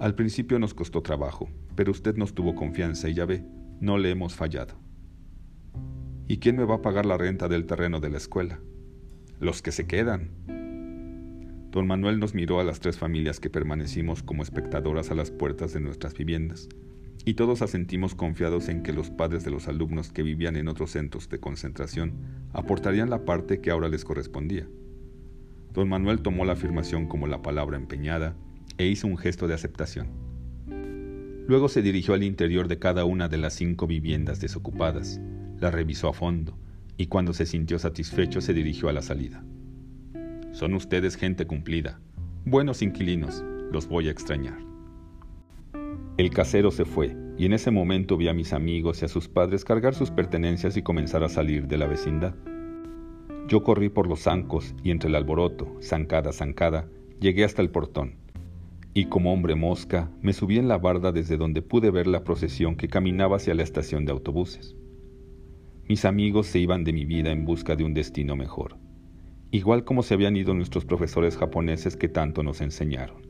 Al 0.00 0.14
principio 0.14 0.58
nos 0.58 0.74
costó 0.74 1.02
trabajo, 1.02 1.48
pero 1.74 1.92
usted 1.92 2.16
nos 2.16 2.34
tuvo 2.34 2.54
confianza 2.54 3.08
y 3.08 3.14
ya 3.14 3.24
ve, 3.24 3.44
no 3.80 3.98
le 3.98 4.10
hemos 4.10 4.34
fallado. 4.34 4.74
¿Y 6.26 6.38
quién 6.38 6.56
me 6.56 6.64
va 6.64 6.76
a 6.76 6.82
pagar 6.82 7.06
la 7.06 7.16
renta 7.16 7.48
del 7.48 7.64
terreno 7.64 8.00
de 8.00 8.10
la 8.10 8.18
escuela? 8.18 8.60
Los 9.40 9.62
que 9.62 9.72
se 9.72 9.86
quedan. 9.86 10.30
Don 11.70 11.86
Manuel 11.86 12.18
nos 12.18 12.34
miró 12.34 12.60
a 12.60 12.64
las 12.64 12.80
tres 12.80 12.98
familias 12.98 13.40
que 13.40 13.50
permanecimos 13.50 14.22
como 14.22 14.42
espectadoras 14.42 15.10
a 15.10 15.14
las 15.14 15.30
puertas 15.30 15.72
de 15.72 15.80
nuestras 15.80 16.14
viviendas, 16.14 16.68
y 17.24 17.34
todos 17.34 17.62
asentimos 17.62 18.14
confiados 18.14 18.68
en 18.68 18.82
que 18.82 18.92
los 18.92 19.10
padres 19.10 19.44
de 19.44 19.50
los 19.50 19.68
alumnos 19.68 20.10
que 20.12 20.22
vivían 20.22 20.56
en 20.56 20.68
otros 20.68 20.92
centros 20.92 21.28
de 21.28 21.40
concentración 21.40 22.12
aportarían 22.52 23.10
la 23.10 23.24
parte 23.24 23.60
que 23.60 23.70
ahora 23.70 23.88
les 23.88 24.04
correspondía. 24.04 24.66
Don 25.72 25.88
Manuel 25.88 26.20
tomó 26.20 26.44
la 26.44 26.54
afirmación 26.54 27.06
como 27.06 27.26
la 27.26 27.42
palabra 27.42 27.76
empeñada 27.76 28.36
e 28.78 28.86
hizo 28.86 29.06
un 29.06 29.18
gesto 29.18 29.46
de 29.46 29.54
aceptación. 29.54 30.08
Luego 31.46 31.68
se 31.68 31.82
dirigió 31.82 32.14
al 32.14 32.22
interior 32.22 32.68
de 32.68 32.78
cada 32.78 33.04
una 33.04 33.28
de 33.28 33.38
las 33.38 33.54
cinco 33.54 33.86
viviendas 33.86 34.40
desocupadas, 34.40 35.20
la 35.58 35.70
revisó 35.70 36.08
a 36.08 36.12
fondo 36.12 36.58
y 36.96 37.06
cuando 37.06 37.32
se 37.32 37.46
sintió 37.46 37.78
satisfecho 37.78 38.40
se 38.40 38.52
dirigió 38.52 38.88
a 38.88 38.92
la 38.92 39.02
salida. 39.02 39.44
Son 40.52 40.74
ustedes 40.74 41.16
gente 41.16 41.46
cumplida, 41.46 42.00
buenos 42.44 42.82
inquilinos, 42.82 43.44
los 43.72 43.86
voy 43.86 44.08
a 44.08 44.10
extrañar. 44.10 44.67
El 46.18 46.30
casero 46.30 46.72
se 46.72 46.84
fue 46.84 47.16
y 47.38 47.46
en 47.46 47.52
ese 47.52 47.70
momento 47.70 48.16
vi 48.16 48.26
a 48.26 48.34
mis 48.34 48.52
amigos 48.52 49.00
y 49.00 49.04
a 49.04 49.08
sus 49.08 49.28
padres 49.28 49.64
cargar 49.64 49.94
sus 49.94 50.10
pertenencias 50.10 50.76
y 50.76 50.82
comenzar 50.82 51.22
a 51.22 51.28
salir 51.28 51.68
de 51.68 51.78
la 51.78 51.86
vecindad. 51.86 52.34
Yo 53.46 53.62
corrí 53.62 53.88
por 53.88 54.08
los 54.08 54.22
zancos 54.22 54.74
y 54.82 54.90
entre 54.90 55.10
el 55.10 55.14
alboroto, 55.14 55.76
zancada, 55.80 56.32
zancada, 56.32 56.88
llegué 57.20 57.44
hasta 57.44 57.62
el 57.62 57.70
portón. 57.70 58.16
Y 58.94 59.04
como 59.04 59.32
hombre 59.32 59.54
mosca, 59.54 60.10
me 60.20 60.32
subí 60.32 60.58
en 60.58 60.66
la 60.66 60.78
barda 60.78 61.12
desde 61.12 61.36
donde 61.36 61.62
pude 61.62 61.92
ver 61.92 62.08
la 62.08 62.24
procesión 62.24 62.74
que 62.74 62.88
caminaba 62.88 63.36
hacia 63.36 63.54
la 63.54 63.62
estación 63.62 64.04
de 64.04 64.10
autobuses. 64.10 64.74
Mis 65.88 66.04
amigos 66.04 66.48
se 66.48 66.58
iban 66.58 66.82
de 66.82 66.92
mi 66.92 67.04
vida 67.04 67.30
en 67.30 67.44
busca 67.44 67.76
de 67.76 67.84
un 67.84 67.94
destino 67.94 68.34
mejor, 68.34 68.76
igual 69.52 69.84
como 69.84 70.02
se 70.02 70.14
habían 70.14 70.36
ido 70.36 70.52
nuestros 70.52 70.84
profesores 70.84 71.36
japoneses 71.36 71.96
que 71.96 72.08
tanto 72.08 72.42
nos 72.42 72.60
enseñaron. 72.60 73.22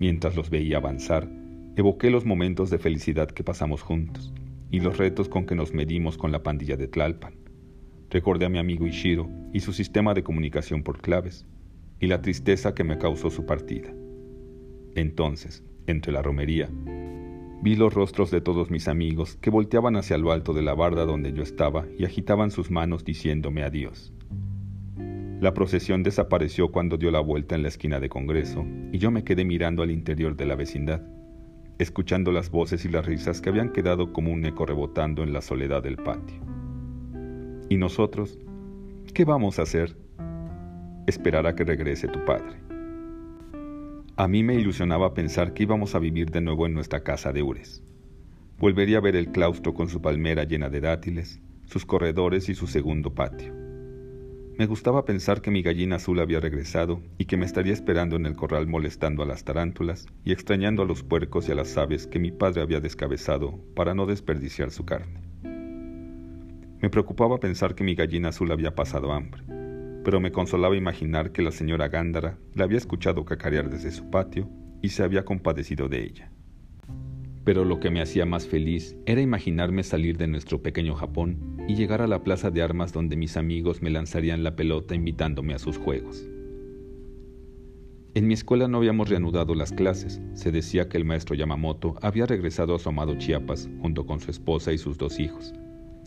Mientras 0.00 0.34
los 0.34 0.50
veía 0.50 0.78
avanzar, 0.78 1.30
evoqué 1.76 2.10
los 2.10 2.24
momentos 2.24 2.70
de 2.70 2.78
felicidad 2.78 3.28
que 3.28 3.44
pasamos 3.44 3.82
juntos 3.82 4.32
y 4.70 4.80
los 4.80 4.98
retos 4.98 5.28
con 5.28 5.46
que 5.46 5.54
nos 5.54 5.72
medimos 5.72 6.16
con 6.16 6.32
la 6.32 6.42
pandilla 6.42 6.76
de 6.76 6.88
Tlalpan. 6.88 7.34
Recordé 8.10 8.46
a 8.46 8.48
mi 8.50 8.58
amigo 8.58 8.86
Ishiro 8.86 9.28
y 9.52 9.60
su 9.60 9.72
sistema 9.72 10.14
de 10.14 10.22
comunicación 10.22 10.82
por 10.82 11.00
claves 11.00 11.46
y 12.00 12.06
la 12.06 12.22
tristeza 12.22 12.74
que 12.74 12.84
me 12.84 12.98
causó 12.98 13.30
su 13.30 13.46
partida. 13.46 13.92
Entonces, 14.94 15.64
entre 15.86 16.12
la 16.12 16.22
romería, 16.22 16.68
Vi 17.62 17.76
los 17.76 17.92
rostros 17.92 18.30
de 18.30 18.40
todos 18.40 18.70
mis 18.70 18.88
amigos 18.88 19.36
que 19.36 19.50
volteaban 19.50 19.94
hacia 19.96 20.16
lo 20.16 20.32
alto 20.32 20.54
de 20.54 20.62
la 20.62 20.72
barda 20.72 21.04
donde 21.04 21.34
yo 21.34 21.42
estaba 21.42 21.84
y 21.98 22.06
agitaban 22.06 22.50
sus 22.50 22.70
manos 22.70 23.04
diciéndome 23.04 23.62
adiós. 23.62 24.14
La 25.42 25.52
procesión 25.52 26.02
desapareció 26.02 26.72
cuando 26.72 26.96
dio 26.96 27.10
la 27.10 27.20
vuelta 27.20 27.56
en 27.56 27.62
la 27.62 27.68
esquina 27.68 28.00
de 28.00 28.08
Congreso 28.08 28.64
y 28.92 28.98
yo 28.98 29.10
me 29.10 29.24
quedé 29.24 29.44
mirando 29.44 29.82
al 29.82 29.90
interior 29.90 30.36
de 30.36 30.46
la 30.46 30.54
vecindad, 30.54 31.02
escuchando 31.80 32.30
las 32.30 32.50
voces 32.50 32.84
y 32.84 32.88
las 32.88 33.06
risas 33.06 33.40
que 33.40 33.48
habían 33.48 33.72
quedado 33.72 34.12
como 34.12 34.30
un 34.32 34.44
eco 34.44 34.66
rebotando 34.66 35.22
en 35.22 35.32
la 35.32 35.40
soledad 35.40 35.82
del 35.82 35.96
patio. 35.96 36.36
¿Y 37.70 37.78
nosotros? 37.78 38.38
¿Qué 39.14 39.24
vamos 39.24 39.58
a 39.58 39.62
hacer? 39.62 39.96
Esperar 41.06 41.46
a 41.46 41.54
que 41.54 41.64
regrese 41.64 42.06
tu 42.06 42.22
padre. 42.26 42.60
A 44.16 44.28
mí 44.28 44.42
me 44.42 44.56
ilusionaba 44.56 45.14
pensar 45.14 45.54
que 45.54 45.62
íbamos 45.62 45.94
a 45.94 45.98
vivir 45.98 46.30
de 46.30 46.42
nuevo 46.42 46.66
en 46.66 46.74
nuestra 46.74 47.02
casa 47.02 47.32
de 47.32 47.42
Ures. 47.42 47.82
Volvería 48.58 48.98
a 48.98 49.00
ver 49.00 49.16
el 49.16 49.32
claustro 49.32 49.72
con 49.72 49.88
su 49.88 50.02
palmera 50.02 50.44
llena 50.44 50.68
de 50.68 50.82
dátiles, 50.82 51.40
sus 51.64 51.86
corredores 51.86 52.50
y 52.50 52.54
su 52.54 52.66
segundo 52.66 53.14
patio. 53.14 53.59
Me 54.60 54.66
gustaba 54.66 55.06
pensar 55.06 55.40
que 55.40 55.50
mi 55.50 55.62
gallina 55.62 55.96
azul 55.96 56.20
había 56.20 56.38
regresado 56.38 57.00
y 57.16 57.24
que 57.24 57.38
me 57.38 57.46
estaría 57.46 57.72
esperando 57.72 58.16
en 58.16 58.26
el 58.26 58.36
corral 58.36 58.66
molestando 58.66 59.22
a 59.22 59.26
las 59.26 59.42
tarántulas 59.42 60.04
y 60.22 60.32
extrañando 60.32 60.82
a 60.82 60.84
los 60.84 61.02
puercos 61.02 61.48
y 61.48 61.52
a 61.52 61.54
las 61.54 61.78
aves 61.78 62.06
que 62.06 62.18
mi 62.18 62.30
padre 62.30 62.60
había 62.60 62.78
descabezado 62.78 63.58
para 63.74 63.94
no 63.94 64.04
desperdiciar 64.04 64.70
su 64.70 64.84
carne. 64.84 65.22
Me 66.78 66.90
preocupaba 66.90 67.40
pensar 67.40 67.74
que 67.74 67.84
mi 67.84 67.94
gallina 67.94 68.28
azul 68.28 68.52
había 68.52 68.74
pasado 68.74 69.14
hambre 69.14 69.44
pero 70.04 70.20
me 70.20 70.30
consolaba 70.30 70.76
imaginar 70.76 71.32
que 71.32 71.40
la 71.40 71.52
señora 71.52 71.88
Gándara 71.88 72.36
la 72.54 72.64
había 72.64 72.76
escuchado 72.76 73.24
cacarear 73.24 73.70
desde 73.70 73.92
su 73.92 74.10
patio 74.10 74.46
y 74.82 74.90
se 74.90 75.02
había 75.02 75.24
compadecido 75.24 75.88
de 75.88 76.02
ella. 76.04 76.30
Pero 77.50 77.64
lo 77.64 77.80
que 77.80 77.90
me 77.90 78.00
hacía 78.00 78.26
más 78.26 78.46
feliz 78.46 78.94
era 79.06 79.20
imaginarme 79.20 79.82
salir 79.82 80.16
de 80.16 80.28
nuestro 80.28 80.62
pequeño 80.62 80.94
Japón 80.94 81.56
y 81.66 81.74
llegar 81.74 82.00
a 82.00 82.06
la 82.06 82.22
plaza 82.22 82.52
de 82.52 82.62
armas 82.62 82.92
donde 82.92 83.16
mis 83.16 83.36
amigos 83.36 83.82
me 83.82 83.90
lanzarían 83.90 84.44
la 84.44 84.54
pelota 84.54 84.94
invitándome 84.94 85.54
a 85.54 85.58
sus 85.58 85.76
juegos. 85.76 86.30
En 88.14 88.28
mi 88.28 88.34
escuela 88.34 88.68
no 88.68 88.78
habíamos 88.78 89.08
reanudado 89.08 89.56
las 89.56 89.72
clases. 89.72 90.20
Se 90.34 90.52
decía 90.52 90.88
que 90.88 90.96
el 90.96 91.04
maestro 91.04 91.34
Yamamoto 91.34 91.96
había 92.02 92.24
regresado 92.24 92.72
a 92.72 92.78
su 92.78 92.88
amado 92.88 93.18
Chiapas 93.18 93.68
junto 93.80 94.06
con 94.06 94.20
su 94.20 94.30
esposa 94.30 94.72
y 94.72 94.78
sus 94.78 94.96
dos 94.96 95.18
hijos, 95.18 95.52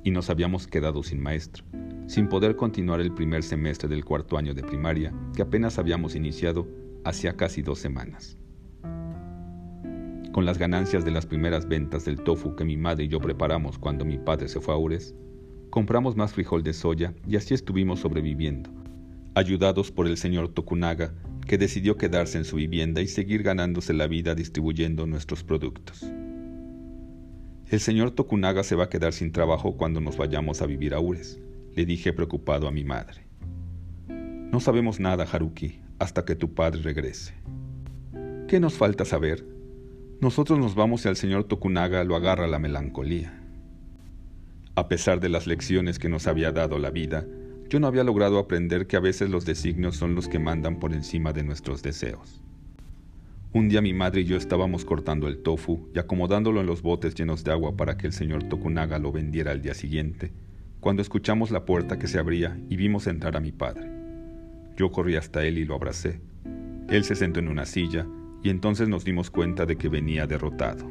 y 0.02 0.12
nos 0.12 0.30
habíamos 0.30 0.66
quedado 0.66 1.04
sin 1.04 1.22
maestro 1.22 1.66
sin 2.08 2.30
poder 2.30 2.56
continuar 2.56 3.02
el 3.02 3.14
primer 3.14 3.44
semestre 3.44 3.90
del 3.90 4.06
cuarto 4.06 4.38
año 4.38 4.54
de 4.54 4.64
primaria 4.64 5.14
que 5.36 5.42
apenas 5.42 5.78
habíamos 5.78 6.16
iniciado 6.16 6.66
hacía 7.04 7.36
casi 7.36 7.62
dos 7.62 7.80
semanas. 7.80 8.38
Con 10.34 10.48
las 10.48 10.58
ganancias 10.58 11.06
de 11.06 11.12
las 11.12 11.28
primeras 11.28 11.68
ventas 11.68 12.06
del 12.06 12.20
tofu 12.20 12.56
que 12.56 12.66
mi 12.66 12.76
madre 12.76 13.04
y 13.04 13.08
yo 13.08 13.20
preparamos 13.20 13.78
cuando 13.78 14.04
mi 14.04 14.18
padre 14.18 14.48
se 14.48 14.60
fue 14.60 14.74
a 14.74 14.78
Ures, 14.78 15.14
compramos 15.70 16.16
más 16.16 16.34
frijol 16.34 16.64
de 16.64 16.74
soya 16.74 17.14
y 17.28 17.36
así 17.36 17.54
estuvimos 17.54 18.00
sobreviviendo, 18.00 18.72
ayudados 19.36 19.92
por 19.92 20.08
el 20.08 20.18
señor 20.18 20.50
Tokunaga, 20.50 21.14
que 21.46 21.60
decidió 21.60 21.98
quedarse 21.98 22.40
en 22.40 22.46
su 22.46 22.56
vivienda 22.56 23.00
y 23.02 23.08
seguir 23.08 23.44
ganándose 23.44 23.94
la 23.94 24.08
vida 24.08 24.34
distribuyendo 24.34 25.06
nuestros 25.06 25.44
productos. 25.44 26.02
El 27.70 27.80
señor 27.80 28.10
Tokunaga 28.10 28.64
se 28.64 28.76
va 28.76 28.86
a 28.86 28.90
quedar 28.90 29.14
sin 29.14 29.32
trabajo 29.32 29.78
cuando 29.78 30.02
nos 30.02 30.18
vayamos 30.18 30.64
a 30.64 30.66
vivir 30.66 30.96
a 30.96 31.00
Ures, 31.00 31.40
le 31.76 31.86
dije 31.86 32.12
preocupado 32.12 32.68
a 32.68 32.72
mi 32.72 32.84
madre. 32.84 33.22
No 34.08 34.60
sabemos 34.60 35.00
nada, 35.00 35.28
Haruki, 35.32 35.80
hasta 36.00 36.26
que 36.26 36.36
tu 36.36 36.56
padre 36.56 36.82
regrese. 36.82 37.36
¿Qué 38.48 38.60
nos 38.60 38.74
falta 38.74 39.06
saber? 39.06 39.54
Nosotros 40.24 40.58
nos 40.58 40.74
vamos 40.74 41.04
y 41.04 41.10
al 41.10 41.18
señor 41.18 41.44
Tokunaga 41.44 42.06
lo 42.06 42.16
agarra 42.16 42.48
la 42.48 42.58
melancolía. 42.58 43.38
A 44.74 44.88
pesar 44.88 45.20
de 45.20 45.28
las 45.28 45.48
lecciones 45.48 46.00
que 46.00 46.08
nos 46.08 46.28
había 46.28 46.54
dado 46.54 46.80
la 46.80 46.92
vida, 46.92 47.26
yo 47.68 47.82
no 47.82 47.88
había 47.88 48.06
logrado 48.06 48.40
aprender 48.40 48.88
que 48.88 48.96
a 48.96 49.02
veces 49.02 49.30
los 49.30 49.44
designios 49.44 49.98
son 49.98 50.16
los 50.16 50.30
que 50.30 50.40
mandan 50.40 50.80
por 50.80 50.94
encima 50.94 51.34
de 51.34 51.44
nuestros 51.44 51.84
deseos. 51.84 52.40
Un 53.52 53.68
día 53.68 53.82
mi 53.82 53.92
madre 53.92 54.22
y 54.22 54.24
yo 54.24 54.38
estábamos 54.38 54.86
cortando 54.86 55.28
el 55.28 55.40
tofu 55.40 55.90
y 55.94 56.00
acomodándolo 56.00 56.62
en 56.62 56.68
los 56.68 56.82
botes 56.82 57.16
llenos 57.16 57.44
de 57.44 57.52
agua 57.52 57.76
para 57.76 57.98
que 57.98 58.08
el 58.08 58.14
señor 58.14 58.44
Tokunaga 58.44 59.00
lo 59.00 59.12
vendiera 59.12 59.52
al 59.52 59.62
día 59.62 59.74
siguiente, 59.74 60.32
cuando 60.80 61.02
escuchamos 61.02 61.52
la 61.52 61.66
puerta 61.66 62.00
que 62.00 62.08
se 62.08 62.18
abría 62.18 62.58
y 62.70 62.78
vimos 62.78 63.08
entrar 63.08 63.36
a 63.36 63.42
mi 63.42 63.52
padre. 63.52 63.92
Yo 64.78 64.90
corrí 64.90 65.18
hasta 65.18 65.46
él 65.46 65.58
y 65.58 65.66
lo 65.66 65.76
abracé. 65.76 66.22
Él 66.88 67.04
se 67.04 67.16
sentó 67.16 67.42
en 67.42 67.50
una 67.50 67.66
silla 67.66 68.08
y 68.44 68.50
entonces 68.50 68.90
nos 68.90 69.06
dimos 69.06 69.32
cuenta 69.32 69.66
de 69.66 69.78
que 69.78 69.88
venía 69.90 70.28
derrotado. 70.28 70.86